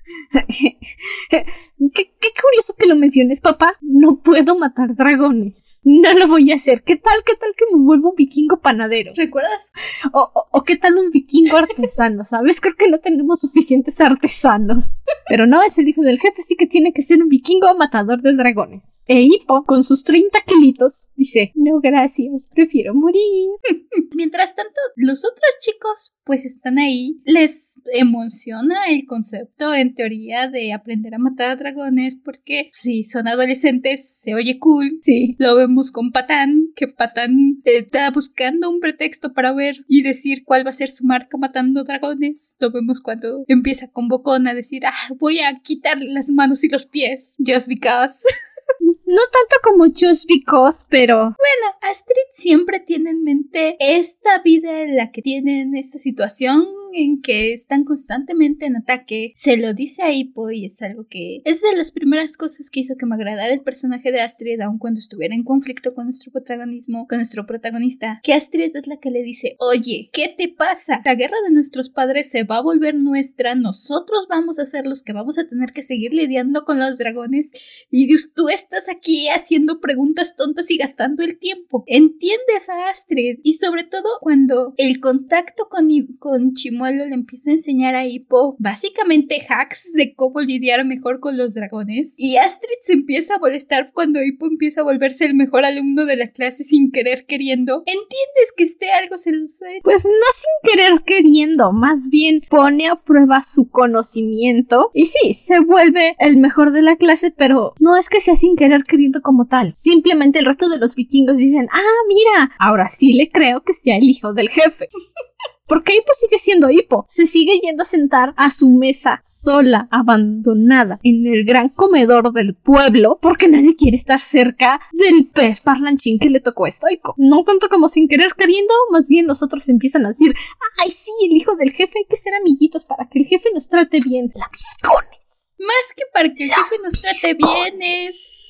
¿Qué, 1.31 2.07
curioso 2.43 2.75
que 2.79 2.87
lo 2.87 2.97
menciones, 2.97 3.41
papá. 3.41 3.77
No 3.81 4.21
puedo 4.23 4.59
matar 4.59 4.95
dragones. 4.95 5.81
No 5.85 6.13
lo 6.15 6.29
voy 6.29 6.53
a 6.53 6.57
hacer. 6.57 6.83
¿Qué 6.83 6.97
tal, 6.97 7.19
qué 7.25 7.35
tal 7.37 7.53
que 7.57 7.65
me 7.73 7.83
vuelvo 7.83 8.11
un 8.11 8.17
vikingo 8.17 8.61
panadero? 8.61 9.13
¿Recuerdas? 9.17 9.73
O, 10.13 10.31
o, 10.53 10.65
qué 10.65 10.77
tal 10.77 10.97
un 10.97 11.11
vikingo 11.11 11.57
artesano, 11.57 12.25
¿sabes? 12.25 12.61
Creo 12.61 12.77
que 12.77 12.91
no 12.91 12.99
tenemos 12.99 13.41
suficientes 13.41 14.01
artesanos. 14.01 15.03
Pero 15.29 15.47
no, 15.47 15.63
es 15.63 15.79
el 15.79 15.89
hijo 15.89 16.03
del 16.03 16.21
jefe, 16.21 16.41
así 16.41 16.57
que 16.57 16.67
tiene 16.67 16.93
que 16.93 17.03
ser 17.03 17.23
un 17.23 17.29
vikingo 17.29 17.75
matador 17.77 18.23
de 18.23 18.35
dragones. 18.35 19.05
E 19.07 19.23
Hippo, 19.23 19.65
con 19.65 19.83
sus 19.83 20.05
30 20.05 20.39
kilitos, 20.47 21.13
dice, 21.17 21.53
no 21.55 21.81
gracias, 21.81 22.49
prefiero 22.55 22.95
morir. 22.95 23.51
Mientras 24.15 24.55
tanto, 24.55 24.81
los 24.97 25.25
otros 25.25 25.51
chicos 25.61 26.17
pues 26.25 26.45
están 26.45 26.79
ahí. 26.79 27.21
Les 27.25 27.81
emociona 27.93 28.87
el 28.89 29.07
concepto, 29.07 29.73
en 29.75 29.95
teoría, 29.97 30.49
de 30.49 30.73
aprender 30.73 31.13
a 31.15 31.19
matar 31.19 31.51
a 31.51 31.57
dragones 31.57 32.15
porque 32.15 32.71
si 32.73 33.03
son 33.03 33.27
adolescentes, 33.27 34.09
se 34.09 34.35
oye 34.35 34.61
cool. 34.61 35.01
Sí. 35.03 35.35
Lo 35.39 35.57
vemos 35.57 35.91
con 35.91 36.13
Patán, 36.13 36.69
que 36.77 36.87
Patán 36.87 37.61
está 37.65 38.09
buscando 38.13 38.71
un 38.71 38.79
pretexto 38.79 39.33
para 39.33 39.53
ver 39.53 39.85
y 39.89 40.03
decir 40.03 40.45
cuál 40.45 40.65
va 40.65 40.71
a 40.71 40.75
ser 40.75 40.91
su 40.91 41.05
marca 41.05 41.37
matando 41.37 41.83
dragones. 41.83 42.57
Lo 42.61 42.71
vemos 42.71 43.01
cuando 43.01 43.45
empieza 43.49 43.89
con 43.89 44.07
Bocón 44.07 44.47
a 44.47 44.55
decir, 44.55 44.87
ah, 44.87 45.15
voy 45.19 45.41
a 45.41 45.59
quitar 45.61 45.99
las 46.01 46.31
manos 46.31 46.63
y 46.63 46.69
los 46.69 46.87
pies, 46.87 47.35
just 47.45 47.67
because. 47.67 48.23
No 48.81 49.23
tanto 49.33 49.57
como 49.63 49.85
Just 49.87 50.27
Because, 50.27 50.85
pero... 50.91 51.17
Bueno, 51.17 51.77
Astrid 51.83 52.17
siempre 52.33 52.81
tiene 52.81 53.11
en 53.11 53.23
mente 53.23 53.77
esta 53.79 54.43
vida 54.43 54.83
en 54.83 54.97
la 54.97 55.11
que 55.11 55.23
tienen 55.23 55.77
esta 55.77 55.99
situación 55.99 56.67
en 56.97 57.21
que 57.21 57.53
están 57.53 57.85
constantemente 57.85 58.67
en 58.67 58.77
ataque, 58.77 59.33
se 59.35 59.57
lo 59.57 59.75
dice 59.75 60.03
a 60.03 60.13
Hippo 60.13 60.51
y 60.51 60.67
es 60.67 60.81
algo 60.83 61.07
que 61.09 61.43
es 61.45 61.61
de 61.61 61.77
las 61.77 61.93
primeras 61.93 62.37
cosas 62.37 62.71
que 62.71 62.81
hizo 62.81 62.97
que 62.97 63.07
me 63.07 63.15
agradara 63.15 63.53
el 63.53 63.63
personaje 63.63 64.13
de 64.13 64.23
Astrid 64.23 64.61
aun 64.61 64.79
cuando 64.79 65.01
estuviera 65.01 65.35
en 65.35 65.45
conflicto 65.45 65.95
con 65.95 66.05
nuestro 66.05 66.33
protagonismo, 66.33 67.07
con 67.07 67.19
nuestro 67.19 67.47
protagonista, 67.47 68.21
que 68.23 68.33
Astrid 68.33 68.75
es 68.75 68.87
la 68.87 68.97
que 68.97 69.11
le 69.11 69.23
dice, 69.23 69.57
oye, 69.59 70.09
¿qué 70.13 70.35
te 70.37 70.49
pasa? 70.49 71.03
La 71.05 71.15
guerra 71.15 71.37
de 71.47 71.55
nuestros 71.55 71.91
padres 71.91 72.31
se 72.31 72.45
va 72.45 72.59
a 72.59 72.63
volver 72.63 72.95
nuestra, 72.95 73.55
nosotros 73.55 74.27
vamos 74.29 74.59
a 74.59 74.67
ser 74.67 74.87
los 74.87 75.03
que 75.03 75.13
vamos 75.13 75.39
a 75.39 75.47
tener 75.47 75.73
que 75.73 75.83
seguir 75.83 76.15
lidiando 76.15 76.65
con 76.65 76.79
los 76.79 76.99
dragones 76.99 77.53
y 77.91 78.09
tú 78.35 78.49
estás 78.49 78.89
aquí 78.89 79.29
haciendo 79.29 79.81
preguntas 79.81 80.37
tontas 80.37 80.71
y 80.71 80.79
gastando 80.79 81.23
el 81.23 81.39
tiempo. 81.39 81.85
Entiendes 81.87 82.69
a 82.69 82.89
Astrid 82.89 83.41
y 83.43 83.55
sobre 83.55 83.85
todo 83.85 84.09
cuando 84.21 84.75
el 84.77 85.01
contacto 85.01 85.69
con, 85.69 85.89
con 86.19 86.55
le 86.91 87.15
empieza 87.15 87.51
a 87.51 87.55
enseñar 87.55 87.95
a 87.95 88.07
Hippo 88.07 88.57
básicamente 88.59 89.37
hacks 89.49 89.93
de 89.95 90.15
cómo 90.15 90.41
lidiar 90.41 90.85
mejor 90.85 91.21
con 91.21 91.37
los 91.37 91.55
dragones. 91.55 92.15
Y 92.17 92.37
Astrid 92.37 92.79
se 92.83 92.93
empieza 92.95 93.37
a 93.37 93.39
molestar 93.39 93.93
cuando 93.93 94.23
Hippo 94.23 94.47
empieza 94.47 94.81
a 94.81 94.85
volverse 94.85 95.25
el 95.25 95.35
mejor 95.35 95.65
alumno 95.65 96.05
de 96.05 96.17
la 96.17 96.31
clase 96.31 96.65
sin 96.65 96.91
querer 96.91 97.27
queriendo. 97.27 97.83
¿Entiendes 97.87 98.53
que 98.57 98.65
esté 98.65 98.91
algo 98.93 99.19
celoso? 99.19 99.65
Pues 99.83 100.05
no 100.05 100.11
sin 100.11 100.73
querer 100.73 101.03
queriendo, 101.03 101.73
más 101.73 102.09
bien 102.11 102.43
pone 102.49 102.89
a 102.89 102.97
prueba 102.97 103.43
su 103.43 103.69
conocimiento. 103.69 104.91
Y 104.95 105.07
sí, 105.07 105.35
se 105.35 105.61
vuelve 105.61 106.17
el 106.19 106.37
mejor 106.37 106.73
de 106.73 106.83
la 106.83 106.97
clase, 106.97 107.31
pero 107.31 107.75
no 107.81 107.97
es 107.97 108.09
que 108.09 108.21
sea 108.21 108.37
sin 108.37 108.57
querer 108.57 108.83
queriendo 108.83 109.21
como 109.23 109.47
tal. 109.47 109.75
Simplemente 109.77 110.39
el 110.39 110.47
resto 110.47 110.69
de 110.69 110.79
los 110.79 110.95
vikingos 110.95 111.37
dicen, 111.37 111.69
ah, 111.73 112.03
mira, 112.09 112.51
ahora 112.59 112.89
sí 112.89 113.13
le 113.13 113.31
creo 113.31 113.63
que 113.63 113.73
sea 113.73 113.97
el 113.97 114.05
hijo 114.05 114.35
del 114.35 114.51
jefe. 114.51 114.89
Porque 115.67 115.95
Hippo 115.95 116.13
sigue 116.13 116.39
siendo 116.39 116.71
Hippo. 116.71 117.05
Se 117.09 117.27
sigue 117.27 117.59
yendo 117.61 117.83
a 117.83 117.87
sentar 117.87 118.33
a 118.37 118.51
su 118.51 118.69
mesa 118.71 119.19
sola, 119.23 119.89
abandonada, 119.91 121.01
en 121.03 121.27
el 121.27 121.45
gran 121.45 121.69
comedor 121.69 122.33
del 122.33 122.55
pueblo, 122.55 123.19
porque 123.21 123.49
nadie 123.49 123.75
quiere 123.77 123.97
estar 123.97 124.21
cerca 124.21 124.81
del 124.93 125.29
pez 125.33 125.61
parlanchín 125.61 126.19
que 126.19 126.31
le 126.31 126.41
tocó 126.41 126.67
a. 126.67 127.15
No 127.17 127.45
tanto 127.45 127.69
como 127.69 127.89
sin 127.89 128.09
querer 128.09 128.35
queriendo, 128.37 128.73
más 128.91 129.09
bien 129.09 129.27
los 129.27 129.43
otros 129.43 129.69
empiezan 129.69 130.07
a 130.07 130.11
decir, 130.11 130.35
ay 130.79 130.91
sí, 130.91 131.13
el 131.25 131.33
hijo 131.33 131.57
del 131.57 131.71
jefe, 131.71 131.99
hay 131.99 132.07
que 132.09 132.17
ser 132.17 132.35
amiguitos 132.35 132.85
para 132.85 133.09
que 133.09 133.21
el 133.21 133.27
jefe 133.27 133.51
nos 133.55 133.69
trate 133.69 134.01
bien. 134.01 134.33
Lambiscones. 134.35 135.57
Más 135.59 135.95
que 135.97 136.03
para 136.13 136.33
que 136.35 136.45
el 136.45 136.51
jefe 136.51 136.77
nos 136.83 137.01
trate 137.01 137.35
bien 137.35 137.83
es 137.83 138.46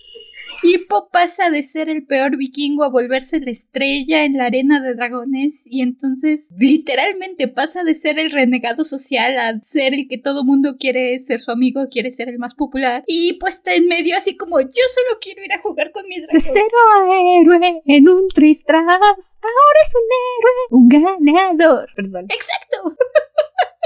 Hippo 0.62 1.08
pasa 1.12 1.50
de 1.50 1.62
ser 1.62 1.88
el 1.88 2.06
peor 2.06 2.36
vikingo 2.36 2.84
a 2.84 2.90
volverse 2.90 3.40
la 3.40 3.50
estrella 3.50 4.24
en 4.24 4.36
la 4.36 4.46
arena 4.46 4.80
de 4.80 4.94
dragones 4.94 5.64
y 5.66 5.82
entonces 5.82 6.50
literalmente 6.58 7.48
pasa 7.48 7.84
de 7.84 7.94
ser 7.94 8.18
el 8.18 8.30
renegado 8.30 8.84
social 8.84 9.36
a 9.38 9.60
ser 9.62 9.94
el 9.94 10.06
que 10.08 10.18
todo 10.18 10.44
mundo 10.44 10.76
quiere 10.78 11.18
ser 11.18 11.40
su 11.40 11.50
amigo, 11.50 11.88
quiere 11.90 12.10
ser 12.10 12.28
el 12.28 12.38
más 12.38 12.54
popular 12.54 13.04
y 13.06 13.34
pues 13.40 13.54
está 13.54 13.74
en 13.74 13.86
medio 13.86 14.16
así 14.16 14.36
como 14.36 14.60
yo 14.60 14.66
solo 14.66 15.18
quiero 15.20 15.44
ir 15.44 15.52
a 15.52 15.60
jugar 15.60 15.92
con 15.92 16.04
mi 16.08 16.16
dragón. 16.16 16.32
De 16.32 16.40
cero 16.40 16.78
a 16.94 17.40
héroe 17.40 17.82
en 17.84 18.08
un 18.08 18.28
tristras, 18.28 18.82
ahora 18.82 19.80
es 19.82 19.94
un 19.94 20.08
héroe, 20.38 20.62
un 20.70 20.88
ganador. 20.88 21.88
Perdón. 21.94 22.26
Exacto. 22.30 22.96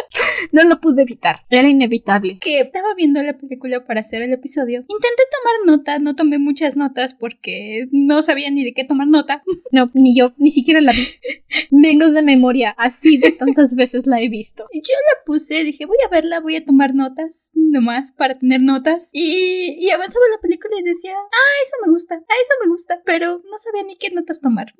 no 0.52 0.64
lo 0.64 0.80
pude 0.80 1.02
evitar, 1.02 1.40
era 1.50 1.68
inevitable. 1.68 2.38
Que 2.38 2.60
estaba 2.60 2.94
viendo 2.94 3.22
la 3.22 3.36
película 3.36 3.84
para 3.84 4.00
hacer 4.00 4.22
el 4.22 4.32
episodio. 4.32 4.80
Intenté 4.80 5.22
tomar 5.30 5.76
nota, 5.76 5.98
no 5.98 6.14
tomé 6.14 6.38
muchas 6.38 6.76
notas 6.76 7.14
porque 7.14 7.86
no 7.92 8.22
sabía 8.22 8.50
ni 8.50 8.64
de 8.64 8.72
qué 8.72 8.84
tomar 8.84 9.08
nota. 9.08 9.42
No, 9.72 9.88
ni 9.94 10.18
yo, 10.18 10.32
ni 10.36 10.50
siquiera 10.50 10.80
la 10.80 10.90
vi. 10.90 11.06
Vengo 11.70 12.10
de 12.10 12.22
memoria, 12.22 12.74
así 12.76 13.18
de 13.18 13.30
tantas 13.30 13.76
veces 13.76 14.08
la 14.08 14.20
he 14.20 14.28
visto. 14.28 14.66
Yo 14.72 14.80
la 14.80 15.24
puse, 15.24 15.62
dije, 15.62 15.86
voy 15.86 15.96
a 16.04 16.08
verla, 16.08 16.40
voy 16.40 16.56
a 16.56 16.64
tomar 16.64 16.92
notas, 16.92 17.52
nomás 17.54 18.10
para 18.10 18.36
tener 18.36 18.60
notas. 18.62 19.10
Y, 19.12 19.76
y 19.78 19.90
avanzaba 19.90 20.24
la 20.34 20.40
película 20.40 20.74
y 20.80 20.82
decía, 20.82 21.12
ah, 21.14 21.54
eso 21.62 21.76
me 21.86 21.92
gusta, 21.92 22.16
ah, 22.16 22.34
eso 22.42 22.52
me 22.64 22.70
gusta, 22.72 23.00
pero 23.04 23.40
no 23.48 23.58
sabía 23.58 23.84
ni 23.84 23.96
qué 23.96 24.10
notas 24.10 24.40
tomar. 24.40 24.74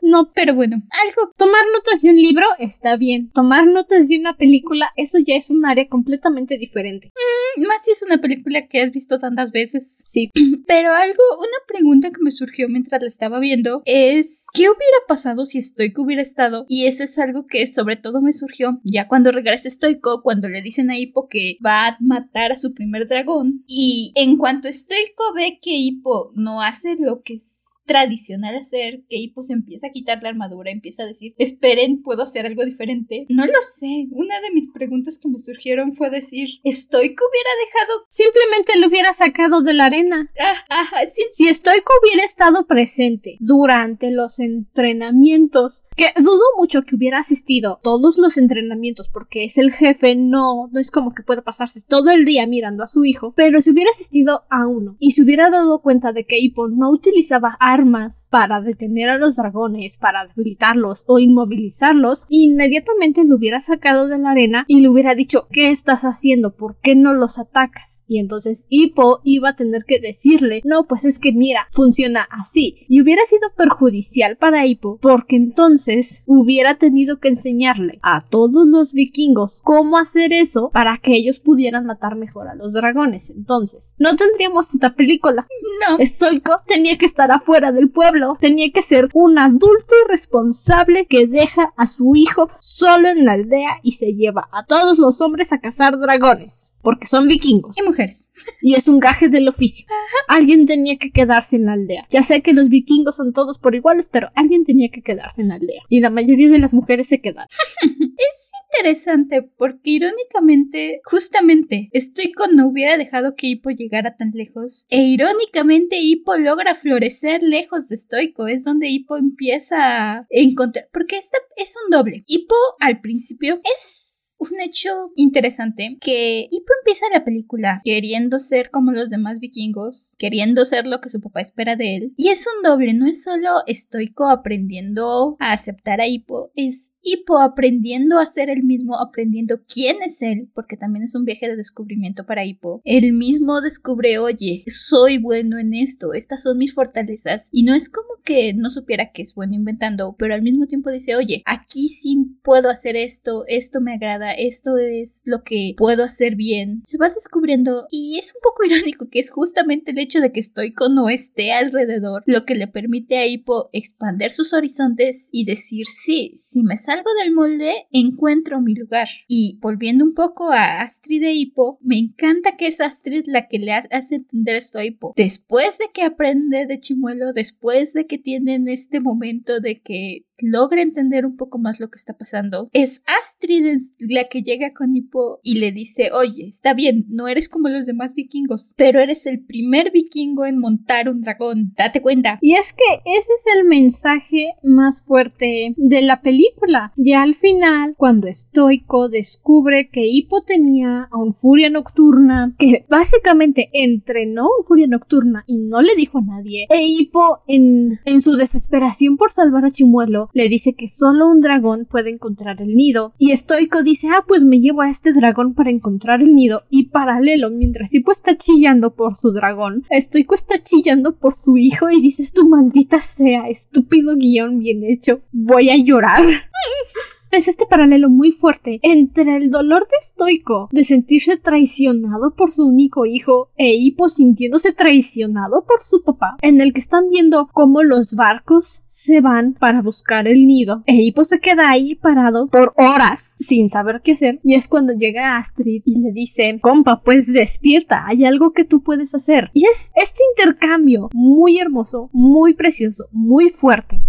No, 0.00 0.32
pero 0.34 0.54
bueno, 0.54 0.82
algo. 1.04 1.32
Tomar 1.36 1.62
notas 1.74 2.02
de 2.02 2.10
un 2.10 2.16
libro 2.16 2.46
está 2.58 2.96
bien. 2.96 3.30
Tomar 3.30 3.66
notas 3.66 4.08
de 4.08 4.18
una 4.18 4.36
película, 4.36 4.51
eso 4.96 5.18
ya 5.24 5.36
es 5.36 5.50
un 5.50 5.64
área 5.64 5.88
completamente 5.88 6.58
diferente. 6.58 7.12
Mm, 7.56 7.66
más 7.66 7.84
si 7.84 7.92
es 7.92 8.02
una 8.02 8.18
película 8.18 8.66
que 8.66 8.80
has 8.80 8.90
visto 8.90 9.18
tantas 9.18 9.52
veces. 9.52 10.02
Sí. 10.04 10.30
Pero 10.66 10.92
algo, 10.92 11.22
una 11.38 11.66
pregunta 11.66 12.10
que 12.10 12.22
me 12.22 12.30
surgió 12.30 12.68
mientras 12.68 13.00
la 13.00 13.08
estaba 13.08 13.38
viendo 13.40 13.82
es, 13.84 14.46
¿qué 14.54 14.62
hubiera 14.62 14.98
pasado 15.08 15.44
si 15.44 15.62
Stoico 15.62 16.02
hubiera 16.02 16.22
estado? 16.22 16.66
Y 16.68 16.86
eso 16.86 17.04
es 17.04 17.18
algo 17.18 17.46
que 17.46 17.66
sobre 17.66 17.96
todo 17.96 18.20
me 18.20 18.32
surgió 18.32 18.80
ya 18.84 19.08
cuando 19.08 19.32
regresa 19.32 19.70
Stoico, 19.70 20.22
cuando 20.22 20.48
le 20.48 20.62
dicen 20.62 20.90
a 20.90 20.98
Hippo 20.98 21.28
que 21.28 21.56
va 21.64 21.88
a 21.88 21.96
matar 22.00 22.52
a 22.52 22.56
su 22.56 22.74
primer 22.74 23.06
dragón. 23.06 23.64
Y 23.66 24.12
en 24.14 24.36
cuanto 24.36 24.72
Stoico 24.72 25.34
ve 25.34 25.58
que 25.60 25.74
Hippo 25.74 26.32
no 26.34 26.62
hace 26.62 26.96
lo 26.96 27.22
que 27.22 27.38
tradicional 27.84 28.56
hacer 28.56 29.02
que 29.08 29.16
Hippo 29.16 29.42
se 29.42 29.52
empieza 29.52 29.88
a 29.88 29.90
quitar 29.90 30.22
la 30.22 30.30
armadura, 30.30 30.70
empieza 30.70 31.02
a 31.02 31.06
decir, 31.06 31.34
esperen, 31.38 32.02
puedo 32.02 32.22
hacer 32.22 32.46
algo 32.46 32.64
diferente. 32.64 33.26
No 33.28 33.46
lo 33.46 33.60
sé. 33.62 34.06
Una 34.10 34.40
de 34.40 34.52
mis 34.52 34.70
preguntas 34.72 35.18
que 35.18 35.28
me 35.28 35.38
surgieron 35.38 35.92
fue 35.92 36.10
decir, 36.10 36.48
¿Stoico 36.64 37.24
hubiera 37.30 37.50
dejado? 37.64 38.06
Simplemente 38.08 38.78
lo 38.78 38.88
hubiera 38.88 39.12
sacado 39.12 39.62
de 39.62 39.72
la 39.74 39.86
arena. 39.86 40.30
Ah, 40.70 41.06
sí. 41.06 41.22
Si 41.30 41.52
Stoico 41.52 41.92
hubiera 42.02 42.24
estado 42.24 42.66
presente 42.66 43.36
durante 43.40 44.10
los 44.10 44.40
entrenamientos, 44.40 45.84
que 45.96 46.06
dudo 46.16 46.42
mucho 46.58 46.82
que 46.82 46.96
hubiera 46.96 47.18
asistido 47.18 47.80
todos 47.82 48.18
los 48.18 48.36
entrenamientos 48.38 49.08
porque 49.08 49.44
es 49.44 49.58
el 49.58 49.72
jefe, 49.72 50.16
no, 50.16 50.68
no 50.72 50.80
es 50.80 50.90
como 50.90 51.14
que 51.14 51.22
pueda 51.22 51.42
pasarse 51.42 51.82
todo 51.86 52.10
el 52.10 52.24
día 52.24 52.46
mirando 52.46 52.82
a 52.82 52.86
su 52.86 53.04
hijo, 53.04 53.32
pero 53.36 53.60
si 53.60 53.70
hubiera 53.70 53.90
asistido 53.90 54.42
a 54.50 54.66
uno 54.66 54.96
y 54.98 55.12
se 55.12 55.22
hubiera 55.22 55.50
dado 55.50 55.82
cuenta 55.82 56.12
de 56.12 56.24
que 56.24 56.38
Hippo 56.38 56.68
no 56.68 56.90
utilizaba 56.90 57.56
armas 57.72 58.28
para 58.30 58.60
detener 58.60 59.08
a 59.08 59.18
los 59.18 59.36
dragones, 59.36 59.96
para 59.96 60.26
debilitarlos 60.26 61.04
o 61.06 61.18
inmovilizarlos, 61.18 62.26
inmediatamente 62.28 63.24
lo 63.24 63.36
hubiera 63.36 63.60
sacado 63.60 64.08
de 64.08 64.18
la 64.18 64.30
arena 64.30 64.64
y 64.68 64.80
le 64.80 64.88
hubiera 64.88 65.14
dicho 65.14 65.46
¿qué 65.50 65.70
estás 65.70 66.02
haciendo? 66.02 66.54
¿Por 66.54 66.76
qué 66.76 66.94
no 66.94 67.14
los 67.14 67.38
atacas? 67.38 68.04
Y 68.06 68.18
entonces 68.18 68.66
Hippo 68.68 69.20
iba 69.24 69.50
a 69.50 69.56
tener 69.56 69.84
que 69.84 70.00
decirle 70.00 70.60
no, 70.64 70.84
pues 70.84 71.04
es 71.04 71.18
que 71.18 71.32
mira, 71.32 71.66
funciona 71.70 72.26
así. 72.30 72.76
Y 72.88 73.00
hubiera 73.00 73.22
sido 73.26 73.48
perjudicial 73.56 74.36
para 74.36 74.66
Hippo 74.66 74.98
porque 75.00 75.36
entonces 75.36 76.24
hubiera 76.26 76.76
tenido 76.76 77.18
que 77.18 77.28
enseñarle 77.28 77.98
a 78.02 78.20
todos 78.20 78.66
los 78.66 78.92
vikingos 78.92 79.62
cómo 79.64 79.98
hacer 79.98 80.32
eso 80.32 80.70
para 80.72 80.98
que 80.98 81.14
ellos 81.14 81.40
pudieran 81.40 81.86
matar 81.86 82.16
mejor 82.16 82.48
a 82.48 82.54
los 82.54 82.72
dragones. 82.72 83.30
Entonces, 83.30 83.94
no 83.98 84.16
tendríamos 84.16 84.74
esta 84.74 84.94
película. 84.94 85.46
No. 85.88 86.04
Stoico 86.04 86.60
tenía 86.66 86.98
que 86.98 87.06
estar 87.06 87.30
afuera 87.30 87.61
fuera 87.62 87.72
del 87.72 87.90
pueblo. 87.90 88.36
Tenía 88.40 88.72
que 88.72 88.82
ser 88.82 89.08
un 89.14 89.38
adulto 89.38 89.94
irresponsable 90.06 91.06
que 91.06 91.28
deja 91.28 91.72
a 91.76 91.86
su 91.86 92.16
hijo 92.16 92.50
solo 92.58 93.08
en 93.08 93.24
la 93.24 93.32
aldea 93.32 93.78
y 93.84 93.92
se 93.92 94.14
lleva 94.14 94.48
a 94.50 94.66
todos 94.66 94.98
los 94.98 95.20
hombres 95.20 95.52
a 95.52 95.60
cazar 95.60 95.96
dragones. 95.98 96.78
Porque 96.82 97.06
son 97.06 97.28
vikingos. 97.28 97.76
Y 97.78 97.82
mujeres. 97.82 98.32
Y 98.60 98.74
es 98.74 98.88
un 98.88 98.98
gaje 98.98 99.28
del 99.28 99.48
oficio. 99.48 99.86
Alguien 100.26 100.66
tenía 100.66 100.96
que 100.96 101.12
quedarse 101.12 101.54
en 101.54 101.66
la 101.66 101.74
aldea. 101.74 102.04
Ya 102.10 102.24
sé 102.24 102.42
que 102.42 102.52
los 102.52 102.68
vikingos 102.68 103.14
son 103.14 103.32
todos 103.32 103.60
por 103.60 103.76
iguales, 103.76 104.08
pero 104.12 104.30
alguien 104.34 104.64
tenía 104.64 104.88
que 104.88 105.02
quedarse 105.02 105.42
en 105.42 105.48
la 105.48 105.54
aldea. 105.54 105.82
Y 105.88 106.00
la 106.00 106.10
mayoría 106.10 106.48
de 106.48 106.58
las 106.58 106.74
mujeres 106.74 107.06
se 107.06 107.20
quedaron. 107.20 107.48
es 107.82 108.52
interesante 108.72 109.42
porque 109.42 109.90
irónicamente, 109.90 111.00
justamente, 111.04 111.90
Stoico 111.94 112.46
no 112.52 112.66
hubiera 112.68 112.96
dejado 112.96 113.34
que 113.36 113.48
Hippo 113.48 113.70
llegara 113.70 114.16
tan 114.16 114.32
lejos. 114.34 114.86
E 114.90 115.02
irónicamente, 115.02 116.00
Hippo 116.00 116.36
logra 116.36 116.74
florecer 116.74 117.42
lejos 117.52 117.86
de 117.86 117.96
Stoico. 117.96 118.48
Es 118.48 118.64
donde 118.64 118.88
Hippo 118.88 119.16
empieza 119.16 119.76
a 120.16 120.26
encontrar. 120.30 120.88
Porque 120.92 121.18
esta 121.18 121.38
es 121.56 121.74
un 121.84 121.90
doble. 121.90 122.24
Hippo 122.26 122.56
al 122.80 123.00
principio 123.00 123.60
es 123.76 124.11
un 124.42 124.60
hecho 124.60 125.12
interesante 125.16 125.98
que 126.00 126.48
Hippo 126.50 126.72
empieza 126.80 127.06
la 127.12 127.24
película 127.24 127.80
queriendo 127.84 128.38
ser 128.38 128.70
como 128.70 128.90
los 128.92 129.10
demás 129.10 129.40
vikingos, 129.40 130.16
queriendo 130.18 130.64
ser 130.64 130.86
lo 130.86 131.00
que 131.00 131.10
su 131.10 131.20
papá 131.20 131.40
espera 131.40 131.76
de 131.76 131.96
él. 131.96 132.12
Y 132.16 132.28
es 132.28 132.46
un 132.46 132.62
doble, 132.62 132.94
no 132.94 133.06
es 133.06 133.22
solo 133.22 133.48
estoico 133.66 134.28
aprendiendo 134.28 135.36
a 135.38 135.52
aceptar 135.52 136.00
a 136.00 136.06
Hippo, 136.06 136.50
es 136.54 136.94
Hippo 137.02 137.38
aprendiendo 137.38 138.18
a 138.18 138.26
ser 138.26 138.48
el 138.48 138.64
mismo, 138.64 138.96
aprendiendo 138.96 139.60
quién 139.66 140.02
es 140.02 140.22
él, 140.22 140.50
porque 140.54 140.76
también 140.76 141.04
es 141.04 141.14
un 141.14 141.24
viaje 141.24 141.48
de 141.48 141.56
descubrimiento 141.56 142.24
para 142.26 142.44
Hippo. 142.44 142.80
Él 142.84 143.12
mismo 143.12 143.60
descubre, 143.60 144.18
oye, 144.18 144.64
soy 144.68 145.18
bueno 145.18 145.58
en 145.58 145.74
esto, 145.74 146.14
estas 146.14 146.42
son 146.42 146.58
mis 146.58 146.74
fortalezas. 146.74 147.48
Y 147.50 147.64
no 147.64 147.74
es 147.74 147.88
como 147.88 148.22
que 148.24 148.54
no 148.54 148.70
supiera 148.70 149.10
que 149.12 149.22
es 149.22 149.34
bueno 149.34 149.54
inventando, 149.54 150.14
pero 150.18 150.34
al 150.34 150.42
mismo 150.42 150.66
tiempo 150.66 150.90
dice, 150.90 151.16
oye, 151.16 151.42
aquí 151.44 151.88
sí 151.88 152.38
puedo 152.42 152.70
hacer 152.70 152.96
esto, 152.96 153.44
esto 153.48 153.80
me 153.80 153.94
agrada, 153.94 154.31
esto 154.32 154.76
es 154.78 155.22
lo 155.24 155.42
que 155.42 155.74
puedo 155.76 156.04
hacer 156.04 156.36
bien. 156.36 156.82
Se 156.84 156.98
va 156.98 157.08
descubriendo 157.08 157.86
y 157.90 158.18
es 158.18 158.34
un 158.34 158.40
poco 158.42 158.64
irónico 158.66 159.08
que 159.10 159.20
es 159.20 159.30
justamente 159.30 159.92
el 159.92 159.98
hecho 159.98 160.20
de 160.20 160.32
que 160.32 160.42
Stoico 160.42 160.88
no 160.88 161.08
esté 161.08 161.52
alrededor 161.52 162.22
lo 162.26 162.44
que 162.44 162.54
le 162.54 162.68
permite 162.68 163.18
a 163.18 163.26
Hippo 163.26 163.68
expander 163.72 164.32
sus 164.32 164.52
horizontes 164.52 165.28
y 165.32 165.44
decir, 165.44 165.86
sí, 165.86 166.34
si 166.38 166.62
me 166.62 166.76
salgo 166.76 167.10
del 167.22 167.32
molde, 167.32 167.72
encuentro 167.90 168.60
mi 168.60 168.74
lugar. 168.74 169.08
Y 169.28 169.58
volviendo 169.60 170.04
un 170.04 170.14
poco 170.14 170.50
a 170.50 170.80
Astrid 170.80 171.22
de 171.22 171.32
Hippo, 171.32 171.78
me 171.82 171.98
encanta 171.98 172.56
que 172.56 172.66
es 172.66 172.80
Astrid 172.80 173.24
la 173.26 173.48
que 173.48 173.58
le 173.58 173.72
hace 173.72 174.16
entender 174.16 174.56
esto 174.56 174.78
a 174.78 174.84
Hippo. 174.84 175.14
Después 175.16 175.78
de 175.78 175.86
que 175.92 176.02
aprende 176.02 176.66
de 176.66 176.78
Chimuelo, 176.78 177.32
después 177.32 177.92
de 177.92 178.06
que 178.06 178.18
tienen 178.18 178.68
este 178.68 179.00
momento 179.00 179.60
de 179.60 179.80
que 179.80 180.26
logra 180.42 180.82
entender 180.82 181.26
un 181.26 181.36
poco 181.36 181.58
más 181.58 181.80
lo 181.80 181.90
que 181.90 181.98
está 181.98 182.16
pasando, 182.16 182.68
es 182.72 183.02
Astrid 183.20 183.62
la 183.98 184.28
que 184.28 184.42
llega 184.42 184.72
con 184.72 184.94
Hippo 184.96 185.40
y 185.42 185.58
le 185.58 185.72
dice, 185.72 186.10
oye, 186.12 186.48
está 186.48 186.74
bien, 186.74 187.06
no 187.08 187.28
eres 187.28 187.48
como 187.48 187.68
los 187.68 187.86
demás 187.86 188.14
vikingos, 188.14 188.74
pero 188.76 189.00
eres 189.00 189.26
el 189.26 189.44
primer 189.44 189.90
vikingo 189.92 190.46
en 190.46 190.58
montar 190.58 191.08
un 191.08 191.20
dragón, 191.20 191.72
date 191.76 192.02
cuenta. 192.02 192.38
Y 192.40 192.54
es 192.54 192.72
que 192.72 192.84
ese 193.04 193.30
es 193.38 193.56
el 193.56 193.66
mensaje 193.66 194.54
más 194.62 195.02
fuerte 195.02 195.74
de 195.76 196.02
la 196.02 196.22
película. 196.22 196.92
Ya 196.96 197.22
al 197.22 197.34
final, 197.34 197.94
cuando 197.96 198.28
Stoico 198.32 199.08
descubre 199.08 199.88
que 199.90 200.06
Hippo 200.06 200.42
tenía 200.42 201.08
a 201.10 201.18
un 201.18 201.32
furia 201.32 201.70
nocturna, 201.70 202.54
que 202.58 202.84
básicamente 202.88 203.70
entrenó 203.72 204.44
un 204.44 204.64
furia 204.64 204.86
nocturna 204.86 205.44
y 205.46 205.58
no 205.58 205.82
le 205.82 205.94
dijo 205.96 206.18
a 206.18 206.22
nadie, 206.22 206.66
e 206.70 206.82
Hippo 206.82 207.42
en, 207.46 207.90
en 208.04 208.20
su 208.20 208.32
desesperación 208.32 209.16
por 209.16 209.30
salvar 209.30 209.64
a 209.64 209.70
Chimuelo, 209.70 210.30
le 210.32 210.48
dice 210.48 210.74
que 210.74 210.88
solo 210.88 211.28
un 211.28 211.40
dragón 211.40 211.86
puede 211.88 212.10
encontrar 212.10 212.60
el 212.62 212.74
nido. 212.74 213.12
Y 213.18 213.34
Stoico 213.36 213.82
dice, 213.82 214.08
ah, 214.14 214.24
pues 214.26 214.44
me 214.44 214.60
llevo 214.60 214.82
a 214.82 214.90
este 214.90 215.12
dragón 215.12 215.54
para 215.54 215.70
encontrar 215.70 216.22
el 216.22 216.34
nido. 216.34 216.62
Y 216.70 216.88
paralelo, 216.88 217.50
mientras 217.50 217.94
Hippo 217.94 218.12
está 218.12 218.36
chillando 218.36 218.94
por 218.94 219.14
su 219.14 219.32
dragón, 219.32 219.84
Stoico 219.90 220.34
está 220.34 220.62
chillando 220.62 221.16
por 221.16 221.34
su 221.34 221.56
hijo 221.56 221.90
y 221.90 222.00
dices, 222.00 222.32
tu 222.32 222.48
maldita 222.48 222.98
sea, 222.98 223.48
estúpido 223.48 224.16
guion 224.16 224.58
bien 224.58 224.84
hecho, 224.84 225.20
voy 225.32 225.70
a 225.70 225.76
llorar. 225.76 226.22
es 227.32 227.48
este 227.48 227.66
paralelo 227.66 228.10
muy 228.10 228.30
fuerte 228.30 228.78
entre 228.82 229.36
el 229.36 229.50
dolor 229.50 229.82
de 229.82 229.96
Stoico 230.02 230.68
de 230.70 230.84
sentirse 230.84 231.38
traicionado 231.38 232.34
por 232.34 232.50
su 232.50 232.68
único 232.68 233.06
hijo 233.06 233.48
e 233.56 233.72
Hippo 233.74 234.08
sintiéndose 234.08 234.72
traicionado 234.72 235.64
por 235.66 235.80
su 235.80 236.02
papá, 236.04 236.36
en 236.42 236.60
el 236.60 236.74
que 236.74 236.80
están 236.80 237.08
viendo 237.08 237.48
cómo 237.52 237.82
los 237.82 238.14
barcos 238.16 238.84
se 238.86 239.22
van 239.22 239.54
para 239.54 239.80
buscar 239.80 240.28
el 240.28 240.46
nido. 240.46 240.84
E 240.86 240.94
Hippo 240.94 241.24
se 241.24 241.40
queda 241.40 241.70
ahí 241.70 241.94
parado 241.94 242.48
por 242.48 242.74
horas 242.76 243.34
sin 243.38 243.70
saber 243.70 244.02
qué 244.04 244.12
hacer. 244.12 244.38
Y 244.44 244.54
es 244.54 244.68
cuando 244.68 244.92
llega 244.92 245.38
Astrid 245.38 245.82
y 245.84 246.02
le 246.02 246.12
dice, 246.12 246.58
compa, 246.60 247.02
pues 247.02 247.32
despierta, 247.32 248.06
hay 248.06 248.26
algo 248.26 248.52
que 248.52 248.64
tú 248.64 248.82
puedes 248.82 249.14
hacer. 249.14 249.50
Y 249.54 249.64
es 249.66 249.90
este 249.96 250.20
intercambio 250.36 251.08
muy 251.14 251.58
hermoso, 251.58 252.10
muy 252.12 252.54
precioso, 252.54 253.06
muy 253.10 253.50
fuerte 253.50 254.02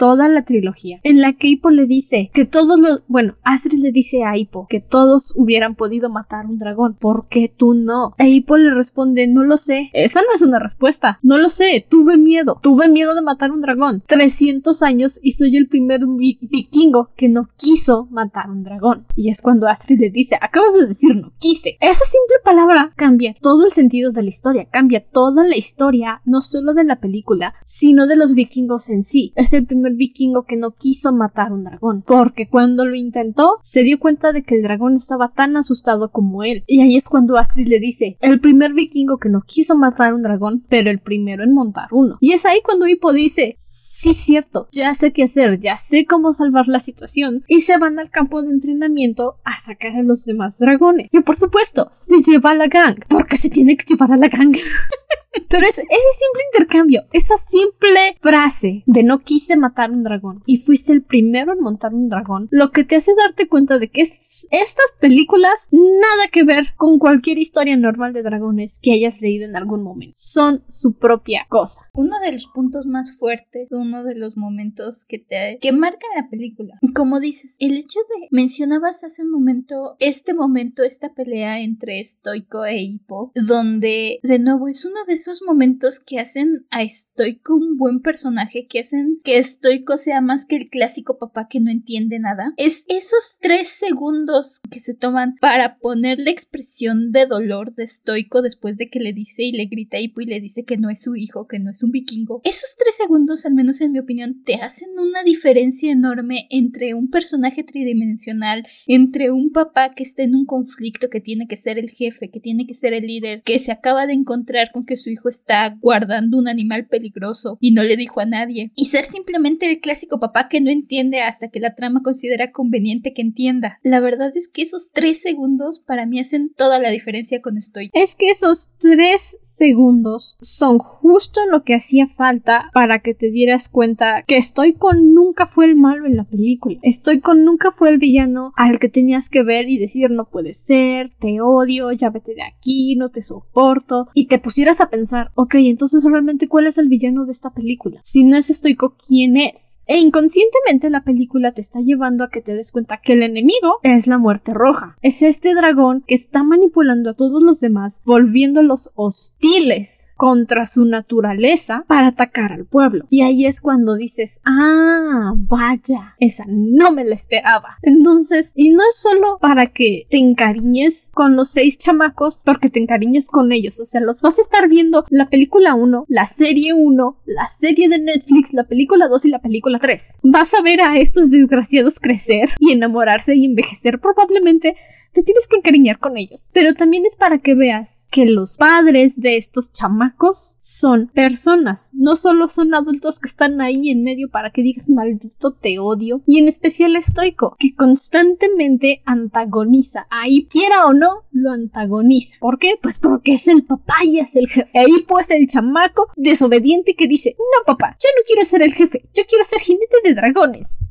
toda 0.00 0.30
la 0.30 0.42
trilogía, 0.42 0.98
en 1.02 1.20
la 1.20 1.34
que 1.34 1.48
Hippo 1.48 1.68
le 1.68 1.84
dice 1.84 2.30
que 2.32 2.46
todos 2.46 2.80
los, 2.80 3.04
bueno, 3.06 3.34
Astrid 3.42 3.80
le 3.80 3.92
dice 3.92 4.24
a 4.24 4.34
Hippo 4.34 4.66
que 4.66 4.80
todos 4.80 5.34
hubieran 5.36 5.74
podido 5.74 6.08
matar 6.08 6.46
un 6.46 6.56
dragón, 6.56 6.94
¿por 6.94 7.28
qué 7.28 7.52
tú 7.54 7.74
no? 7.74 8.14
E 8.16 8.30
Hippo 8.30 8.56
le 8.56 8.72
responde, 8.72 9.26
no 9.26 9.44
lo 9.44 9.58
sé, 9.58 9.90
esa 9.92 10.22
no 10.22 10.28
es 10.34 10.40
una 10.40 10.58
respuesta, 10.58 11.18
no 11.22 11.36
lo 11.36 11.50
sé, 11.50 11.84
tuve 11.86 12.16
miedo, 12.16 12.58
tuve 12.62 12.88
miedo 12.88 13.14
de 13.14 13.20
matar 13.20 13.50
un 13.50 13.60
dragón, 13.60 14.02
300 14.06 14.82
años 14.82 15.20
y 15.22 15.32
soy 15.32 15.54
el 15.58 15.68
primer 15.68 16.00
vikingo 16.06 17.10
que 17.14 17.28
no 17.28 17.46
quiso 17.58 18.08
matar 18.10 18.48
un 18.48 18.64
dragón. 18.64 19.04
Y 19.16 19.28
es 19.28 19.42
cuando 19.42 19.68
Astrid 19.68 20.00
le 20.00 20.08
dice, 20.08 20.38
acabas 20.40 20.72
de 20.80 20.86
decir 20.86 21.14
no 21.14 21.30
quise. 21.38 21.76
Esa 21.78 22.04
simple 22.06 22.36
palabra 22.42 22.94
cambia 22.96 23.34
todo 23.38 23.66
el 23.66 23.70
sentido 23.70 24.12
de 24.12 24.22
la 24.22 24.30
historia, 24.30 24.64
cambia 24.70 25.04
toda 25.06 25.46
la 25.46 25.58
historia, 25.58 26.22
no 26.24 26.40
solo 26.40 26.72
de 26.72 26.84
la 26.84 27.00
película, 27.00 27.52
sino 27.66 28.06
de 28.06 28.16
los 28.16 28.32
vikingos 28.32 28.88
en 28.88 29.04
sí. 29.04 29.34
Es 29.36 29.52
el 29.52 29.66
primer 29.66 29.89
vikingo 29.96 30.44
que 30.44 30.56
no 30.56 30.72
quiso 30.72 31.12
matar 31.12 31.52
un 31.52 31.64
dragón, 31.64 32.02
porque 32.06 32.48
cuando 32.48 32.84
lo 32.84 32.94
intentó 32.94 33.58
se 33.62 33.82
dio 33.82 33.98
cuenta 33.98 34.32
de 34.32 34.42
que 34.42 34.56
el 34.56 34.62
dragón 34.62 34.96
estaba 34.96 35.32
tan 35.32 35.56
asustado 35.56 36.10
como 36.10 36.42
él. 36.42 36.64
Y 36.66 36.82
ahí 36.82 36.96
es 36.96 37.08
cuando 37.08 37.36
Astrid 37.36 37.68
le 37.68 37.80
dice, 37.80 38.16
el 38.20 38.40
primer 38.40 38.72
vikingo 38.72 39.18
que 39.18 39.28
no 39.28 39.42
quiso 39.46 39.76
matar 39.76 40.14
un 40.14 40.22
dragón, 40.22 40.64
pero 40.68 40.90
el 40.90 41.00
primero 41.00 41.44
en 41.44 41.54
montar 41.54 41.88
uno. 41.92 42.16
Y 42.20 42.32
es 42.32 42.44
ahí 42.46 42.60
cuando 42.64 42.86
Hippo 42.86 43.12
dice, 43.12 43.54
sí 43.56 44.14
cierto, 44.14 44.68
ya 44.70 44.94
sé 44.94 45.12
qué 45.12 45.24
hacer, 45.24 45.58
ya 45.58 45.76
sé 45.76 46.06
cómo 46.06 46.32
salvar 46.32 46.68
la 46.68 46.78
situación. 46.78 47.44
Y 47.48 47.60
se 47.60 47.78
van 47.78 47.98
al 47.98 48.10
campo 48.10 48.42
de 48.42 48.50
entrenamiento 48.50 49.36
a 49.44 49.58
sacar 49.58 49.96
a 49.96 50.02
los 50.02 50.24
demás 50.24 50.58
dragones. 50.58 51.08
Y 51.12 51.20
por 51.20 51.36
supuesto, 51.36 51.88
se 51.90 52.20
lleva 52.22 52.50
a 52.50 52.54
la 52.54 52.68
gang, 52.68 52.98
porque 53.08 53.36
se 53.36 53.50
tiene 53.50 53.76
que 53.76 53.84
llevar 53.86 54.12
a 54.12 54.16
la 54.16 54.28
gang. 54.28 54.54
Pero 55.48 55.66
es 55.66 55.78
ese 55.78 55.86
simple 55.88 56.42
intercambio, 56.52 57.02
esa 57.12 57.36
simple 57.36 58.16
frase 58.20 58.82
de 58.86 59.02
no 59.02 59.20
quise 59.20 59.56
matar 59.56 59.90
un 59.90 60.02
dragón 60.02 60.42
y 60.46 60.58
fuiste 60.58 60.92
el 60.92 61.02
primero 61.02 61.52
en 61.52 61.60
montar 61.60 61.94
un 61.94 62.08
dragón, 62.08 62.48
lo 62.50 62.70
que 62.70 62.84
te 62.84 62.96
hace 62.96 63.12
darte 63.14 63.48
cuenta 63.48 63.78
de 63.78 63.90
que 63.90 64.02
estas 64.02 64.84
películas 65.00 65.68
nada 65.72 66.28
que 66.32 66.44
ver 66.44 66.74
con 66.76 66.98
cualquier 66.98 67.38
historia 67.38 67.76
normal 67.76 68.12
de 68.12 68.22
dragones 68.22 68.78
que 68.82 68.92
hayas 68.92 69.20
leído 69.20 69.46
en 69.46 69.56
algún 69.56 69.82
momento. 69.82 70.14
Son 70.16 70.64
su 70.68 70.94
propia 70.94 71.46
cosa. 71.48 71.82
Uno 71.94 72.18
de 72.24 72.32
los 72.32 72.46
puntos 72.46 72.86
más 72.86 73.18
fuertes, 73.18 73.68
uno 73.70 74.04
de 74.04 74.16
los 74.16 74.36
momentos 74.36 75.04
que 75.08 75.18
te 75.18 75.58
que 75.60 75.72
marcan 75.72 76.10
la 76.16 76.28
película. 76.28 76.78
Como 76.94 77.20
dices, 77.20 77.56
el 77.58 77.76
hecho 77.76 78.00
de 78.00 78.28
mencionabas 78.30 79.04
hace 79.04 79.22
un 79.22 79.30
momento 79.30 79.96
este 79.98 80.34
momento, 80.34 80.82
esta 80.82 81.12
pelea 81.12 81.60
entre 81.60 82.02
Stoico 82.04 82.64
e 82.64 82.78
Hippo, 82.82 83.32
donde 83.34 84.20
de 84.22 84.38
nuevo 84.38 84.68
es 84.68 84.84
uno 85.00 85.06
de 85.06 85.14
esos 85.14 85.42
momentos 85.46 86.00
que 86.00 86.18
hacen 86.18 86.66
a 86.70 86.86
Stoico 86.86 87.56
un 87.56 87.76
buen 87.76 88.00
personaje, 88.00 88.66
que 88.68 88.80
hacen 88.80 89.20
que 89.22 89.42
Stoico 89.42 89.96
sea 89.98 90.20
más 90.20 90.46
que 90.46 90.56
el 90.56 90.68
clásico 90.68 91.18
papá 91.18 91.46
que 91.48 91.60
no 91.60 91.70
entiende 91.70 92.18
nada. 92.18 92.52
Es 92.56 92.84
esos 92.88 93.38
tres 93.40 93.68
segundos 93.68 94.60
que 94.70 94.80
se 94.80 94.94
toman 94.94 95.36
para 95.40 95.78
poner 95.78 96.18
la 96.18 96.30
expresión 96.30 97.12
de 97.12 97.26
dolor 97.26 97.74
de 97.74 97.86
Stoico 97.86 98.42
después 98.42 98.76
de 98.76 98.88
que 98.88 99.00
le 99.00 99.12
dice 99.12 99.44
y 99.44 99.52
le 99.52 99.66
grita 99.66 99.96
a 99.96 100.00
y 100.00 100.10
le 100.26 100.40
dice 100.40 100.64
que 100.64 100.76
no 100.76 100.90
es 100.90 101.02
su 101.02 101.16
hijo, 101.16 101.46
que 101.46 101.58
no 101.58 101.70
es 101.70 101.82
un 101.82 101.92
vikingo. 101.92 102.40
Esos 102.44 102.76
tres 102.76 102.96
segundos, 102.96 103.46
al 103.46 103.54
menos 103.54 103.80
en 103.80 103.92
mi 103.92 104.00
opinión, 104.00 104.42
te 104.44 104.56
hacen 104.56 104.90
una 104.98 105.22
diferencia 105.22 105.92
enorme 105.92 106.46
entre 106.50 106.94
un 106.94 107.10
personaje 107.10 107.64
tridimensional, 107.64 108.66
entre 108.86 109.30
un 109.30 109.50
papá 109.50 109.94
que 109.94 110.02
está 110.02 110.22
en 110.22 110.34
un 110.34 110.44
conflicto, 110.44 111.08
que 111.08 111.20
tiene 111.20 111.46
que 111.46 111.56
ser 111.56 111.78
el 111.78 111.90
jefe, 111.90 112.30
que 112.30 112.40
tiene 112.40 112.66
que 112.66 112.74
ser 112.74 112.92
el 112.92 113.06
líder, 113.06 113.42
que 113.42 113.58
se 113.58 113.72
acaba 113.72 114.06
de 114.06 114.12
encontrar 114.12 114.70
con 114.72 114.84
que 114.90 114.96
su 114.96 115.08
hijo 115.08 115.28
está 115.28 115.76
guardando 115.80 116.36
un 116.36 116.48
animal 116.48 116.88
peligroso 116.88 117.58
y 117.60 117.70
no 117.70 117.84
le 117.84 117.96
dijo 117.96 118.18
a 118.18 118.26
nadie. 118.26 118.72
Y 118.74 118.86
ser 118.86 119.04
simplemente 119.04 119.70
el 119.70 119.78
clásico 119.78 120.18
papá 120.18 120.48
que 120.48 120.60
no 120.60 120.68
entiende 120.68 121.20
hasta 121.20 121.46
que 121.46 121.60
la 121.60 121.76
trama 121.76 122.02
considera 122.02 122.50
conveniente 122.50 123.12
que 123.12 123.22
entienda. 123.22 123.78
La 123.84 124.00
verdad 124.00 124.32
es 124.34 124.48
que 124.48 124.62
esos 124.62 124.90
tres 124.92 125.22
segundos 125.22 125.78
para 125.78 126.06
mí 126.06 126.18
hacen 126.18 126.52
toda 126.56 126.80
la 126.80 126.90
diferencia 126.90 127.40
con 127.40 127.56
Estoy. 127.56 127.90
Es 127.92 128.16
que 128.16 128.30
esos 128.30 128.70
tres 128.80 129.38
segundos 129.42 130.38
son 130.40 130.78
justo 130.78 131.40
lo 131.46 131.62
que 131.62 131.76
hacía 131.76 132.08
falta 132.08 132.68
para 132.74 132.98
que 132.98 133.14
te 133.14 133.30
dieras 133.30 133.68
cuenta 133.68 134.24
que 134.26 134.40
Estoy 134.40 134.72
con 134.72 135.14
nunca 135.14 135.46
fue 135.46 135.66
el 135.66 135.76
malo 135.76 136.06
en 136.06 136.16
la 136.16 136.24
película. 136.24 136.78
Estoy 136.82 137.20
con 137.20 137.44
nunca 137.44 137.70
fue 137.70 137.90
el 137.90 137.98
villano 137.98 138.52
al 138.56 138.80
que 138.80 138.88
tenías 138.88 139.28
que 139.28 139.44
ver 139.44 139.68
y 139.68 139.78
decir 139.78 140.10
no 140.10 140.28
puede 140.28 140.54
ser, 140.54 141.10
te 141.10 141.40
odio, 141.40 141.92
ya 141.92 142.10
vete 142.10 142.34
de 142.34 142.42
aquí, 142.42 142.96
no 142.96 143.10
te 143.10 143.22
soporto. 143.22 144.08
Y 144.14 144.26
te 144.26 144.38
pusieras 144.38 144.79
a 144.80 144.90
pensar, 144.90 145.30
ok, 145.34 145.54
entonces 145.56 146.04
realmente 146.10 146.48
cuál 146.48 146.66
es 146.66 146.78
el 146.78 146.88
villano 146.88 147.24
de 147.24 147.32
esta 147.32 147.50
película. 147.50 148.00
Si 148.02 148.24
no 148.24 148.36
es 148.36 148.50
Estoico, 148.50 148.96
¿quién 149.06 149.36
es? 149.36 149.80
E 149.86 149.98
inconscientemente 149.98 150.90
la 150.90 151.04
película 151.04 151.52
te 151.52 151.60
está 151.60 151.80
llevando 151.80 152.24
a 152.24 152.30
que 152.30 152.40
te 152.40 152.54
des 152.54 152.72
cuenta 152.72 152.98
que 152.98 153.12
el 153.14 153.22
enemigo 153.22 153.78
es 153.82 154.06
la 154.06 154.18
muerte 154.18 154.54
roja. 154.54 154.96
Es 155.02 155.22
este 155.22 155.54
dragón 155.54 156.02
que 156.06 156.14
está 156.14 156.42
manipulando 156.42 157.10
a 157.10 157.14
todos 157.14 157.42
los 157.42 157.60
demás, 157.60 158.02
volviéndolos 158.04 158.92
hostiles 158.94 160.09
contra 160.20 160.66
su 160.66 160.84
naturaleza 160.84 161.82
para 161.86 162.08
atacar 162.08 162.52
al 162.52 162.66
pueblo. 162.66 163.06
Y 163.08 163.22
ahí 163.22 163.46
es 163.46 163.62
cuando 163.62 163.94
dices, 163.94 164.42
ah, 164.44 165.32
vaya, 165.34 166.14
esa 166.18 166.44
no 166.46 166.92
me 166.92 167.06
la 167.06 167.14
esperaba. 167.14 167.78
Entonces, 167.80 168.52
y 168.54 168.68
no 168.68 168.82
es 168.86 168.96
solo 168.96 169.38
para 169.40 169.68
que 169.68 170.04
te 170.10 170.18
encariñes 170.18 171.10
con 171.14 171.36
los 171.36 171.48
seis 171.48 171.78
chamacos, 171.78 172.42
porque 172.44 172.68
te 172.68 172.80
encariñes 172.80 173.28
con 173.28 173.50
ellos, 173.50 173.80
o 173.80 173.86
sea, 173.86 174.02
los 174.02 174.20
vas 174.20 174.38
a 174.38 174.42
estar 174.42 174.68
viendo 174.68 175.06
la 175.08 175.30
película 175.30 175.74
1, 175.74 176.04
la 176.06 176.26
serie 176.26 176.74
1, 176.74 177.16
la 177.24 177.46
serie 177.46 177.88
de 177.88 178.00
Netflix, 178.00 178.52
la 178.52 178.64
película 178.64 179.08
2 179.08 179.24
y 179.24 179.30
la 179.30 179.38
película 179.38 179.78
3. 179.78 180.18
Vas 180.22 180.52
a 180.52 180.60
ver 180.60 180.82
a 180.82 180.98
estos 180.98 181.30
desgraciados 181.30 181.98
crecer 181.98 182.50
y 182.58 182.72
enamorarse 182.72 183.34
y 183.34 183.46
envejecer 183.46 184.00
probablemente 184.00 184.74
te 185.12 185.22
tienes 185.22 185.48
que 185.48 185.56
encariñar 185.56 185.98
con 185.98 186.16
ellos. 186.16 186.50
Pero 186.52 186.74
también 186.74 187.04
es 187.06 187.16
para 187.16 187.38
que 187.38 187.54
veas 187.54 187.99
que 188.10 188.26
los 188.26 188.56
padres 188.56 189.20
de 189.20 189.36
estos 189.36 189.72
chamacos 189.72 190.58
son 190.60 191.06
personas, 191.08 191.90
no 191.92 192.16
solo 192.16 192.48
son 192.48 192.74
adultos 192.74 193.20
que 193.20 193.28
están 193.28 193.60
ahí 193.60 193.90
en 193.90 194.02
medio 194.02 194.30
para 194.30 194.50
que 194.50 194.62
digas 194.62 194.90
maldito 194.90 195.52
te 195.52 195.78
odio, 195.78 196.22
y 196.26 196.38
en 196.38 196.48
especial 196.48 196.96
estoico, 196.96 197.56
que 197.58 197.74
constantemente 197.74 199.02
antagoniza, 199.04 200.06
ahí 200.10 200.46
quiera 200.46 200.86
o 200.86 200.92
no, 200.92 201.24
lo 201.30 201.52
antagoniza. 201.52 202.36
¿Por 202.40 202.58
qué? 202.58 202.74
Pues 202.80 202.98
porque 202.98 203.32
es 203.32 203.48
el 203.48 203.64
papá 203.64 203.94
y 204.04 204.18
es 204.18 204.34
el 204.36 204.48
jefe. 204.48 204.78
Ahí 204.78 205.04
pues 205.06 205.30
el 205.30 205.46
chamaco 205.46 206.08
desobediente 206.16 206.94
que 206.94 207.06
dice, 207.06 207.36
no 207.38 207.64
papá, 207.64 207.96
yo 208.00 208.08
no 208.16 208.22
quiero 208.26 208.44
ser 208.44 208.62
el 208.62 208.74
jefe, 208.74 209.08
yo 209.14 209.22
quiero 209.28 209.44
ser 209.44 209.60
jinete 209.60 209.96
de 210.04 210.14
dragones. 210.14 210.86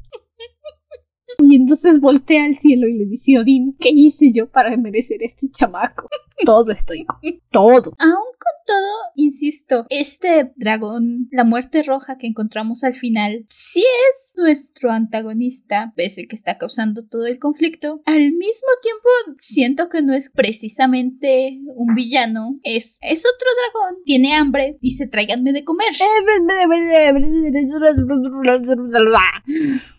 Y 1.39 1.55
entonces 1.55 1.99
voltea 1.99 2.45
al 2.45 2.55
cielo 2.55 2.87
y 2.87 2.97
le 2.97 3.05
dice 3.05 3.37
a 3.37 3.41
Odín, 3.41 3.75
¿qué 3.79 3.89
hice 3.89 4.31
yo 4.33 4.49
para 4.49 4.75
merecer 4.77 5.23
este 5.23 5.49
chamaco? 5.49 6.09
Todo 6.45 6.71
estoy 6.71 7.05
todo. 7.51 7.93
Aún 7.99 8.29
con 8.39 8.53
todo, 8.65 8.93
insisto, 9.15 9.85
este 9.89 10.53
dragón, 10.55 11.27
la 11.31 11.43
muerte 11.43 11.83
roja 11.83 12.17
que 12.17 12.27
encontramos 12.27 12.83
al 12.83 12.93
final, 12.93 13.45
sí 13.49 13.81
es 13.81 14.31
nuestro 14.37 14.91
antagonista, 14.91 15.91
pese 15.95 16.27
que 16.27 16.35
está 16.35 16.57
causando 16.57 17.05
todo 17.05 17.25
el 17.25 17.39
conflicto. 17.39 18.01
Al 18.05 18.31
mismo 18.31 18.69
tiempo, 18.81 19.09
siento 19.37 19.89
que 19.89 20.01
no 20.01 20.13
es 20.13 20.29
precisamente 20.29 21.59
un 21.75 21.95
villano, 21.95 22.59
es, 22.63 22.99
es 23.01 23.25
otro 23.25 23.47
dragón, 23.73 24.03
tiene 24.05 24.33
hambre, 24.33 24.77
dice 24.81 25.07
tráiganme 25.07 25.51
de 25.51 25.65
comer. 25.65 25.89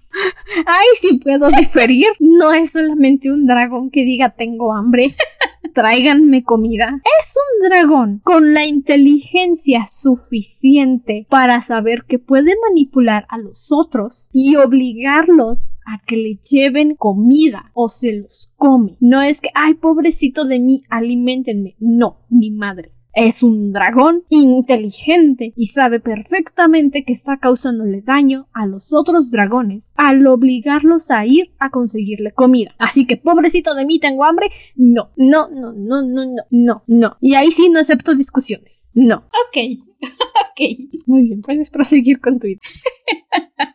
Ay, 0.67 0.87
si 0.95 1.19
puedo 1.19 1.51
diferir. 1.51 2.07
No 2.19 2.53
es 2.53 2.73
solamente 2.73 3.31
un 3.31 3.47
dragón 3.47 3.91
que 3.91 4.05
diga 4.05 4.31
tengo 4.31 4.75
hambre. 4.75 5.17
Tráiganme 5.75 6.43
comida. 6.43 7.01
Es 7.21 7.37
un 7.37 7.69
dragón 7.69 8.21
con 8.25 8.55
la 8.55 8.67
inteligencia 8.67 9.85
suficiente 9.87 11.27
para 11.29 11.61
saber 11.61 12.05
que 12.09 12.19
puede 12.19 12.55
manipular 12.69 13.27
a 13.29 13.39
los 13.39 13.71
otros 13.71 14.31
y 14.33 14.57
obligarlos 14.57 15.77
a 15.87 16.05
que 16.05 16.17
le 16.17 16.39
lleven 16.51 16.97
comida 16.97 17.71
o 17.75 17.89
se 17.89 18.21
los 18.21 18.53
come. 18.57 18.97
No 19.01 19.23
es 19.23 19.41
que, 19.41 19.51
ay, 19.55 19.75
pobrecito 19.75 20.45
de 20.45 20.59
mí, 20.59 20.83
alimentenme. 20.89 21.77
No, 21.79 22.19
ni 22.31 22.51
madres. 22.51 23.11
Es 23.15 23.43
un 23.43 23.73
dragón 23.73 24.25
inteligente 24.29 25.53
y 25.57 25.67
sabe 25.67 26.01
perfectamente 26.01 27.05
que 27.05 27.13
está 27.13 27.39
causándole 27.39 28.03
daño 28.03 28.49
a 28.53 28.67
los 28.67 28.93
otros 28.93 29.31
dragones 29.31 29.95
al 30.11 30.27
obligarlos 30.27 31.11
a 31.11 31.25
ir 31.25 31.53
a 31.59 31.71
conseguirle 31.71 32.33
comida. 32.33 32.75
Así 32.79 33.07
que 33.07 33.17
pobrecito 33.17 33.75
de 33.75 33.87
mí, 33.87 33.99
tengo 33.99 34.25
hambre. 34.25 34.49
No, 34.77 35.11
no, 35.17 35.49
no, 35.51 35.73
no, 35.73 36.03
no, 36.03 36.25
no, 36.25 36.45
no, 36.51 36.83
no. 36.87 37.17
Y 37.21 37.35
ahí 37.35 37.51
sí 37.51 37.71
no 37.71 37.81
acepto 37.81 38.15
discusiones. 38.15 38.91
No. 38.95 39.17
Ok. 39.17 39.89
ok. 40.51 40.61
Muy 41.07 41.25
bien, 41.25 41.41
puedes 41.43 41.71
proseguir 41.71 42.21
con 42.21 42.39
tu 42.39 42.47
idea. 42.47 42.61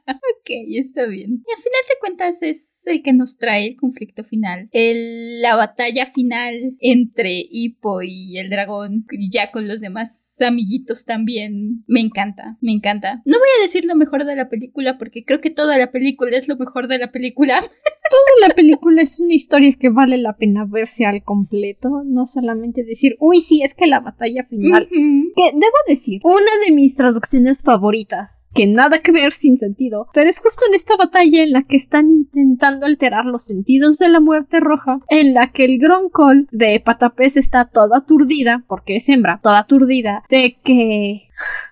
ok, 0.08 0.50
está 0.80 1.06
bien. 1.06 1.44
Y 1.46 1.52
al 1.52 1.62
final 1.62 1.82
de 1.90 2.00
cuentas 2.00 2.42
es 2.42 2.82
el 2.86 3.02
que 3.02 3.14
nos 3.14 3.38
trae 3.38 3.68
el 3.68 3.76
conflicto 3.76 4.24
final. 4.24 4.70
El, 4.72 5.42
la 5.42 5.56
batalla 5.56 6.06
final 6.06 6.78
entre 6.80 7.46
Hippo 7.50 8.02
y 8.02 8.38
el 8.38 8.50
dragón, 8.50 9.06
y 9.12 9.30
ya 9.32 9.52
con 9.52 9.68
los 9.68 9.82
demás 9.82 10.36
amiguitos 10.42 11.06
también. 11.06 11.84
Me 11.88 12.02
encanta, 12.02 12.58
me 12.62 12.72
encanta. 12.72 13.22
No 13.26 13.38
voy 13.38 13.50
a 13.60 13.64
decir 13.64 13.86
lo 13.86 13.96
mejor 13.96 14.26
de 14.26 14.36
la 14.36 14.50
película 14.50 14.98
porque 14.98 15.24
creo 15.24 15.42
que 15.42 15.50
toda 15.50 15.78
la 15.78 15.92
película 15.92 16.38
es 16.38 16.48
lo 16.48 16.58
mejor 16.58 16.88
de 16.88 16.98
la 16.98 17.12
película. 17.12 17.64
toda 18.10 18.48
la 18.48 18.54
película 18.54 19.02
es 19.02 19.20
una 19.20 19.34
historia 19.34 19.76
que 19.80 19.90
vale 19.90 20.18
la 20.18 20.34
pena 20.34 20.66
verse 20.66 21.06
al 21.06 21.24
completo, 21.24 22.04
no 22.06 22.28
solamente 22.28 22.84
decir, 22.84 23.16
uy, 23.20 23.42
sí, 23.42 23.62
es 23.64 23.74
que 23.74 23.88
la 23.88 24.00
batalla 24.00 24.44
final. 24.44 24.88
Que 24.90 25.52
debo 25.54 25.78
decir, 25.88 26.22
una 26.24 26.66
de 26.66 26.74
mis 26.74 26.96
traducciones 26.96 27.64
favoritas, 27.64 28.50
que 28.54 28.68
nada 28.68 29.00
que 29.00 29.12
ver 29.12 29.34
sin 29.34 29.58
sentido, 29.58 30.08
pero 30.14 30.30
es 30.30 30.40
justo 30.40 30.66
en 30.68 30.76
esta 30.76 30.98
batalla 30.98 31.44
en 31.44 31.52
la 31.52 31.64
que 31.64 31.76
están 31.76 32.10
intentando 32.10 32.86
alterar 32.86 33.26
los 33.26 33.44
sentidos 33.44 33.98
de 33.98 34.10
la 34.10 34.20
muerte 34.20 34.60
roja, 34.60 35.00
en 35.10 35.34
la 35.34 35.48
que 35.52 35.66
el 35.66 35.80
Gronkol 35.80 36.48
de 36.52 36.82
Patapés 36.84 37.38
está 37.38 37.66
toda 37.66 37.98
aturdida, 37.98 38.64
porque 38.68 38.98
es 38.98 39.10
hembra, 39.10 39.40
toda 39.42 39.60
aturdida, 39.60 40.24
de 40.30 40.58
que 40.64 41.22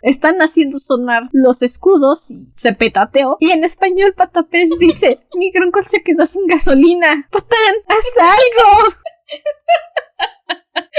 están 0.03 0.39
haciendo 0.39 0.77
sonar 0.77 1.29
los 1.31 1.63
escudos 1.63 2.29
y 2.29 2.51
se 2.55 2.73
petateó. 2.73 3.37
Y 3.39 3.51
en 3.51 3.63
español 3.63 4.13
Patapés 4.15 4.69
dice, 4.77 5.19
mi 5.33 5.49
Gronkol 5.51 5.85
se 5.85 6.03
quedó 6.03 6.25
sin 6.25 6.45
gasolina. 6.45 7.27
Patán, 7.31 7.75
haz 7.87 8.05
algo. 8.19 8.95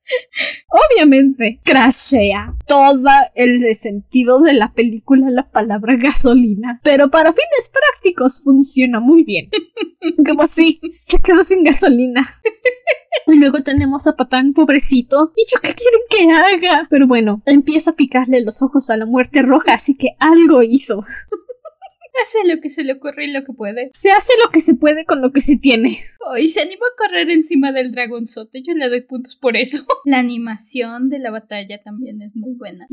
Obviamente, 0.70 1.60
crashea 1.64 2.54
todo 2.68 3.10
el 3.34 3.76
sentido 3.76 4.40
de 4.42 4.54
la 4.54 4.74
película 4.74 5.30
la 5.30 5.50
palabra 5.50 5.96
gasolina, 5.96 6.80
pero 6.84 7.10
para 7.10 7.32
fines 7.32 7.72
prácticos 7.72 8.42
funciona 8.44 9.00
muy 9.00 9.24
bien. 9.24 9.50
Como 10.26 10.46
si 10.48 10.80
se 10.92 11.18
quedó 11.20 11.44
sin 11.44 11.64
gasolina. 11.64 12.24
Y 13.28 13.36
luego 13.36 13.64
tenemos 13.64 14.06
a 14.08 14.16
Patán, 14.16 14.54
pobrecito. 14.54 15.32
¿Y 15.36 15.46
yo 15.52 15.60
qué 15.62 15.74
quieren 15.74 16.02
que 16.10 16.68
haga? 16.70 16.88
Pero 16.90 17.08
bueno, 17.08 17.42
empieza 17.46 17.92
a 17.92 17.96
picarle 17.96 18.44
los 18.44 18.62
ojos 18.62 18.90
a 18.90 18.98
la 18.98 19.06
muerte 19.06 19.42
roja, 19.42 19.74
así 19.74 19.96
que 19.96 20.10
algo 20.20 20.62
hizo. 20.62 21.02
Hace 22.22 22.48
lo 22.48 22.62
que 22.62 22.70
se 22.70 22.84
le 22.84 22.94
ocurre 22.94 23.26
y 23.26 23.32
lo 23.32 23.44
que 23.44 23.54
puede. 23.54 23.92
Se 23.94 24.10
hace 24.10 24.34
lo 24.44 24.52
que 24.52 24.62
se 24.62 24.76
puede 24.76 25.06
con 25.06 25.22
lo 25.22 25.32
que 25.32 25.42
se 25.42 25.58
tiene. 25.58 25.98
Oh, 26.28 26.38
y 26.38 26.48
se 26.48 26.62
animó 26.62 26.84
a 26.86 26.98
correr 26.98 27.30
encima 27.30 27.72
del 27.72 27.92
dragonzote. 27.92 28.64
Yo 28.64 28.74
le 28.74 28.90
doy 28.90 29.02
puntos 29.02 29.36
por 29.36 29.56
eso. 29.56 29.86
La 30.06 30.20
animación 30.20 31.10
de 31.10 31.20
la 31.20 31.32
batalla 31.32 31.82
también 31.84 32.22
es 32.22 32.36
muy 32.36 32.54
buena. 32.54 32.88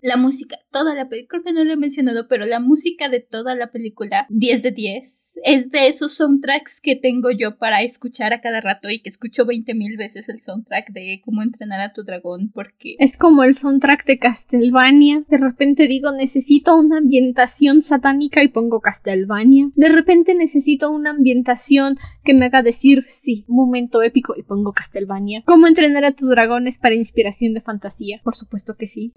La 0.00 0.16
música, 0.16 0.56
toda 0.70 0.94
la 0.94 1.08
película, 1.08 1.28
creo 1.28 1.42
que 1.44 1.52
no 1.52 1.64
lo 1.64 1.72
he 1.72 1.76
mencionado, 1.76 2.28
pero 2.28 2.44
la 2.46 2.60
música 2.60 3.08
de 3.08 3.20
toda 3.20 3.54
la 3.54 3.70
película, 3.70 4.26
10 4.28 4.62
de 4.62 4.70
10. 4.70 5.38
Es 5.44 5.70
de 5.70 5.88
esos 5.88 6.14
soundtracks 6.14 6.80
que 6.80 6.96
tengo 6.96 7.30
yo 7.30 7.58
para 7.58 7.82
escuchar 7.82 8.32
a 8.32 8.40
cada 8.40 8.60
rato 8.60 8.88
y 8.90 9.00
que 9.00 9.08
escucho 9.08 9.44
20 9.44 9.74
mil 9.74 9.96
veces 9.96 10.28
el 10.28 10.40
soundtrack 10.40 10.92
de 10.92 11.20
cómo 11.24 11.42
entrenar 11.42 11.80
a 11.80 11.92
tu 11.92 12.04
dragón 12.04 12.50
porque... 12.52 12.96
Es 12.98 13.16
como 13.16 13.42
el 13.44 13.54
soundtrack 13.54 14.04
de 14.04 14.18
Castlevania. 14.18 15.24
De 15.28 15.38
repente 15.38 15.86
digo, 15.86 16.12
necesito 16.12 16.76
una 16.76 16.98
ambientación 16.98 17.82
satánica 17.82 18.42
y 18.42 18.48
pongo 18.52 18.80
Castlevania. 18.80 19.70
De 19.74 19.88
repente 19.88 20.34
necesito 20.34 20.90
una 20.90 21.10
ambientación 21.10 21.96
que 22.24 22.34
me 22.34 22.46
haga 22.46 22.62
decir 22.62 23.04
sí, 23.06 23.44
momento 23.48 24.02
épico 24.02 24.34
y 24.36 24.42
pongo 24.42 24.72
Castlevania. 24.72 25.42
¿Cómo 25.44 25.66
entrenar 25.66 26.04
a 26.04 26.12
tus 26.12 26.28
dragones 26.28 26.78
para 26.78 26.94
inspiración 26.94 27.54
de 27.54 27.60
fantasía? 27.60 28.20
Por 28.22 28.34
supuesto 28.34 28.74
que 28.78 28.86
sí. 28.86 29.12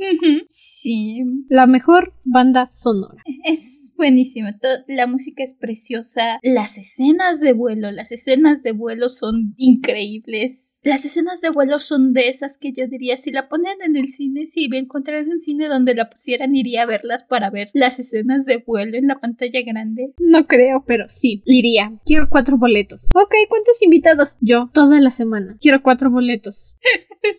Sí. 0.47 1.23
La 1.49 1.67
mejor 1.67 2.13
banda 2.23 2.65
sonora. 2.65 3.23
Es 3.43 3.93
buenísimo. 3.97 4.47
La 4.87 5.07
música 5.07 5.43
es 5.43 5.53
preciosa. 5.53 6.39
Las 6.43 6.77
escenas 6.77 7.39
de 7.39 7.53
vuelo, 7.53 7.91
las 7.91 8.11
escenas 8.11 8.63
de 8.63 8.71
vuelo 8.71 9.09
son 9.09 9.53
increíbles 9.57 10.74
Las 10.85 11.03
escenas 11.03 11.41
de 11.41 11.49
vuelo 11.49 11.79
son 11.79 12.13
de 12.13 12.29
esas 12.29 12.59
que 12.59 12.71
yo 12.71 12.87
diría, 12.87 13.17
si 13.17 13.31
la 13.31 13.49
ponen 13.49 13.81
en 13.83 13.95
el 13.95 14.07
cine, 14.07 14.45
si 14.45 14.69
encontrar 14.71 15.27
un 15.27 15.39
cine 15.39 15.67
donde 15.67 15.95
la 15.95 16.11
pusieran, 16.11 16.55
iría 16.55 16.83
a 16.83 16.85
verlas 16.85 17.23
para 17.23 17.49
ver 17.49 17.71
las 17.73 17.97
escenas 17.99 18.45
de 18.45 18.63
vuelo 18.65 18.95
en 18.95 19.07
la 19.07 19.19
pantalla 19.19 19.63
grande. 19.65 20.13
No 20.19 20.45
creo, 20.45 20.83
pero 20.85 21.05
sí, 21.07 21.41
iría. 21.45 21.91
Quiero 22.05 22.29
cuatro 22.29 22.59
boletos. 22.59 23.09
Ok, 23.15 23.33
¿cuántos 23.49 23.81
invitados? 23.81 24.37
Yo, 24.41 24.69
toda 24.73 24.99
la 24.99 25.09
semana. 25.09 25.57
Quiero 25.59 25.81
cuatro 25.81 26.11
boletos. 26.11 26.77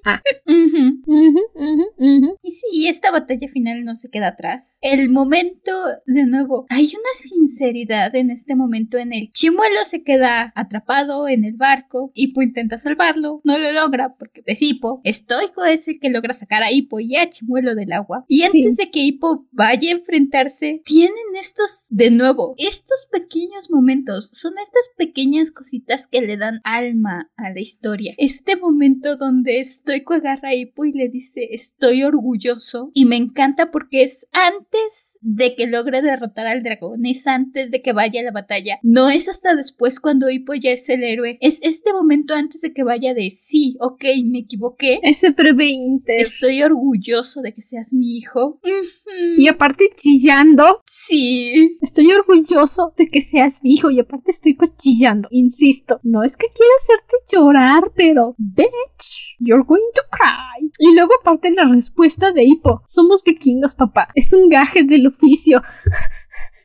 Ah. 0.04 0.20
Y 2.42 2.50
sí, 2.50 2.88
esta 2.88 3.12
batalla 3.12 3.48
final 3.48 3.84
no 3.84 3.94
se 3.94 4.08
queda 4.08 4.28
atrás. 4.28 4.78
El 4.80 5.10
momento, 5.10 5.70
de 6.06 6.26
nuevo, 6.26 6.66
hay 6.68 6.86
una 6.86 7.12
sinceridad 7.14 8.14
en 8.16 8.30
este 8.30 8.56
momento 8.56 8.98
en 8.98 9.12
el 9.12 9.30
Chimuelo 9.30 9.84
se 9.84 10.02
queda 10.02 10.52
atrapado 10.56 11.28
en 11.28 11.44
el 11.44 11.54
barco. 11.54 12.10
Hippo 12.14 12.42
intenta 12.42 12.78
salvarlo, 12.78 13.35
no 13.44 13.58
lo 13.58 13.72
logra 13.72 14.16
porque 14.16 14.42
es 14.46 14.62
Hippo. 14.62 15.00
Estoico 15.04 15.64
es 15.64 15.88
el 15.88 15.98
que 16.00 16.10
logra 16.10 16.34
sacar 16.34 16.62
a 16.62 16.72
Hippo 16.72 17.00
y 17.00 17.16
a 17.16 17.28
Chimuelo 17.28 17.74
del 17.74 17.92
agua. 17.92 18.24
Y 18.28 18.42
antes 18.42 18.76
de 18.76 18.90
que 18.90 19.00
Hippo 19.00 19.46
vaya 19.52 19.90
a 19.90 19.96
enfrentarse, 19.96 20.82
tienen 20.84 21.14
estos, 21.38 21.86
de 21.90 22.10
nuevo, 22.10 22.54
estos 22.58 23.08
pequeños 23.10 23.70
momentos. 23.70 24.30
Son 24.32 24.54
estas 24.58 24.90
pequeñas 24.96 25.50
cositas 25.50 26.06
que 26.06 26.22
le 26.22 26.36
dan 26.36 26.60
alma 26.64 27.30
a 27.36 27.50
la 27.50 27.60
historia. 27.60 28.14
Este 28.18 28.56
momento 28.56 29.16
donde 29.16 29.64
Stoico 29.64 30.14
agarra 30.14 30.50
a 30.50 30.54
Hippo 30.54 30.84
y 30.84 30.92
le 30.92 31.08
dice 31.08 31.48
estoy 31.50 32.02
orgulloso 32.02 32.90
y 32.94 33.04
me 33.04 33.16
encanta 33.16 33.70
porque 33.70 34.02
es 34.02 34.26
antes 34.32 35.18
de 35.20 35.54
que 35.56 35.66
logre 35.66 36.02
derrotar 36.02 36.46
al 36.46 36.62
dragón, 36.62 37.06
es 37.06 37.26
antes 37.26 37.70
de 37.70 37.82
que 37.82 37.92
vaya 37.92 38.20
a 38.20 38.24
la 38.24 38.32
batalla, 38.32 38.78
no 38.82 39.10
es 39.10 39.28
hasta 39.28 39.54
después 39.54 40.00
cuando 40.00 40.30
Hippo 40.30 40.54
ya 40.54 40.70
es 40.70 40.88
el 40.88 41.04
héroe, 41.04 41.38
es 41.40 41.60
este 41.62 41.92
momento 41.92 42.34
antes 42.34 42.60
de 42.60 42.72
que 42.72 42.84
vaya 42.84 43.14
de 43.14 43.25
sí, 43.30 43.76
ok, 43.80 44.04
me 44.24 44.40
equivoqué. 44.40 45.00
Ese 45.02 45.32
preveinte. 45.32 46.20
Estoy 46.20 46.62
orgulloso 46.62 47.40
de 47.42 47.52
que 47.52 47.62
seas 47.62 47.92
mi 47.92 48.16
hijo. 48.16 48.60
Y 49.38 49.48
aparte 49.48 49.90
chillando. 49.94 50.82
Sí. 50.90 51.78
Estoy 51.80 52.12
orgulloso 52.12 52.92
de 52.96 53.06
que 53.08 53.20
seas 53.20 53.60
mi 53.62 53.74
hijo 53.74 53.90
y 53.90 54.00
aparte 54.00 54.30
estoy 54.30 54.56
chillando. 54.76 55.28
Insisto, 55.30 56.00
no 56.02 56.22
es 56.22 56.36
que 56.36 56.46
quiera 56.48 56.72
hacerte 56.82 57.16
llorar, 57.32 57.92
pero 57.94 58.34
bitch, 58.38 59.36
you're 59.38 59.64
going 59.66 59.80
to 59.94 60.02
cry. 60.10 60.70
Y 60.78 60.94
luego 60.94 61.12
aparte 61.20 61.50
la 61.50 61.64
respuesta 61.64 62.32
de 62.32 62.44
Hippo. 62.44 62.82
Somos 62.86 63.22
vikingos, 63.24 63.74
papá. 63.74 64.08
Es 64.14 64.32
un 64.32 64.48
gaje 64.48 64.84
del 64.84 65.06
oficio. 65.06 65.62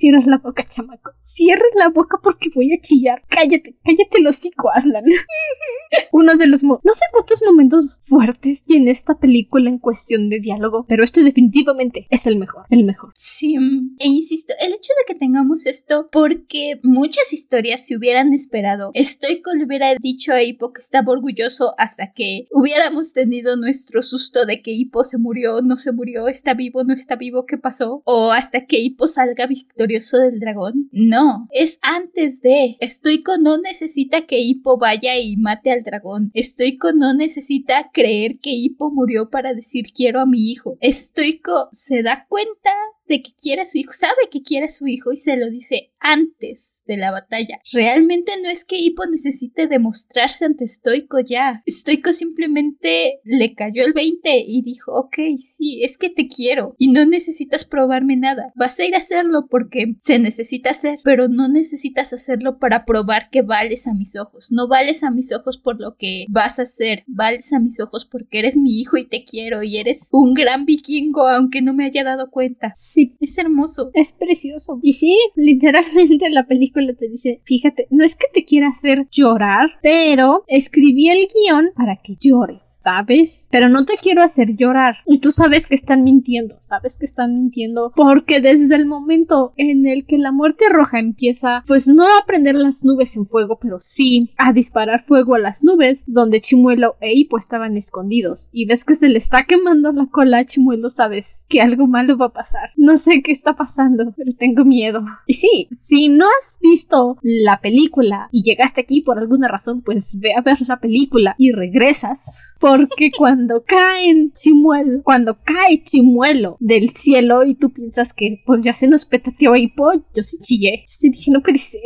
Cierras 0.00 0.26
la 0.26 0.38
boca, 0.38 0.62
chamaco. 0.62 1.10
Cierres 1.22 1.74
la 1.76 1.90
boca 1.90 2.16
porque 2.22 2.48
voy 2.54 2.72
a 2.72 2.80
chillar. 2.80 3.22
Cállate, 3.28 3.76
cállate 3.84 4.22
los 4.22 4.38
hocico, 4.38 4.70
Aslan. 4.70 5.04
Uno 6.12 6.36
de 6.36 6.46
los... 6.46 6.62
no 6.62 6.78
sé 6.82 7.04
cuántos 7.12 7.42
momentos 7.46 7.98
fuertes 8.00 8.62
tiene 8.62 8.92
esta 8.92 9.18
película 9.18 9.68
en 9.68 9.76
cuestión 9.76 10.30
de 10.30 10.40
diálogo, 10.40 10.86
pero 10.88 11.04
este 11.04 11.22
definitivamente 11.22 12.06
es 12.08 12.26
el 12.26 12.38
mejor, 12.38 12.64
el 12.70 12.84
mejor. 12.84 13.10
Sí, 13.14 13.56
e 13.98 14.08
insisto, 14.08 14.54
el 14.60 14.72
hecho 14.72 14.92
de 14.98 15.12
que 15.12 15.18
tengamos 15.18 15.66
esto 15.66 16.08
porque 16.10 16.80
muchas 16.82 17.34
historias 17.34 17.84
se 17.84 17.98
hubieran 17.98 18.32
esperado. 18.32 18.92
Estoy 18.94 19.42
con 19.42 19.60
hubiera 19.62 19.94
dicho 20.00 20.32
a 20.32 20.42
Hippo 20.42 20.72
que 20.72 20.80
estaba 20.80 21.12
orgulloso 21.12 21.74
hasta 21.76 22.10
que 22.12 22.46
hubiéramos 22.52 23.12
tenido 23.12 23.54
nuestro 23.58 24.02
susto 24.02 24.46
de 24.46 24.62
que 24.62 24.70
Hippo 24.70 25.04
se 25.04 25.18
murió, 25.18 25.60
no 25.60 25.76
se 25.76 25.92
murió, 25.92 26.26
está 26.26 26.54
vivo, 26.54 26.84
no 26.84 26.94
está 26.94 27.16
vivo, 27.16 27.44
¿qué 27.44 27.58
pasó? 27.58 28.00
O 28.06 28.32
hasta 28.32 28.64
que 28.64 28.78
Hippo 28.78 29.06
salga 29.06 29.46
victorioso 29.46 29.89
del 29.98 30.40
dragón. 30.40 30.88
No, 30.92 31.48
es 31.50 31.78
antes 31.82 32.40
de. 32.40 32.76
Estoico 32.80 33.38
no 33.38 33.58
necesita 33.58 34.26
que 34.26 34.40
Hippo 34.40 34.78
vaya 34.78 35.18
y 35.18 35.36
mate 35.36 35.70
al 35.70 35.82
dragón. 35.82 36.30
Estoico 36.34 36.92
no 36.92 37.14
necesita 37.14 37.90
creer 37.92 38.38
que 38.40 38.50
Hippo 38.50 38.90
murió 38.90 39.30
para 39.30 39.54
decir 39.54 39.86
quiero 39.94 40.20
a 40.20 40.26
mi 40.26 40.50
hijo. 40.50 40.76
Estoico 40.80 41.68
se 41.72 42.02
da 42.02 42.26
cuenta 42.28 42.70
de 43.10 43.22
que 43.22 43.32
quiere 43.34 43.62
a 43.62 43.66
su 43.66 43.76
hijo, 43.76 43.92
sabe 43.92 44.30
que 44.30 44.42
quiere 44.42 44.66
a 44.66 44.70
su 44.70 44.86
hijo 44.86 45.12
y 45.12 45.16
se 45.16 45.36
lo 45.36 45.48
dice 45.48 45.90
antes 45.98 46.82
de 46.86 46.96
la 46.96 47.10
batalla. 47.10 47.60
Realmente 47.72 48.32
no 48.42 48.48
es 48.48 48.64
que 48.64 48.78
Hippo 48.78 49.02
necesite 49.10 49.66
demostrarse 49.66 50.44
ante 50.44 50.66
Stoico 50.66 51.18
ya. 51.20 51.62
Stoico 51.68 52.12
simplemente 52.12 53.20
le 53.24 53.54
cayó 53.54 53.84
el 53.84 53.92
20 53.92 54.44
y 54.46 54.62
dijo, 54.62 54.92
ok, 54.92 55.16
sí, 55.38 55.82
es 55.82 55.98
que 55.98 56.08
te 56.08 56.28
quiero 56.28 56.74
y 56.78 56.92
no 56.92 57.04
necesitas 57.04 57.64
probarme 57.64 58.16
nada. 58.16 58.52
Vas 58.54 58.78
a 58.78 58.86
ir 58.86 58.94
a 58.94 58.98
hacerlo 58.98 59.48
porque 59.50 59.96
se 59.98 60.18
necesita 60.18 60.70
hacer, 60.70 61.00
pero 61.02 61.28
no 61.28 61.48
necesitas 61.48 62.12
hacerlo 62.12 62.58
para 62.58 62.84
probar 62.84 63.28
que 63.30 63.42
vales 63.42 63.86
a 63.86 63.94
mis 63.94 64.18
ojos. 64.18 64.52
No 64.52 64.68
vales 64.68 65.02
a 65.02 65.10
mis 65.10 65.34
ojos 65.34 65.58
por 65.58 65.80
lo 65.80 65.96
que 65.96 66.26
vas 66.28 66.60
a 66.60 66.62
hacer, 66.62 67.02
vales 67.08 67.52
a 67.52 67.58
mis 67.58 67.80
ojos 67.80 68.04
porque 68.04 68.38
eres 68.38 68.56
mi 68.56 68.80
hijo 68.80 68.96
y 68.96 69.08
te 69.08 69.24
quiero 69.24 69.62
y 69.62 69.78
eres 69.78 70.08
un 70.12 70.32
gran 70.32 70.64
vikingo 70.64 71.28
aunque 71.28 71.60
no 71.60 71.74
me 71.74 71.84
haya 71.84 72.04
dado 72.04 72.30
cuenta. 72.30 72.72
Sí, 72.76 72.99
es 73.20 73.38
hermoso, 73.38 73.90
es 73.94 74.12
precioso. 74.12 74.78
Y 74.82 74.94
sí, 74.94 75.16
literalmente 75.36 76.30
la 76.30 76.46
película 76.46 76.92
te 76.94 77.08
dice, 77.08 77.40
fíjate, 77.44 77.86
no 77.90 78.04
es 78.04 78.16
que 78.16 78.26
te 78.32 78.44
quiera 78.44 78.68
hacer 78.68 79.06
llorar, 79.10 79.70
pero 79.82 80.44
escribí 80.46 81.08
el 81.08 81.28
guion 81.28 81.70
para 81.74 81.96
que 81.96 82.14
llores, 82.18 82.79
¿sabes? 82.82 83.46
Pero 83.50 83.68
no 83.68 83.84
te 83.84 83.94
quiero 84.02 84.22
hacer 84.22 84.56
llorar. 84.56 84.96
Y 85.06 85.18
tú 85.18 85.30
sabes 85.30 85.66
que 85.66 85.74
están 85.74 86.04
mintiendo, 86.04 86.56
sabes 86.60 86.96
que 86.96 87.06
están 87.06 87.40
mintiendo, 87.40 87.92
porque 87.94 88.40
desde 88.40 88.74
el 88.76 88.86
momento 88.86 89.52
en 89.56 89.86
el 89.86 90.06
que 90.06 90.18
la 90.18 90.32
muerte 90.32 90.64
roja 90.70 90.98
empieza, 90.98 91.62
pues 91.66 91.88
no 91.88 92.04
a 92.04 92.26
prender 92.26 92.54
las 92.54 92.84
nubes 92.84 93.16
en 93.16 93.26
fuego, 93.26 93.58
pero 93.60 93.78
sí 93.78 94.30
a 94.36 94.52
disparar 94.52 95.04
fuego 95.04 95.34
a 95.34 95.38
las 95.38 95.62
nubes, 95.62 96.04
donde 96.06 96.40
Chimuelo 96.40 96.96
e 97.00 97.12
Hippo 97.12 97.38
estaban 97.38 97.76
escondidos. 97.76 98.48
Y 98.52 98.66
ves 98.66 98.84
que 98.84 98.94
se 98.94 99.08
le 99.08 99.18
está 99.18 99.44
quemando 99.44 99.92
la 99.92 100.06
cola 100.06 100.38
a 100.38 100.44
Chimuelo, 100.44 100.90
sabes 100.90 101.46
que 101.48 101.60
algo 101.60 101.86
malo 101.86 102.16
va 102.16 102.26
a 102.26 102.32
pasar. 102.32 102.70
No 102.76 102.96
sé 102.96 103.22
qué 103.22 103.32
está 103.32 103.56
pasando, 103.56 104.12
pero 104.16 104.32
tengo 104.32 104.64
miedo. 104.64 105.02
Y 105.26 105.34
sí, 105.34 105.68
si 105.72 106.08
no 106.08 106.26
has 106.26 106.58
visto 106.60 107.18
la 107.22 107.60
película 107.60 108.28
y 108.32 108.42
llegaste 108.42 108.80
aquí 108.80 109.02
por 109.02 109.18
alguna 109.18 109.48
razón, 109.48 109.82
pues 109.82 110.18
ve 110.20 110.34
a 110.34 110.40
ver 110.40 110.58
la 110.66 110.80
película 110.80 111.34
y 111.38 111.52
regresas. 111.52 112.44
Porque 112.76 113.10
cuando 113.16 113.64
caen 113.64 114.32
chimuelo, 114.32 115.02
cuando 115.02 115.38
cae 115.42 115.82
chimuelo 115.82 116.56
del 116.60 116.90
cielo 116.90 117.44
y 117.44 117.54
tú 117.54 117.72
piensas 117.72 118.12
que 118.12 118.42
pues 118.46 118.62
ya 118.62 118.72
se 118.72 118.88
nos 118.88 119.06
petateó 119.06 119.52
ahí, 119.54 119.68
pues 119.68 120.00
yo 120.14 120.22
sí 120.22 120.38
chillé. 120.38 120.86
Yo 120.88 121.10
dije, 121.10 121.30
no 121.30 121.42
puede 121.42 121.58
ser. 121.58 121.82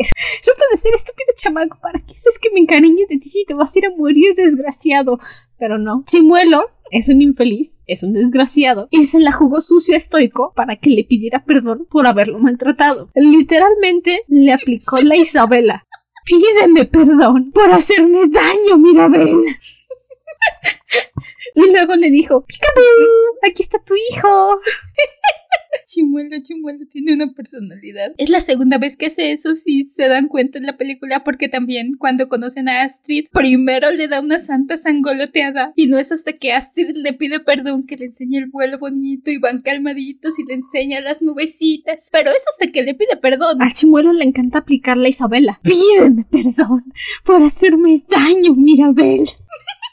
No 0.46 0.52
puede 0.56 0.76
ser, 0.76 0.94
estúpido 0.94 1.28
chamaco. 1.36 1.78
¿Para 1.80 2.00
qué 2.00 2.12
es 2.12 2.38
que 2.38 2.50
me 2.52 2.60
encariñe 2.60 3.06
de 3.08 3.16
ti 3.18 3.28
si 3.28 3.44
te 3.44 3.54
vas 3.54 3.74
a 3.74 3.78
ir 3.78 3.86
a 3.86 3.96
morir 3.96 4.34
desgraciado? 4.34 5.18
Pero 5.58 5.78
no. 5.78 6.04
Chimuelo 6.06 6.62
es 6.90 7.08
un 7.08 7.22
infeliz, 7.22 7.82
es 7.86 8.02
un 8.02 8.12
desgraciado, 8.12 8.88
y 8.90 9.06
se 9.06 9.18
la 9.18 9.32
jugó 9.32 9.60
sucio 9.60 9.94
a 9.94 9.96
Estoico 9.96 10.52
para 10.54 10.76
que 10.76 10.90
le 10.90 11.04
pidiera 11.04 11.44
perdón 11.44 11.86
por 11.90 12.06
haberlo 12.06 12.38
maltratado. 12.38 13.08
Literalmente 13.14 14.20
le 14.28 14.52
aplicó 14.52 15.00
la 15.00 15.16
Isabela. 15.16 15.84
Pídeme 16.24 16.84
perdón 16.86 17.50
por 17.52 17.70
hacerme 17.70 18.28
daño, 18.28 18.78
Mirabel. 18.78 19.36
Y 21.54 21.70
luego 21.70 21.94
le 21.94 22.10
dijo, 22.10 22.44
Aquí 23.46 23.62
está 23.62 23.78
tu 23.78 23.94
hijo. 23.94 24.60
Chimuelo, 25.86 26.40
Chimuelo 26.42 26.86
tiene 26.90 27.14
una 27.14 27.32
personalidad. 27.32 28.12
Es 28.16 28.30
la 28.30 28.40
segunda 28.40 28.78
vez 28.78 28.96
que 28.96 29.06
hace 29.06 29.32
eso, 29.32 29.54
si 29.54 29.84
se 29.84 30.08
dan 30.08 30.28
cuenta 30.28 30.58
en 30.58 30.64
la 30.64 30.76
película, 30.76 31.22
porque 31.24 31.48
también 31.48 31.94
cuando 31.98 32.28
conocen 32.28 32.68
a 32.68 32.82
Astrid, 32.82 33.26
primero 33.32 33.90
le 33.90 34.08
da 34.08 34.20
una 34.20 34.38
santa 34.38 34.78
sangoloteada. 34.78 35.72
Y 35.76 35.88
no 35.88 35.98
es 35.98 36.12
hasta 36.12 36.32
que 36.32 36.52
Astrid 36.52 36.96
le 36.96 37.12
pide 37.12 37.40
perdón 37.40 37.86
que 37.86 37.96
le 37.96 38.06
enseña 38.06 38.38
el 38.38 38.46
vuelo 38.46 38.78
bonito 38.78 39.30
y 39.30 39.38
van 39.38 39.62
calmaditos 39.62 40.38
y 40.38 40.44
le 40.44 40.54
enseña 40.54 41.00
las 41.00 41.22
nubecitas. 41.22 42.08
Pero 42.10 42.30
es 42.30 42.44
hasta 42.52 42.72
que 42.72 42.82
le 42.82 42.94
pide 42.94 43.16
perdón. 43.20 43.60
A 43.60 43.72
Chimuelo 43.72 44.12
le 44.12 44.24
encanta 44.24 44.58
aplicar 44.58 44.96
la 44.96 45.08
Isabela. 45.08 45.60
Pídeme 45.62 46.24
perdón 46.30 46.82
por 47.24 47.42
hacerme 47.42 48.02
daño, 48.08 48.54
Mirabel. 48.54 49.24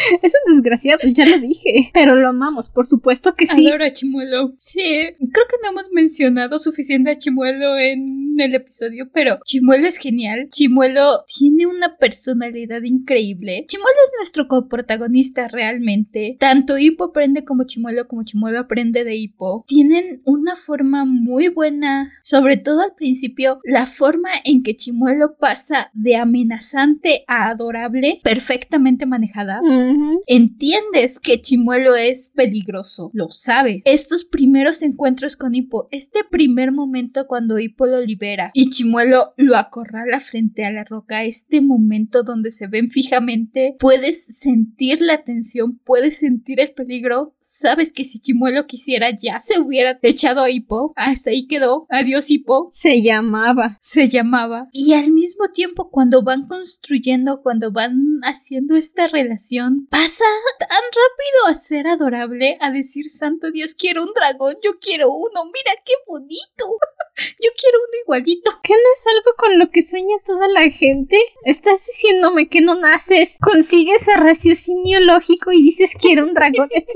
Es 0.22 0.34
un 0.46 0.56
desgraciado, 0.56 1.00
ya 1.12 1.26
lo 1.26 1.38
dije. 1.38 1.90
Pero 1.92 2.14
lo 2.16 2.28
amamos, 2.28 2.68
por 2.70 2.86
supuesto 2.86 3.34
que 3.34 3.46
sí. 3.46 3.66
Adoro 3.68 3.84
a 3.84 3.92
Chimuelo. 3.92 4.54
Sí, 4.56 4.80
creo 5.18 5.46
que 5.46 5.56
no 5.62 5.70
hemos 5.70 5.90
mencionado 5.92 6.58
suficiente 6.58 7.10
a 7.10 7.18
Chimuelo 7.18 7.78
en 7.78 8.36
el 8.38 8.54
episodio, 8.54 9.10
pero 9.12 9.38
Chimuelo 9.44 9.86
es 9.86 9.98
genial. 9.98 10.48
Chimuelo 10.50 11.24
tiene 11.26 11.66
una 11.66 11.96
personalidad 11.96 12.82
increíble. 12.82 13.64
Chimuelo 13.68 13.98
es 14.06 14.12
nuestro 14.18 14.48
coprotagonista 14.48 15.48
realmente. 15.48 16.36
Tanto 16.38 16.78
Hippo 16.78 17.04
aprende 17.04 17.44
como 17.44 17.64
Chimuelo, 17.64 18.08
como 18.08 18.24
Chimuelo 18.24 18.60
aprende 18.60 19.04
de 19.04 19.16
Hippo. 19.16 19.64
Tienen 19.66 20.20
una 20.24 20.56
forma 20.56 21.04
muy 21.04 21.48
buena, 21.48 22.10
sobre 22.22 22.56
todo 22.56 22.82
al 22.82 22.94
principio, 22.94 23.60
la 23.64 23.86
forma 23.86 24.30
en 24.44 24.62
que 24.62 24.76
Chimuelo 24.76 25.36
pasa 25.36 25.90
de 25.92 26.16
amenazante 26.16 27.24
a 27.26 27.48
adorable, 27.50 28.20
perfectamente 28.22 29.06
manejada. 29.06 29.60
Mm 29.62 29.89
Entiendes 30.26 31.18
que 31.20 31.40
Chimuelo 31.40 31.94
es 31.94 32.30
peligroso, 32.30 33.10
lo 33.12 33.28
sabe. 33.30 33.82
Estos 33.84 34.24
primeros 34.24 34.82
encuentros 34.82 35.36
con 35.36 35.54
Hippo, 35.54 35.88
este 35.90 36.20
primer 36.30 36.72
momento 36.72 37.26
cuando 37.26 37.58
Hippo 37.58 37.86
lo 37.86 38.00
libera 38.00 38.50
y 38.54 38.70
Chimuelo 38.70 39.32
lo 39.36 39.56
acorrala 39.56 40.20
frente 40.20 40.64
a 40.64 40.72
la 40.72 40.84
roca, 40.84 41.24
este 41.24 41.60
momento 41.60 42.22
donde 42.22 42.50
se 42.50 42.66
ven 42.66 42.90
fijamente, 42.90 43.76
puedes 43.78 44.24
sentir 44.38 45.00
la 45.00 45.24
tensión, 45.24 45.80
puedes 45.84 46.18
sentir 46.18 46.60
el 46.60 46.72
peligro. 46.72 47.34
Sabes 47.40 47.92
que 47.92 48.04
si 48.04 48.18
Chimuelo 48.18 48.66
quisiera 48.66 49.10
ya 49.10 49.40
se 49.40 49.60
hubiera 49.60 49.98
echado 50.02 50.42
a 50.42 50.50
Hippo. 50.50 50.92
Hasta 50.96 51.30
ahí 51.30 51.46
quedó. 51.46 51.86
Adiós 51.90 52.30
Hippo. 52.30 52.70
Se 52.72 53.02
llamaba. 53.02 53.78
Se 53.80 54.08
llamaba. 54.08 54.68
Y 54.72 54.92
al 54.92 55.10
mismo 55.10 55.48
tiempo 55.52 55.90
cuando 55.90 56.22
van 56.22 56.46
construyendo, 56.46 57.42
cuando 57.42 57.72
van 57.72 58.20
haciendo 58.22 58.76
esta 58.76 59.06
relación, 59.06 59.69
pasa 59.88 60.24
tan 60.58 60.68
rápido 60.68 61.46
a 61.48 61.54
ser 61.54 61.86
adorable, 61.86 62.56
a 62.60 62.70
decir, 62.70 63.10
santo 63.10 63.50
Dios, 63.50 63.74
quiero 63.74 64.02
un 64.02 64.12
dragón, 64.14 64.54
yo 64.62 64.72
quiero 64.80 65.10
uno, 65.10 65.44
mira 65.44 65.72
qué 65.84 65.94
bonito. 66.06 66.78
Yo 67.38 67.50
quiero 67.60 67.78
uno 67.78 68.02
igualito. 68.04 68.50
¿Qué 68.62 68.72
no 68.72 68.92
es 68.94 69.06
algo 69.06 69.36
con 69.36 69.58
lo 69.58 69.70
que 69.70 69.82
sueña 69.82 70.16
toda 70.24 70.48
la 70.48 70.70
gente? 70.70 71.18
Estás 71.44 71.84
diciéndome 71.84 72.48
que 72.48 72.62
no 72.62 72.76
naces, 72.76 73.36
consigues 73.40 74.08
el 74.08 74.22
raciocinio 74.22 75.00
lógico 75.00 75.52
y 75.52 75.62
dices 75.62 75.94
quiero 76.00 76.24
un 76.24 76.32
dragón. 76.32 76.70
¿Estás 76.74 76.94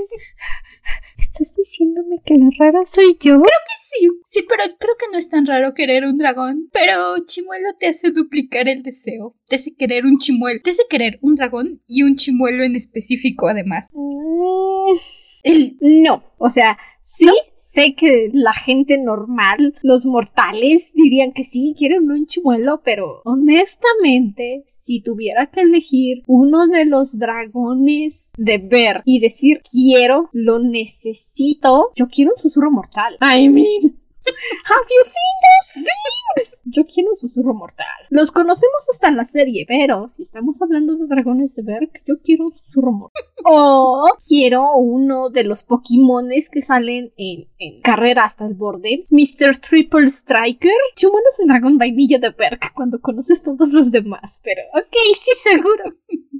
diciéndome 1.57 2.17
que 2.25 2.37
la 2.39 2.49
rara 2.59 2.85
soy 2.85 3.17
yo? 3.21 3.41
Creo 3.41 3.43
que 3.43 3.77
sí. 3.79 4.09
Sí, 4.25 4.45
pero 4.49 4.63
creo 4.79 4.95
que 4.99 5.07
no 5.11 5.19
es 5.19 5.29
tan 5.29 5.47
raro 5.47 5.75
querer 5.75 6.05
un 6.05 6.17
dragón. 6.17 6.69
Pero 6.73 7.25
Chimuelo 7.27 7.75
te 7.79 7.89
hace 7.89 8.11
duplicar 8.11 8.69
el 8.69 8.83
deseo. 8.83 9.37
Te 9.49 9.57
hace 9.57 9.75
querer 9.75 10.05
un 10.05 10.19
chimuelo. 10.19 10.61
Te 10.63 10.71
hace 10.71 10.85
querer 10.89 11.19
un 11.23 11.35
dragón 11.35 11.83
y 11.87 12.03
un 12.03 12.17
chimuelo 12.17 12.63
en 12.65 12.77
específico, 12.77 13.49
además. 13.49 13.89
Mm, 13.93 14.97
el, 15.43 15.77
no. 15.81 16.25
O 16.39 16.51
sea, 16.51 16.79
sí, 17.03 17.31
sé 17.75 17.95
que 17.95 18.31
la 18.33 18.55
gente 18.55 18.99
normal, 18.99 19.75
los 19.83 20.07
mortales, 20.07 20.93
dirían 20.95 21.33
que 21.33 21.43
sí, 21.43 21.75
quieren 21.77 22.11
un 22.11 22.27
chimuelo, 22.27 22.81
pero 22.85 23.23
honestamente, 23.25 24.63
si 24.67 25.01
tuviera 25.01 25.51
que 25.51 25.63
elegir 25.63 26.23
uno 26.27 26.67
de 26.67 26.85
los 26.87 27.19
dragones 27.19 28.33
de 28.39 28.59
ver 28.59 29.03
y 29.05 29.19
decir 29.19 29.61
quiero, 29.69 30.29
lo 30.33 30.61
necesito, 30.61 31.91
yo 31.97 32.07
quiero 32.07 32.33
un 32.37 32.41
susurro 32.41 32.71
mortal. 32.71 33.17
I 33.21 33.49
mean. 33.49 34.04
Have 34.27 34.87
you 34.89 35.03
seen 35.03 35.37
those 35.45 35.75
things? 35.75 36.63
Yo 36.65 36.85
quiero 36.85 37.11
un 37.11 37.17
susurro 37.17 37.55
mortal. 37.55 37.87
Los 38.11 38.31
conocemos 38.33 38.89
hasta 38.91 39.09
en 39.09 39.17
la 39.17 39.25
serie, 39.25 39.65
pero 39.69 40.09
si 40.09 40.23
estamos 40.23 40.61
hablando 40.63 40.97
de 40.97 41.07
dragones 41.07 41.55
de 41.55 41.63
Berk, 41.63 42.03
yo 42.07 42.21
quiero 42.23 42.45
un 42.45 42.53
susurro 42.53 42.93
mortal. 42.93 43.23
O 43.45 44.09
quiero 44.27 44.77
uno 44.77 45.31
de 45.31 45.45
los 45.45 45.63
Pokémones 45.63 46.49
que 46.49 46.63
salen 46.63 47.13
en, 47.17 47.49
en 47.59 47.81
Carrera 47.83 48.25
hasta 48.25 48.47
el 48.47 48.55
borde. 48.55 49.05
Mr. 49.11 49.57
Triple 49.61 50.07
Striker. 50.09 50.71
Es 50.97 51.41
el 51.41 51.49
dragón 51.49 51.79
vainilla 51.79 52.19
de 52.19 52.31
Berk 52.31 52.73
cuando 52.75 53.01
conoces 53.01 53.43
todos 53.43 53.73
los 53.73 53.91
demás, 53.91 54.41
pero 54.45 54.63
ok, 54.75 54.95
sí, 55.21 55.33
seguro. 55.35 55.85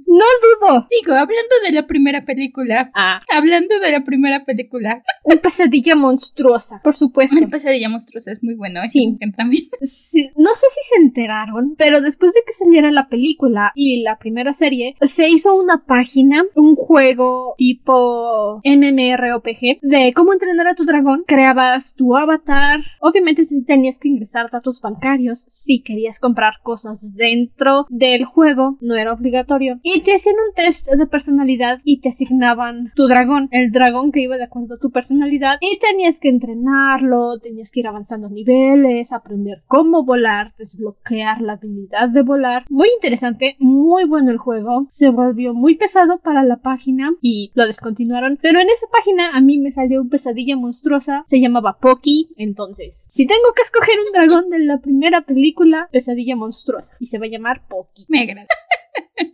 No 0.07 0.23
dudo. 0.41 0.87
Digo, 0.89 1.13
hablando 1.13 1.55
de 1.65 1.73
la 1.73 1.87
primera 1.87 2.23
película. 2.23 2.91
Ah. 2.93 3.19
Hablando 3.33 3.79
de 3.79 3.91
la 3.91 4.05
primera 4.05 4.45
película. 4.45 5.03
Una 5.23 5.41
pesadilla 5.41 5.95
monstruosa, 5.95 6.79
por 6.83 6.95
supuesto. 6.95 7.37
Una 7.37 7.47
pesadilla 7.47 7.74
monstruosa 7.89 8.31
es 8.31 8.43
muy 8.43 8.55
bueno. 8.55 8.81
Sí. 8.89 9.17
También. 9.37 9.63
Sí, 9.81 10.29
No 10.35 10.49
sé 10.53 10.67
si 10.69 10.89
se 10.89 11.01
enteraron, 11.01 11.75
pero 11.77 12.01
después 12.01 12.33
de 12.33 12.41
que 12.45 12.53
saliera 12.53 12.91
la 12.91 13.09
película 13.09 13.71
y 13.75 14.03
la 14.03 14.17
primera 14.17 14.53
serie, 14.53 14.95
se 15.01 15.29
hizo 15.29 15.55
una 15.55 15.85
página, 15.85 16.43
un 16.55 16.75
juego 16.75 17.55
tipo 17.57 18.61
MMORPG 18.63 19.79
de 19.81 20.13
cómo 20.15 20.33
entrenar 20.33 20.67
a 20.67 20.75
tu 20.75 20.85
dragón. 20.85 21.23
Creabas 21.27 21.95
tu 21.95 22.15
avatar. 22.15 22.79
Obviamente 22.99 23.45
tenías 23.65 23.99
que 23.99 24.09
ingresar 24.09 24.49
datos 24.49 24.81
bancarios 24.81 25.45
si 25.47 25.81
querías 25.81 26.19
comprar 26.19 26.55
cosas 26.63 27.13
dentro 27.15 27.85
del 27.89 28.25
juego. 28.25 28.77
No 28.81 28.95
era 28.95 29.13
obligatorio. 29.13 29.79
Y 29.83 30.01
te 30.01 30.15
hacían 30.15 30.35
un 30.35 30.53
test 30.53 30.89
de 30.91 31.07
personalidad 31.07 31.79
y 31.83 31.99
te 32.01 32.09
asignaban 32.09 32.91
tu 32.95 33.07
dragón, 33.07 33.47
el 33.51 33.71
dragón 33.71 34.11
que 34.11 34.21
iba 34.21 34.37
de 34.37 34.43
acuerdo 34.43 34.75
a 34.75 34.79
tu 34.79 34.91
personalidad. 34.91 35.57
Y 35.61 35.79
tenías 35.79 36.19
que 36.19 36.29
entrenarlo, 36.29 37.39
tenías 37.39 37.64
que 37.71 37.81
ir 37.81 37.87
avanzando 37.87 38.29
niveles, 38.29 39.13
aprender 39.13 39.63
cómo 39.67 40.03
volar, 40.03 40.53
desbloquear 40.57 41.41
la 41.41 41.53
habilidad 41.53 42.09
de 42.09 42.21
volar. 42.21 42.65
Muy 42.69 42.87
interesante, 42.95 43.55
muy 43.59 44.05
bueno 44.05 44.31
el 44.31 44.37
juego. 44.37 44.87
Se 44.89 45.09
volvió 45.09 45.53
muy 45.53 45.75
pesado 45.75 46.19
para 46.19 46.43
la 46.43 46.57
página 46.57 47.11
y 47.21 47.51
lo 47.55 47.65
descontinuaron. 47.65 48.39
Pero 48.41 48.59
en 48.59 48.69
esa 48.69 48.87
página 48.87 49.35
a 49.35 49.41
mí 49.41 49.57
me 49.57 49.71
salió 49.71 50.01
un 50.01 50.09
pesadilla 50.09 50.55
monstruosa. 50.55 51.23
Se 51.27 51.39
llamaba 51.39 51.77
Poki. 51.79 52.33
Entonces, 52.37 53.07
si 53.09 53.25
tengo 53.25 53.53
que 53.55 53.61
escoger 53.61 53.95
un 54.05 54.11
dragón 54.13 54.49
de 54.49 54.59
la 54.59 54.79
primera 54.79 55.21
película, 55.21 55.89
pesadilla 55.91 56.35
monstruosa. 56.35 56.95
Y 56.99 57.07
se 57.07 57.19
va 57.19 57.25
a 57.25 57.29
llamar 57.29 57.67
Poki. 57.67 58.05
Me 58.09 58.21
agrada. 58.21 58.47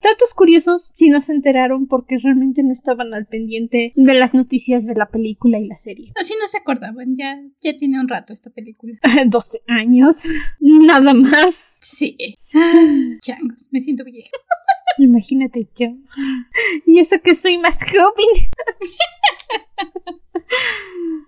Datos 0.01 0.33
curiosos 0.35 0.91
si 0.93 1.09
no 1.09 1.21
se 1.21 1.33
enteraron 1.33 1.87
porque 1.87 2.17
realmente 2.17 2.63
no 2.63 2.71
estaban 2.71 3.13
al 3.13 3.25
pendiente 3.25 3.93
de 3.95 4.13
las 4.13 4.33
noticias 4.33 4.87
de 4.87 4.95
la 4.95 5.07
película 5.07 5.59
y 5.59 5.67
la 5.67 5.75
serie. 5.75 6.13
O 6.19 6.23
si 6.23 6.33
no 6.39 6.47
se 6.47 6.57
acordaban, 6.57 7.15
ya, 7.17 7.41
ya 7.61 7.77
tiene 7.77 7.99
un 7.99 8.07
rato 8.07 8.33
esta 8.33 8.49
película. 8.49 8.99
12 9.27 9.59
años, 9.67 10.23
nada 10.59 11.13
más. 11.13 11.77
Sí. 11.81 12.17
Changos, 13.21 13.67
me 13.71 13.81
siento 13.81 14.03
vieja. 14.03 14.29
Imagínate 14.97 15.67
yo. 15.75 15.87
Y 16.85 16.99
eso 16.99 17.17
que 17.23 17.35
soy 17.35 17.57
más 17.57 17.79
joven. 17.89 18.49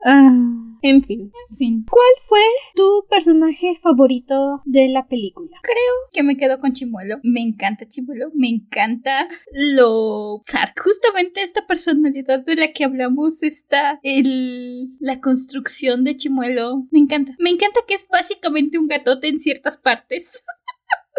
Ah, 0.06 0.36
en 0.82 1.02
fin. 1.04 1.32
En 1.50 1.56
fin. 1.56 1.86
¿Cuál 1.90 2.14
fue 2.28 2.42
tu 2.76 3.06
personaje 3.10 3.80
favorito 3.82 4.60
de 4.66 4.90
la 4.90 5.08
película? 5.08 5.58
Creo 5.62 5.94
que 6.12 6.24
me 6.24 6.36
quedo 6.36 6.60
con 6.60 6.74
Chimuelo. 6.74 7.20
Me 7.24 7.42
encanta 7.42 7.88
Chimuelo. 7.88 8.30
Me 8.34 8.50
encanta 8.50 9.30
lo... 9.54 10.42
Justamente 10.84 11.42
esta 11.42 11.66
personalidad 11.68 12.44
de 12.46 12.56
la 12.58 12.74
que 12.74 12.84
hablamos 12.84 13.44
está 13.44 14.00
el... 14.04 14.90
la 15.00 15.22
construcción 15.22 16.04
de 16.04 16.18
Chimuelo. 16.18 16.86
Me 16.92 17.00
encanta. 17.00 17.34
Me 17.40 17.52
encanta 17.52 17.80
que 17.88 17.94
es 17.94 18.10
básicamente 18.12 18.78
un 18.78 18.88
gatote 18.88 19.30
en 19.30 19.40
ciertas 19.40 19.78
partes. 19.78 20.46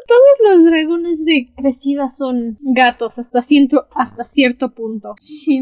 Todos 0.07 0.55
los 0.55 0.65
dragones 0.65 1.25
de 1.25 1.51
crecida 1.57 2.11
son 2.11 2.59
gatos 2.61 3.19
hasta 3.19 3.43
cierto, 3.43 3.87
hasta 3.95 4.25
cierto 4.25 4.75
punto. 4.75 5.15
Sí. 5.19 5.61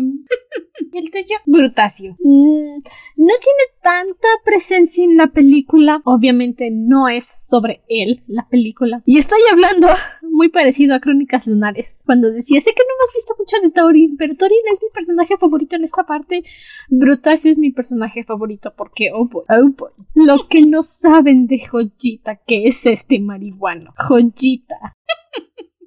¿Y 0.93 0.99
el 0.99 1.11
tuyo? 1.11 1.37
Brutasio. 1.47 2.17
Mm, 2.21 2.83
no 3.17 3.35
tiene 3.41 3.65
tanta 3.83 4.29
presencia 4.45 5.05
en 5.05 5.17
la 5.17 5.29
película. 5.29 6.01
Obviamente 6.05 6.71
no 6.73 7.09
es 7.09 7.25
sobre 7.47 7.83
él 7.89 8.23
la 8.27 8.49
película. 8.49 9.03
Y 9.07 9.19
estoy 9.19 9.41
hablando 9.51 9.89
muy 10.31 10.49
parecido 10.49 10.95
a 10.95 11.01
Crónicas 11.01 11.47
Lunares. 11.47 12.03
Cuando 12.05 12.31
decía, 12.31 12.61
sé 12.61 12.73
que 12.73 12.83
no 12.83 12.95
hemos 12.95 13.15
visto 13.15 13.35
mucho 13.39 13.57
de 13.63 13.71
Thorin, 13.71 14.17
pero 14.17 14.35
Thorin 14.35 14.59
es 14.73 14.81
mi 14.83 14.89
personaje 14.93 15.37
favorito 15.37 15.77
en 15.77 15.85
esta 15.85 16.05
parte. 16.05 16.43
Brutasio 16.89 17.51
es 17.51 17.59
mi 17.59 17.71
personaje 17.71 18.25
favorito 18.25 18.73
porque, 18.77 19.11
oh 19.15 19.27
boy, 19.27 19.45
oh 19.49 19.71
boy. 19.77 19.91
Lo 20.15 20.49
que 20.49 20.63
no 20.63 20.83
saben 20.83 21.47
de 21.47 21.59
Joyita 21.59 22.37
que 22.47 22.67
es 22.67 22.87
este 22.87 23.21
marihuano. 23.21 23.93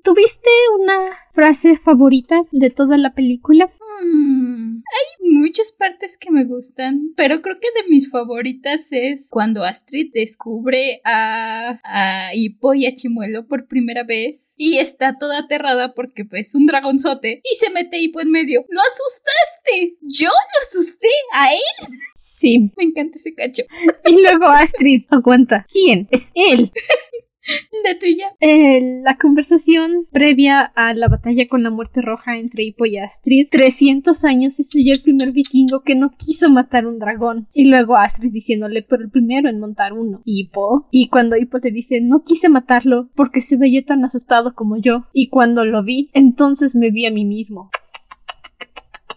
¿Tuviste 0.05 0.49
una 0.79 1.17
frase 1.33 1.77
favorita 1.77 2.39
de 2.51 2.69
toda 2.69 2.95
la 2.95 3.15
película? 3.15 3.65
Mm, 4.03 4.75
hay 4.77 5.31
muchas 5.31 5.71
partes 5.71 6.15
que 6.17 6.29
me 6.29 6.45
gustan, 6.45 7.13
pero 7.17 7.41
creo 7.41 7.55
que 7.55 7.81
de 7.81 7.89
mis 7.89 8.11
favoritas 8.11 8.89
es 8.91 9.27
cuando 9.31 9.63
Astrid 9.63 10.11
descubre 10.13 11.01
a, 11.05 11.79
a 11.83 12.35
Hippo 12.35 12.75
y 12.75 12.85
a 12.85 12.93
Chimuelo 12.93 13.47
por 13.47 13.67
primera 13.67 14.03
vez 14.03 14.53
y 14.57 14.77
está 14.77 15.17
toda 15.17 15.39
aterrada 15.39 15.95
porque 15.95 16.23
pues 16.23 16.53
un 16.53 16.67
dragonzote 16.67 17.41
y 17.43 17.55
se 17.55 17.71
mete 17.71 17.99
Hippo 17.99 18.21
en 18.21 18.29
medio. 18.29 18.63
¡Lo 18.69 18.81
asustaste! 18.81 19.97
¡Yo 20.01 20.27
lo 20.27 20.61
asusté! 20.61 21.09
¿A 21.33 21.51
él? 21.51 21.99
Sí. 22.13 22.71
Me 22.77 22.83
encanta 22.83 23.17
ese 23.17 23.33
cacho. 23.33 23.63
Y 24.05 24.21
luego 24.21 24.45
Astrid 24.45 25.05
aguanta. 25.09 25.65
¿Quién? 25.67 26.07
Es 26.11 26.31
él. 26.35 26.71
La 27.83 27.97
tuya. 27.99 28.27
Eh, 28.39 29.01
la 29.03 29.17
conversación 29.17 30.05
previa 30.11 30.61
a 30.75 30.93
la 30.93 31.07
batalla 31.07 31.47
con 31.47 31.63
la 31.63 31.69
muerte 31.69 32.01
roja 32.01 32.37
entre 32.37 32.63
Hippo 32.63 32.85
y 32.85 32.97
Astrid. 32.97 33.47
300 33.49 34.25
años 34.25 34.59
y 34.59 34.63
soy 34.63 34.91
el 34.91 35.01
primer 35.01 35.31
vikingo 35.31 35.81
que 35.81 35.95
no 35.95 36.11
quiso 36.11 36.49
matar 36.49 36.87
un 36.87 36.99
dragón. 36.99 37.47
Y 37.53 37.65
luego 37.65 37.95
Astrid 37.95 38.31
diciéndole, 38.31 38.83
pero 38.83 39.03
el 39.03 39.11
primero 39.11 39.49
en 39.49 39.59
montar 39.59 39.93
uno. 39.93 40.21
Hippo. 40.25 40.87
Y 40.91 41.09
cuando 41.09 41.37
Hippo 41.37 41.59
te 41.59 41.71
dice, 41.71 42.01
no 42.01 42.23
quise 42.23 42.49
matarlo 42.49 43.09
porque 43.15 43.41
se 43.41 43.57
veía 43.57 43.85
tan 43.85 44.03
asustado 44.03 44.55
como 44.55 44.77
yo. 44.77 45.05
Y 45.13 45.29
cuando 45.29 45.65
lo 45.65 45.83
vi, 45.83 46.09
entonces 46.13 46.75
me 46.75 46.91
vi 46.91 47.05
a 47.05 47.11
mí 47.11 47.25
mismo. 47.25 47.69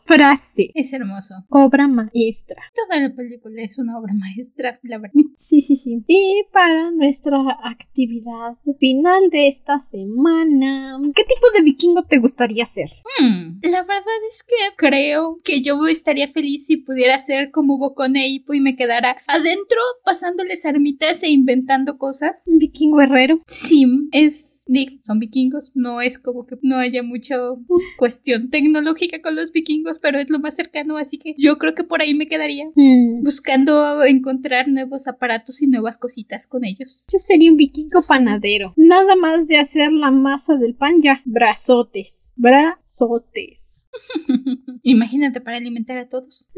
Frase. 0.08 0.70
Es 0.74 0.92
hermoso. 0.92 1.34
Obra 1.50 1.86
maestra. 1.86 2.62
Toda 2.74 3.00
la 3.00 3.14
película 3.14 3.62
es 3.62 3.78
una 3.78 3.98
obra 3.98 4.14
maestra, 4.14 4.80
la 4.82 4.98
verdad. 4.98 5.14
Sí, 5.36 5.60
sí, 5.60 5.76
sí. 5.76 6.02
Y 6.06 6.44
para 6.50 6.90
nuestra 6.90 7.38
actividad 7.64 8.56
final 8.80 9.28
de 9.30 9.48
esta 9.48 9.78
semana, 9.78 10.98
¿qué 11.14 11.24
tipo 11.24 11.46
de 11.54 11.62
vikingo 11.62 12.04
te 12.04 12.18
gustaría 12.18 12.64
ser? 12.64 12.90
Hmm, 13.20 13.60
la 13.62 13.82
verdad 13.82 14.18
es 14.32 14.42
que 14.42 14.54
creo 14.76 15.40
que 15.44 15.62
yo 15.62 15.86
estaría 15.86 16.28
feliz 16.28 16.66
si 16.66 16.78
pudiera 16.78 17.18
ser 17.20 17.50
como 17.50 17.78
Boconeipo 17.78 18.54
y 18.54 18.60
me 18.60 18.76
quedara 18.76 19.16
adentro 19.26 19.80
pasándoles 20.04 20.64
armitas 20.64 21.22
e 21.22 21.28
inventando 21.28 21.98
cosas. 21.98 22.44
¿Un 22.46 22.58
vikingo 22.58 23.02
herrero? 23.02 23.40
Sí, 23.46 23.84
es 24.12 24.57
Digo, 24.70 24.98
son 25.04 25.18
vikingos, 25.18 25.72
no 25.74 26.00
es 26.02 26.18
como 26.18 26.46
que 26.46 26.56
no 26.62 26.76
haya 26.76 27.02
mucha 27.02 27.36
cuestión 27.96 28.50
tecnológica 28.50 29.22
con 29.22 29.34
los 29.34 29.50
vikingos, 29.50 29.98
pero 29.98 30.18
es 30.18 30.28
lo 30.28 30.38
más 30.40 30.54
cercano, 30.56 30.98
así 30.98 31.18
que 31.18 31.34
yo 31.38 31.56
creo 31.56 31.74
que 31.74 31.84
por 31.84 32.02
ahí 32.02 32.14
me 32.14 32.26
quedaría 32.28 32.66
Hmm. 32.74 33.22
buscando 33.24 34.04
encontrar 34.04 34.68
nuevos 34.68 35.08
aparatos 35.08 35.62
y 35.62 35.66
nuevas 35.68 35.96
cositas 35.96 36.46
con 36.46 36.64
ellos. 36.64 37.06
Yo 37.10 37.18
sería 37.18 37.50
un 37.50 37.56
vikingo 37.56 38.00
panadero. 38.06 38.74
Nada 38.76 39.16
más 39.16 39.46
de 39.46 39.56
hacer 39.58 39.90
la 39.90 40.10
masa 40.10 40.56
del 40.56 40.74
pan 40.74 41.00
ya. 41.02 41.22
Brazotes. 41.24 42.34
Brazotes. 42.36 43.67
Imagínate 44.82 45.40
para 45.40 45.56
alimentar 45.56 45.98
a 45.98 46.08
todos. 46.08 46.48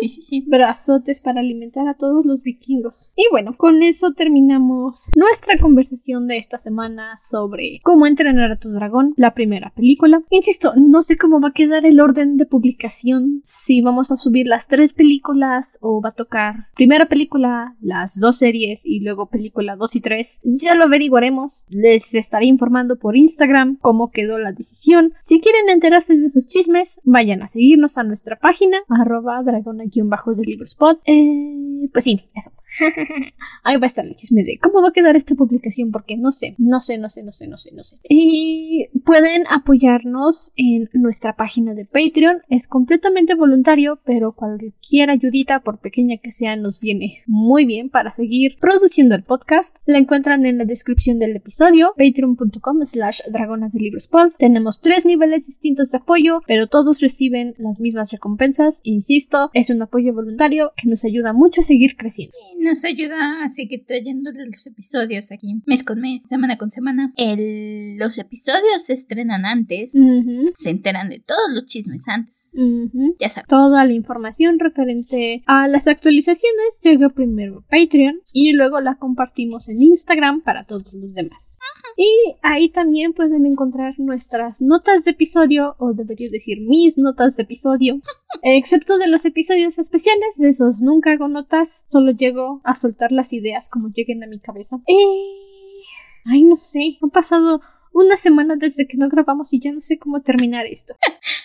Sí, 0.00 0.08
sí, 0.08 0.22
sí. 0.22 0.44
brazotes 0.46 1.20
para 1.20 1.40
alimentar 1.40 1.88
a 1.88 1.94
todos 1.94 2.26
los 2.26 2.42
vikingos. 2.42 3.12
Y 3.16 3.24
bueno, 3.30 3.56
con 3.56 3.82
eso 3.82 4.12
terminamos 4.12 5.10
nuestra 5.14 5.58
conversación 5.58 6.26
de 6.26 6.38
esta 6.38 6.58
semana 6.58 7.16
sobre 7.18 7.80
cómo 7.82 8.06
entrenar 8.06 8.52
a 8.52 8.58
tu 8.58 8.70
dragón, 8.70 9.14
la 9.16 9.34
primera 9.34 9.72
película. 9.74 10.22
Insisto, 10.30 10.72
no 10.76 11.02
sé 11.02 11.16
cómo 11.16 11.40
va 11.40 11.48
a 11.48 11.52
quedar 11.52 11.86
el 11.86 12.00
orden 12.00 12.36
de 12.36 12.46
publicación, 12.46 13.42
si 13.44 13.80
vamos 13.82 14.12
a 14.12 14.16
subir 14.16 14.46
las 14.46 14.68
tres 14.68 14.92
películas 14.92 15.78
o 15.80 16.00
va 16.00 16.10
a 16.10 16.12
tocar 16.12 16.68
primera 16.74 17.06
película, 17.06 17.76
las 17.80 18.18
dos 18.20 18.38
series 18.38 18.84
y 18.84 19.00
luego 19.00 19.28
película 19.28 19.76
2 19.76 19.96
y 19.96 20.00
3. 20.00 20.40
Ya 20.44 20.74
lo 20.74 20.84
averiguaremos, 20.84 21.66
les 21.68 22.14
estaré 22.14 22.46
informando 22.46 22.98
por 22.98 23.16
Instagram 23.16 23.76
cómo 23.80 24.10
quedó 24.10 24.38
la 24.38 24.52
decisión. 24.52 25.12
Si 25.22 25.40
quieren 25.40 25.68
enterarse 25.68 26.16
de 26.16 26.28
sus 26.28 26.46
chismes, 26.48 27.00
vayan 27.04 27.42
a 27.42 27.48
seguirnos 27.48 27.98
a 27.98 28.02
nuestra 28.02 28.36
página, 28.36 28.78
arroba 28.88 29.42
librospot. 30.44 31.00
Eh, 31.06 31.88
pues 31.92 32.04
sí, 32.04 32.20
eso. 32.34 32.50
Ahí 33.64 33.76
va 33.76 33.84
a 33.84 33.86
estar 33.86 34.04
el 34.04 34.14
chisme 34.14 34.44
de 34.44 34.58
cómo 34.58 34.82
va 34.82 34.88
a 34.88 34.92
quedar 34.92 35.16
esta 35.16 35.34
publicación, 35.34 35.90
porque 35.90 36.16
no 36.16 36.30
sé, 36.30 36.54
no 36.58 36.80
sé, 36.80 36.98
no 36.98 37.08
sé, 37.08 37.22
no 37.22 37.32
sé, 37.32 37.46
no 37.48 37.56
sé, 37.56 37.70
no 37.74 37.82
sé. 37.82 37.98
Y 38.08 38.88
pueden 39.04 39.42
apoyarnos 39.50 40.52
en 40.56 40.88
nuestra 40.92 41.34
página 41.36 41.74
de 41.74 41.86
Patreon. 41.86 42.42
Es 42.48 42.68
completamente 42.68 43.34
voluntario, 43.34 44.00
pero 44.04 44.32
cualquier 44.32 45.10
ayudita, 45.10 45.60
por 45.60 45.78
pequeña 45.78 46.18
que 46.18 46.30
sea, 46.30 46.56
nos 46.56 46.80
viene 46.80 47.10
muy 47.26 47.64
bien 47.64 47.90
para 47.90 48.10
seguir 48.10 48.58
produciendo 48.60 49.14
el 49.14 49.22
podcast. 49.22 49.78
La 49.86 49.98
encuentran 49.98 50.44
en 50.46 50.58
la 50.58 50.64
descripción 50.64 51.18
del 51.18 51.36
episodio, 51.36 51.94
patreon.com 51.96 52.84
slash 52.84 53.20
dragonas 53.32 53.72
de 53.72 53.80
librospod. 53.80 54.32
Tenemos 54.38 54.80
tres 54.80 55.04
niveles 55.04 55.46
distintos 55.46 55.90
de 55.90 55.98
apoyo, 55.98 56.40
pero 56.46 56.66
todos 56.66 57.00
reciben 57.00 57.54
las 57.58 57.80
mismas 57.80 58.10
recompensas. 58.10 58.80
Insisto, 58.84 59.50
es 59.52 59.70
un 59.70 59.82
apoyo 59.82 60.12
voluntario 60.12 60.72
que 60.76 60.88
nos 60.88 61.04
ayuda 61.04 61.32
mucho 61.32 61.60
a 61.60 61.64
seguir 61.64 61.96
creciendo. 61.96 62.36
Nos 62.60 62.84
ayuda 62.84 63.44
a 63.44 63.48
seguir 63.48 63.84
trayéndoles 63.86 64.46
los 64.46 64.66
episodios 64.66 65.30
aquí, 65.30 65.62
mes 65.66 65.82
con 65.84 66.00
mes, 66.00 66.22
semana 66.22 66.58
con 66.58 66.70
semana. 66.70 67.12
El, 67.16 67.96
los 67.98 68.18
episodios 68.18 68.84
se 68.84 68.94
estrenan 68.94 69.46
antes, 69.46 69.92
se 70.54 70.70
enteran 70.70 71.08
de 71.08 71.20
todos 71.20 71.54
los 71.54 71.66
chismes 71.66 72.08
antes. 72.08 72.52
Ya 73.20 73.28
saben. 73.28 73.46
Toda 73.48 73.84
la 73.84 73.92
información 73.92 74.58
referente 74.58 75.42
a 75.46 75.68
las 75.68 75.86
actualizaciones 75.86 76.80
llega 76.82 77.08
primero 77.10 77.58
a 77.58 77.62
Patreon 77.68 78.20
y 78.32 78.52
luego 78.52 78.80
la 78.80 78.96
compartimos 78.96 79.68
en 79.68 79.80
Instagram 79.80 80.42
para 80.42 80.64
todos 80.64 80.92
los 80.94 81.14
demás. 81.14 81.58
Y 81.96 82.36
ahí 82.42 82.70
también 82.70 83.12
pueden 83.12 83.46
encontrar 83.46 83.94
nuestras 83.98 84.62
notas 84.62 85.04
de 85.04 85.12
episodio, 85.12 85.74
o 85.78 85.94
debería 85.94 86.30
decir 86.30 86.60
mis 86.60 86.96
notas 86.96 87.36
de 87.36 87.42
episodio, 87.42 88.00
excepto 88.42 88.98
de 88.98 89.08
los 89.08 89.24
episodios 89.24 89.78
especiales, 89.78 90.36
de 90.36 90.50
esos 90.50 90.80
nunca 90.80 91.12
hago 91.12 91.28
notas, 91.28 91.84
solo 91.86 92.12
llego 92.12 92.60
a 92.64 92.74
soltar 92.74 93.12
las 93.12 93.32
ideas 93.32 93.68
como 93.68 93.88
lleguen 93.88 94.22
a 94.22 94.26
mi 94.26 94.38
cabeza. 94.38 94.78
Y... 94.86 94.96
Ay, 96.24 96.42
no 96.42 96.56
sé, 96.56 96.98
han 97.00 97.10
pasado 97.10 97.62
una 97.92 98.16
semana 98.16 98.56
desde 98.56 98.86
que 98.86 98.98
no 98.98 99.08
grabamos 99.08 99.52
y 99.54 99.60
ya 99.60 99.72
no 99.72 99.80
sé 99.80 99.98
cómo 99.98 100.20
terminar 100.20 100.66
esto. 100.66 100.94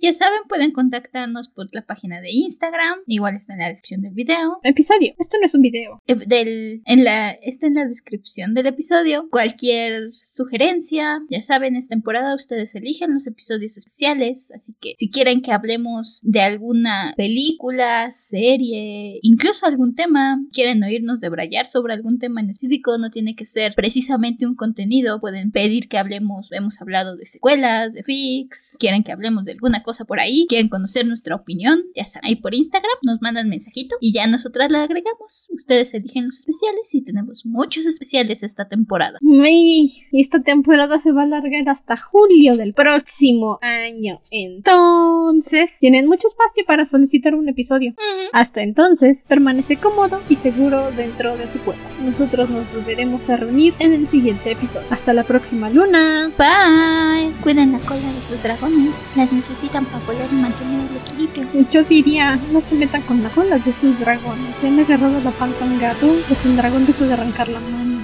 Ya 0.00 0.12
saben, 0.12 0.40
pueden 0.48 0.72
contactarnos 0.72 1.48
por 1.48 1.68
la 1.72 1.82
página 1.82 2.20
de 2.20 2.30
Instagram, 2.30 2.98
igual 3.06 3.36
está 3.36 3.54
en 3.54 3.60
la 3.60 3.68
descripción 3.68 4.02
del 4.02 4.12
video. 4.12 4.58
Episodio, 4.62 5.14
esto 5.18 5.36
no 5.40 5.46
es 5.46 5.54
un 5.54 5.62
video. 5.62 6.02
Eh, 6.06 6.14
Del, 6.26 6.82
en 6.84 7.04
la, 7.04 7.30
está 7.30 7.66
en 7.66 7.74
la 7.74 7.86
descripción 7.86 8.54
del 8.54 8.66
episodio. 8.66 9.28
Cualquier 9.30 10.12
sugerencia, 10.12 11.20
ya 11.30 11.42
saben, 11.42 11.76
es 11.76 11.88
temporada, 11.88 12.34
ustedes 12.34 12.74
eligen 12.74 13.14
los 13.14 13.26
episodios 13.26 13.76
especiales. 13.76 14.50
Así 14.54 14.74
que 14.80 14.92
si 14.96 15.10
quieren 15.10 15.42
que 15.42 15.52
hablemos 15.52 16.20
de 16.22 16.40
alguna 16.40 17.14
película, 17.16 18.10
serie, 18.12 19.18
incluso 19.22 19.66
algún 19.66 19.94
tema, 19.94 20.38
quieren 20.52 20.82
oírnos 20.82 21.20
debrayar 21.20 21.66
sobre 21.66 21.94
algún 21.94 22.18
tema 22.18 22.40
en 22.40 22.50
específico, 22.50 22.98
no 22.98 23.10
tiene 23.10 23.34
que 23.34 23.46
ser 23.46 23.74
precisamente 23.74 24.46
un 24.46 24.54
contenido. 24.54 25.20
Pueden 25.20 25.50
pedir 25.50 25.88
que 25.88 25.98
hablemos, 25.98 26.48
hemos 26.52 26.80
hablado 26.80 27.16
de 27.16 27.26
secuelas, 27.26 27.92
de 27.92 28.02
fix, 28.02 28.76
quieren 28.78 29.02
que 29.02 29.12
hablemos 29.12 29.37
de 29.44 29.52
alguna 29.52 29.82
cosa 29.82 30.04
por 30.04 30.20
ahí, 30.20 30.46
quieren 30.48 30.68
conocer 30.68 31.06
nuestra 31.06 31.34
opinión, 31.34 31.80
ya 31.94 32.04
saben, 32.04 32.28
ahí 32.28 32.36
por 32.36 32.54
Instagram 32.54 32.92
nos 33.02 33.20
mandan 33.20 33.48
mensajito 33.48 33.96
y 34.00 34.12
ya 34.12 34.26
nosotras 34.26 34.70
la 34.70 34.84
agregamos. 34.84 35.48
Ustedes 35.54 35.94
eligen 35.94 36.26
los 36.26 36.38
especiales 36.38 36.94
y 36.94 37.02
tenemos 37.02 37.46
muchos 37.46 37.86
especiales 37.86 38.42
esta 38.42 38.68
temporada. 38.68 39.18
Ay, 39.42 39.90
esta 40.12 40.40
temporada 40.40 40.98
se 41.00 41.12
va 41.12 41.22
a 41.22 41.24
alargar 41.24 41.68
hasta 41.68 41.96
julio 41.96 42.56
del 42.56 42.74
próximo 42.74 43.58
año. 43.62 44.20
Entonces, 44.30 45.72
tienen 45.80 46.06
mucho 46.06 46.28
espacio 46.28 46.64
para 46.66 46.84
solicitar 46.84 47.34
un 47.34 47.48
episodio. 47.48 47.94
Hasta 48.32 48.62
entonces, 48.62 49.26
permanece 49.28 49.76
cómodo 49.76 50.22
y 50.28 50.36
seguro 50.36 50.90
dentro 50.92 51.36
de 51.36 51.46
tu 51.46 51.58
cuerpo. 51.60 51.82
Nosotros 52.02 52.50
nos 52.50 52.70
volveremos 52.72 53.28
a 53.30 53.36
reunir 53.36 53.74
en 53.78 53.92
el 53.92 54.06
siguiente 54.06 54.52
episodio. 54.52 54.86
Hasta 54.90 55.12
la 55.12 55.24
próxima 55.24 55.70
luna. 55.70 56.32
Bye. 56.38 57.32
Cuiden 57.42 57.72
la 57.72 57.78
cola 57.80 58.12
de 58.12 58.22
sus 58.22 58.42
dragones. 58.42 59.06
Las 59.28 59.32
necesitan 59.32 59.84
para 59.86 60.04
poder 60.04 60.30
mantener 60.32 60.88
el 60.90 60.96
equilibrio. 60.96 61.66
Yo 61.70 61.82
diría, 61.84 62.38
no 62.50 62.60
se 62.60 62.76
metan 62.76 63.02
con 63.02 63.22
la 63.22 63.28
cola 63.30 63.58
de 63.58 63.72
sus 63.72 63.98
dragones. 63.98 64.56
Se 64.56 64.68
han 64.68 64.78
agarrado 64.78 65.20
la 65.20 65.30
panza 65.32 65.64
a 65.64 65.68
un 65.68 65.78
gato, 65.78 66.08
pues 66.28 66.44
el 66.46 66.56
dragón 66.56 66.86
te 66.86 66.92
puede 66.92 67.12
arrancar 67.12 67.48
la 67.48 67.60
mano. 67.60 68.00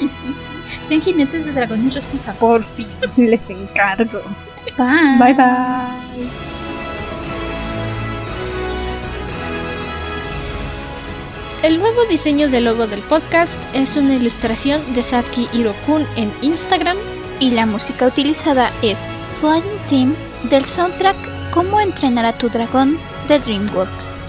Sean 0.84 1.00
jinetes 1.00 1.44
de 1.44 1.52
dragones 1.52 1.94
responsables. 1.94 2.40
Por 2.40 2.64
fin, 2.64 2.88
les 3.16 3.50
encargo. 3.50 4.20
Bye. 4.78 5.18
Bye 5.18 5.34
bye. 5.34 6.52
El 11.62 11.78
nuevo 11.78 12.04
diseño 12.06 12.48
del 12.48 12.64
logo 12.64 12.86
del 12.86 13.02
podcast 13.02 13.58
es 13.72 13.96
una 13.96 14.14
ilustración 14.14 14.80
de 14.94 15.02
Satki 15.02 15.48
Hirokun 15.52 16.06
en 16.16 16.32
Instagram. 16.40 16.96
Y 17.40 17.50
la 17.50 17.66
música 17.66 18.06
utilizada 18.06 18.70
es 18.82 18.98
Flying 19.40 19.62
Theme 19.88 20.31
del 20.50 20.64
soundtrack 20.64 21.16
Cómo 21.50 21.80
entrenar 21.80 22.24
a 22.24 22.32
tu 22.32 22.48
dragón 22.48 22.98
de 23.28 23.38
DreamWorks. 23.38 24.21